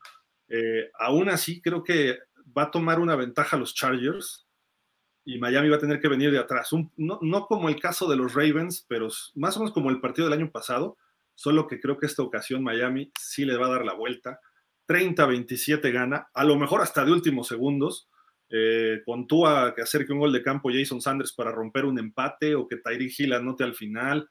Eh, 0.49 0.91
aún 0.99 1.29
así, 1.29 1.61
creo 1.61 1.85
que 1.85 2.19
va 2.57 2.65
a 2.65 2.71
tomar 2.71 3.01
una 3.01 3.17
ventaja 3.17 3.57
los 3.57 3.75
Chargers 3.75 4.47
y 5.25 5.39
Miami 5.39 5.69
va 5.69 5.77
a 5.77 5.81
tener 5.81 6.01
que 6.01 6.09
venir 6.09 6.31
de 6.31 6.39
atrás. 6.39 6.71
no, 6.97 7.47
como 7.47 7.69
el 7.69 7.81
caso 7.81 8.09
de 8.09 8.17
los 8.17 8.35
Ravens, 8.35 8.85
pero 8.89 9.09
más 9.35 9.57
o 9.57 9.61
menos 9.61 9.73
como 9.73 9.91
el 9.91 10.01
partido 10.01 10.29
del 10.29 10.39
año 10.39 10.51
pasado, 10.51 10.97
solo 11.35 11.67
que 11.67 11.81
creo 11.81 11.99
que 11.99 12.07
esta 12.07 12.23
ocasión 12.23 12.63
Miami 12.63 13.11
sí 13.19 13.45
le 13.45 13.57
va 13.57 13.67
a 13.67 13.71
dar 13.71 13.85
la 13.85 13.95
vuelta. 13.95 14.41
30-27 14.87 15.93
gana, 15.93 16.29
a 16.35 16.45
lo 16.45 16.57
mejor 16.57 16.83
hasta 16.83 17.05
de 17.05 17.13
últimos 17.13 17.49
segundos, 17.49 18.09
eh, 18.51 19.01
con 19.07 19.27
Tua 19.27 19.75
que 19.75 19.83
acerque 19.83 20.13
un 20.13 20.19
gol 20.19 20.33
de 20.33 20.43
campo 20.43 20.71
Jason 20.71 21.01
Sanders 21.01 21.33
para 21.33 21.51
romper 21.51 21.87
un 21.87 21.99
empate 21.99 22.55
o 22.55 22.69
que 22.69 22.77
Tyreek 22.77 23.19
Hill 23.19 23.33
anote 23.33 23.65
al 23.65 23.75
final. 23.75 24.29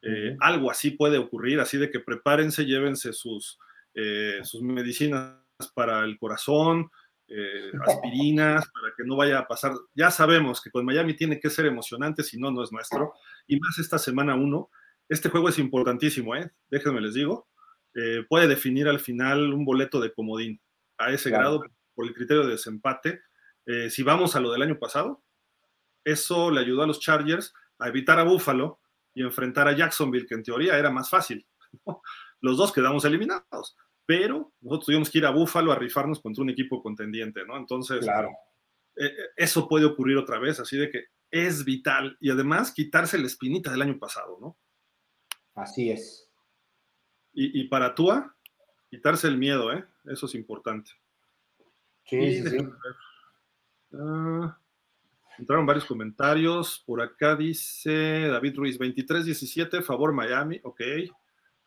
Eh, 0.00 0.36
algo 0.40 0.70
así 0.70 0.92
puede 0.92 1.18
ocurrir, 1.18 1.58
así 1.58 1.76
de 1.76 1.90
que 1.90 1.98
prepárense, 1.98 2.64
llévense 2.64 3.12
sus, 3.12 3.58
eh, 3.94 4.38
sus 4.44 4.62
medicinas 4.62 5.40
para 5.74 6.04
el 6.04 6.18
corazón, 6.18 6.90
eh, 7.28 7.72
aspirinas 7.84 8.68
para 8.70 8.94
que 8.96 9.04
no 9.04 9.16
vaya 9.16 9.40
a 9.40 9.48
pasar. 9.48 9.72
Ya 9.94 10.10
sabemos 10.10 10.60
que 10.60 10.70
con 10.70 10.84
Miami 10.84 11.14
tiene 11.14 11.40
que 11.40 11.50
ser 11.50 11.66
emocionante, 11.66 12.22
si 12.22 12.38
no, 12.38 12.50
no 12.50 12.62
es 12.62 12.72
nuestro. 12.72 13.14
Y 13.46 13.58
más 13.58 13.78
esta 13.78 13.98
semana 13.98 14.34
uno. 14.34 14.70
Este 15.08 15.28
juego 15.28 15.48
es 15.48 15.58
importantísimo, 15.58 16.34
¿eh? 16.34 16.50
Déjenme 16.68 17.00
les 17.00 17.14
digo. 17.14 17.48
Eh, 17.94 18.24
puede 18.28 18.48
definir 18.48 18.88
al 18.88 19.00
final 19.00 19.52
un 19.52 19.64
boleto 19.64 20.00
de 20.00 20.12
comodín 20.12 20.60
a 20.98 21.10
ese 21.10 21.30
grado 21.30 21.64
por 21.94 22.06
el 22.06 22.14
criterio 22.14 22.44
de 22.44 22.52
desempate. 22.52 23.22
Eh, 23.66 23.90
si 23.90 24.02
vamos 24.02 24.36
a 24.36 24.40
lo 24.40 24.52
del 24.52 24.62
año 24.62 24.78
pasado, 24.78 25.24
eso 26.04 26.50
le 26.50 26.60
ayudó 26.60 26.82
a 26.82 26.86
los 26.86 27.00
Chargers 27.00 27.52
a 27.78 27.88
evitar 27.88 28.18
a 28.18 28.24
Buffalo 28.24 28.80
y 29.14 29.22
enfrentar 29.22 29.66
a 29.68 29.72
Jacksonville, 29.72 30.26
que 30.26 30.34
en 30.34 30.42
teoría 30.42 30.78
era 30.78 30.90
más 30.90 31.08
fácil. 31.08 31.46
Los 32.40 32.58
dos 32.58 32.72
quedamos 32.72 33.04
eliminados 33.04 33.76
pero 34.06 34.52
nosotros 34.60 34.86
tuvimos 34.86 35.10
que 35.10 35.18
ir 35.18 35.26
a 35.26 35.30
Búfalo 35.30 35.72
a 35.72 35.78
rifarnos 35.78 36.20
contra 36.20 36.42
un 36.42 36.50
equipo 36.50 36.80
contendiente, 36.82 37.44
¿no? 37.44 37.56
Entonces, 37.56 38.00
claro. 38.00 38.30
Eh, 38.96 39.06
eh, 39.06 39.12
eso 39.36 39.68
puede 39.68 39.84
ocurrir 39.84 40.16
otra 40.16 40.38
vez, 40.38 40.58
así 40.60 40.76
de 40.78 40.88
que 40.88 41.04
es 41.30 41.64
vital 41.64 42.16
y 42.20 42.30
además 42.30 42.72
quitarse 42.72 43.18
la 43.18 43.26
espinita 43.26 43.70
del 43.70 43.82
año 43.82 43.98
pasado, 43.98 44.38
¿no? 44.40 44.56
Así 45.54 45.90
es. 45.90 46.30
Y, 47.38 47.64
para 47.64 47.94
Tua, 47.94 48.34
quitarse 48.88 49.28
el 49.28 49.36
miedo, 49.36 49.70
¿eh? 49.70 49.84
Eso 50.06 50.24
es 50.24 50.34
importante. 50.34 50.90
Sí, 52.06 52.42
sí, 52.42 52.48
sí. 52.48 52.56
Ah, 53.92 54.58
entraron 55.38 55.66
varios 55.66 55.84
comentarios. 55.84 56.82
Por 56.86 57.02
acá 57.02 57.36
dice 57.36 58.28
David 58.28 58.56
Ruiz, 58.56 58.78
23-17, 58.78 59.82
favor 59.82 60.14
Miami, 60.14 60.60
ok. 60.62 60.80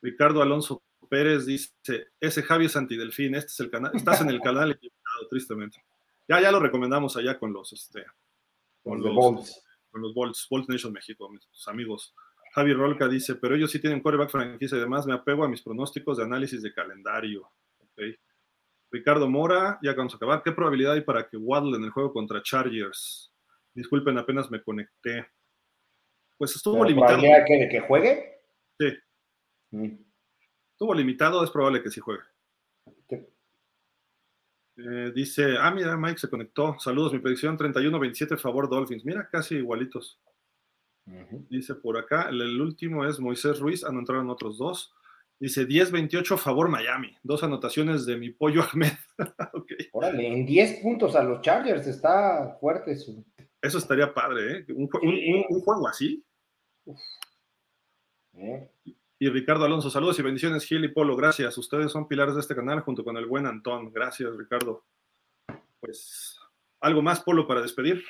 Ricardo 0.01 0.41
Alonso 0.41 0.81
Pérez 1.09 1.45
dice, 1.45 1.73
ese 2.19 2.43
Javi 2.43 2.65
es 2.65 2.75
antidelfín, 2.75 3.35
este 3.35 3.51
es 3.51 3.59
el 3.59 3.69
canal, 3.69 3.91
estás 3.95 4.21
en 4.21 4.29
el 4.29 4.39
canal 4.39 4.71
equivocado, 4.71 5.27
tristemente. 5.29 5.83
Ya, 6.27 6.39
ya 6.39 6.51
lo 6.51 6.59
recomendamos 6.59 7.17
allá 7.17 7.39
con 7.39 7.51
los, 7.51 7.73
este, 7.73 8.05
con 8.83 9.01
los, 9.01 9.13
Bolts. 9.13 9.63
con 9.89 10.01
los 10.01 10.13
Bolts, 10.13 10.47
Bolt 10.49 10.69
Nation 10.69 10.93
México, 10.93 11.29
mis 11.29 11.67
amigos. 11.67 12.15
Javi 12.53 12.73
Rolca 12.73 13.07
dice, 13.07 13.35
pero 13.35 13.55
ellos 13.55 13.71
sí 13.71 13.79
tienen 13.79 14.01
coreback 14.01 14.29
franquicia 14.29 14.77
y 14.77 14.81
demás, 14.81 15.05
me 15.05 15.13
apego 15.13 15.43
a 15.43 15.49
mis 15.49 15.61
pronósticos 15.61 16.17
de 16.17 16.23
análisis 16.23 16.61
de 16.61 16.73
calendario. 16.73 17.49
Ricardo 18.91 19.29
Mora, 19.29 19.77
ya 19.83 19.93
vamos 19.93 20.13
a 20.13 20.17
acabar. 20.17 20.41
¿Qué 20.41 20.51
probabilidad 20.51 20.93
hay 20.93 21.01
para 21.01 21.27
que 21.27 21.37
Waddle 21.37 21.77
en 21.77 21.83
el 21.83 21.91
juego 21.91 22.11
contra 22.11 22.41
Chargers? 22.41 23.31
Disculpen, 23.73 24.17
apenas 24.17 24.49
me 24.49 24.63
conecté. 24.63 25.27
Pues 26.37 26.55
estuvo 26.55 26.83
limitado. 26.83 27.21
Que, 27.45 27.53
de 27.53 27.69
que 27.69 27.81
juegue? 27.81 28.41
Sí. 28.79 28.97
Mm. 29.71 30.08
Estuvo 30.79 30.93
limitado, 30.93 31.43
es 31.43 31.51
probable 31.51 31.83
que 31.83 31.91
sí 31.91 31.99
juegue. 31.99 32.21
Eh, 34.77 35.11
dice, 35.13 35.57
ah, 35.59 35.71
mira, 35.71 35.97
Mike 35.97 36.19
se 36.19 36.29
conectó. 36.29 36.79
Saludos, 36.79 37.11
mi 37.11 37.19
predicción 37.19 37.57
31-27 37.57 38.37
favor 38.37 38.69
Dolphins. 38.69 39.03
Mira, 39.03 39.27
casi 39.29 39.55
igualitos. 39.55 40.21
Dice 41.49 41.75
por 41.75 41.97
acá, 41.97 42.29
el, 42.29 42.61
último 42.61 43.05
es 43.05 43.19
Moisés 43.19 43.59
Ruiz, 43.59 43.83
ah, 43.83 43.91
no 43.91 43.99
entraron 43.99 44.29
otros 44.29 44.57
dos. 44.57 44.93
Dice 45.37 45.67
10-28 45.67 46.37
favor 46.37 46.69
Miami. 46.69 47.13
Dos 47.23 47.43
anotaciones 47.43 48.05
de 48.05 48.15
mi 48.15 48.29
pollo 48.29 48.63
Ahmed. 48.63 48.93
Órale, 49.91 50.27
en 50.29 50.45
10 50.45 50.79
puntos 50.81 51.13
a 51.17 51.23
los 51.23 51.41
Chargers 51.41 51.87
está 51.87 52.57
fuerte 52.61 52.93
eso. 52.93 53.21
Eso 53.61 53.79
estaría 53.79 54.13
padre, 54.13 54.59
¿eh? 54.59 54.65
Un, 54.69 54.87
juego 54.87 55.89
así. 55.89 56.23
¿Eh? 58.35 58.69
Y 59.21 59.27
Ricardo 59.27 59.65
Alonso, 59.65 59.89
saludos 59.89 60.17
y 60.19 60.21
bendiciones, 60.21 60.63
Gil 60.63 60.85
y 60.85 60.87
Polo, 60.87 61.17
gracias. 61.17 61.57
Ustedes 61.57 61.91
son 61.91 62.07
pilares 62.07 62.35
de 62.35 62.39
este 62.39 62.55
canal 62.55 62.79
junto 62.79 63.03
con 63.03 63.17
el 63.17 63.25
buen 63.25 63.45
Antón. 63.45 63.91
Gracias, 63.91 64.33
Ricardo. 64.37 64.85
Pues, 65.81 66.39
¿algo 66.79 67.01
más, 67.01 67.19
Polo, 67.19 67.45
para 67.45 67.61
despedir? 67.61 68.01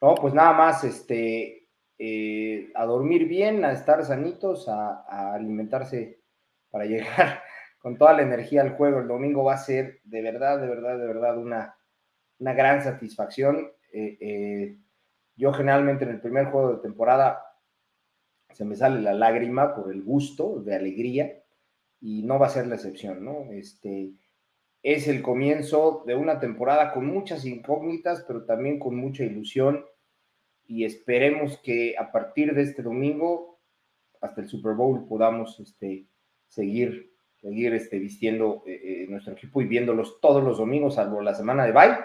No, 0.00 0.14
pues 0.14 0.32
nada 0.32 0.52
más, 0.52 0.84
este, 0.84 1.66
eh, 1.98 2.70
a 2.76 2.84
dormir 2.84 3.26
bien, 3.26 3.64
a 3.64 3.72
estar 3.72 4.04
sanitos, 4.04 4.68
a, 4.68 5.34
alimentarse 5.34 6.22
para 6.70 6.84
llegar 6.86 7.42
con 7.80 7.98
toda 7.98 8.12
la 8.12 8.22
energía 8.22 8.62
al 8.62 8.76
juego. 8.76 9.00
El 9.00 9.08
domingo 9.08 9.42
va 9.42 9.54
a 9.54 9.58
ser 9.58 9.98
de 10.04 10.22
verdad, 10.22 10.60
de 10.60 10.68
verdad, 10.68 10.96
de 10.96 11.06
verdad 11.08 11.36
una, 11.36 11.76
una 12.38 12.52
gran 12.52 12.84
satisfacción. 12.84 13.72
Eh, 13.92 14.16
eh, 14.20 14.78
yo 15.34 15.52
generalmente 15.52 16.04
en 16.04 16.10
el 16.10 16.20
primer 16.20 16.52
juego 16.52 16.74
de 16.74 16.82
temporada 16.82 17.47
se 18.52 18.64
me 18.64 18.76
sale 18.76 19.00
la 19.00 19.14
lágrima 19.14 19.74
por 19.74 19.92
el 19.92 20.02
gusto 20.02 20.60
de 20.60 20.74
alegría 20.74 21.42
y 22.00 22.22
no 22.22 22.38
va 22.38 22.46
a 22.46 22.50
ser 22.50 22.66
la 22.66 22.76
excepción, 22.76 23.24
¿no? 23.24 23.52
Este 23.52 24.12
es 24.82 25.08
el 25.08 25.22
comienzo 25.22 26.04
de 26.06 26.14
una 26.14 26.38
temporada 26.38 26.92
con 26.92 27.06
muchas 27.06 27.44
incógnitas, 27.44 28.24
pero 28.26 28.44
también 28.44 28.78
con 28.78 28.96
mucha 28.96 29.24
ilusión 29.24 29.84
y 30.66 30.84
esperemos 30.84 31.58
que 31.58 31.96
a 31.98 32.12
partir 32.12 32.54
de 32.54 32.62
este 32.62 32.82
domingo 32.82 33.58
hasta 34.20 34.40
el 34.40 34.48
Super 34.48 34.74
Bowl 34.74 35.06
podamos 35.06 35.58
este, 35.60 36.06
seguir, 36.46 37.14
seguir 37.36 37.74
este, 37.74 37.98
vistiendo 37.98 38.62
eh, 38.66 38.80
eh, 38.82 39.06
nuestro 39.08 39.32
equipo 39.32 39.62
y 39.62 39.66
viéndolos 39.66 40.20
todos 40.20 40.44
los 40.44 40.58
domingos, 40.58 40.94
salvo 40.94 41.20
la 41.20 41.34
semana 41.34 41.64
de 41.64 41.72
bye, 41.72 41.96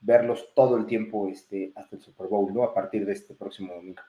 verlos 0.00 0.52
todo 0.54 0.76
el 0.76 0.86
tiempo 0.86 1.28
este, 1.28 1.72
hasta 1.74 1.96
el 1.96 2.02
Super 2.02 2.28
Bowl, 2.28 2.52
¿no? 2.54 2.62
A 2.62 2.74
partir 2.74 3.04
de 3.04 3.12
este 3.12 3.34
próximo 3.34 3.74
domingo. 3.74 4.02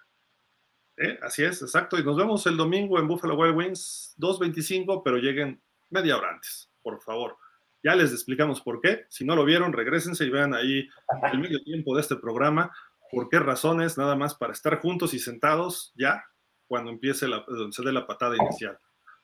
Eh, 0.97 1.19
así 1.21 1.43
es, 1.43 1.61
exacto. 1.61 1.97
Y 1.97 2.03
nos 2.03 2.17
vemos 2.17 2.45
el 2.47 2.57
domingo 2.57 2.99
en 2.99 3.07
Buffalo 3.07 3.35
Wild 3.35 3.55
Wings 3.55 4.15
2.25, 4.17 5.01
pero 5.03 5.17
lleguen 5.17 5.61
media 5.89 6.17
hora 6.17 6.31
antes, 6.31 6.69
por 6.81 7.01
favor. 7.01 7.37
Ya 7.83 7.95
les 7.95 8.11
explicamos 8.11 8.61
por 8.61 8.81
qué. 8.81 9.05
Si 9.09 9.23
no 9.23 9.35
lo 9.35 9.45
vieron, 9.45 9.71
regresense 9.73 10.25
y 10.25 10.29
vean 10.29 10.53
ahí 10.53 10.87
el 11.31 11.39
medio 11.39 11.63
tiempo 11.63 11.95
de 11.95 12.01
este 12.01 12.15
programa. 12.15 12.71
¿Por 13.11 13.29
qué 13.29 13.39
razones? 13.39 13.97
Nada 13.97 14.15
más 14.15 14.35
para 14.35 14.53
estar 14.53 14.79
juntos 14.79 15.13
y 15.13 15.19
sentados 15.19 15.93
ya 15.95 16.25
cuando 16.67 16.91
empiece 16.91 17.27
la, 17.27 17.45
se 17.71 17.83
dé 17.83 17.93
la 17.93 18.07
patada 18.07 18.35
inicial. 18.35 18.77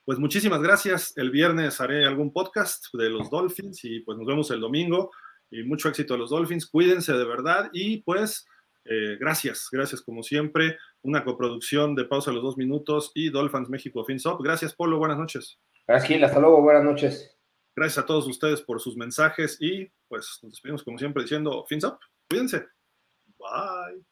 Pues 0.04 0.18
muchísimas 0.18 0.62
gracias. 0.62 1.12
El 1.16 1.30
viernes 1.30 1.80
haré 1.80 2.06
algún 2.06 2.32
podcast 2.32 2.86
de 2.94 3.10
los 3.10 3.30
Dolphins 3.30 3.84
y 3.84 4.00
pues 4.00 4.16
nos 4.16 4.26
vemos 4.26 4.50
el 4.50 4.60
domingo. 4.60 5.10
Y 5.50 5.62
mucho 5.64 5.88
éxito 5.88 6.14
a 6.14 6.18
los 6.18 6.30
Dolphins. 6.30 6.66
Cuídense 6.66 7.12
de 7.12 7.24
verdad 7.24 7.70
y 7.72 8.02
pues 8.02 8.46
eh, 8.84 9.16
gracias, 9.18 9.68
gracias 9.70 10.02
como 10.02 10.22
siempre. 10.22 10.78
Una 11.04 11.22
coproducción 11.22 11.94
de 11.94 12.06
Pausa 12.06 12.30
a 12.30 12.34
los 12.34 12.42
dos 12.42 12.56
minutos 12.56 13.12
y 13.14 13.30
Dolphins 13.30 13.68
México 13.68 14.04
FinSop. 14.04 14.40
Gracias, 14.42 14.74
Polo. 14.74 14.98
Buenas 14.98 15.18
noches. 15.18 15.60
Gracias, 15.86 16.08
Gil. 16.08 16.24
Hasta 16.24 16.40
luego. 16.40 16.62
Buenas 16.62 16.82
noches. 16.82 17.36
Gracias 17.76 18.02
a 18.02 18.06
todos 18.06 18.26
ustedes 18.26 18.62
por 18.62 18.80
sus 18.80 18.96
mensajes 18.96 19.58
y 19.60 19.90
pues 20.08 20.38
nos 20.42 20.52
despedimos 20.52 20.82
como 20.82 20.98
siempre 20.98 21.22
diciendo 21.22 21.64
FinSop. 21.68 21.98
Cuídense. 22.28 22.66
Bye. 23.38 24.04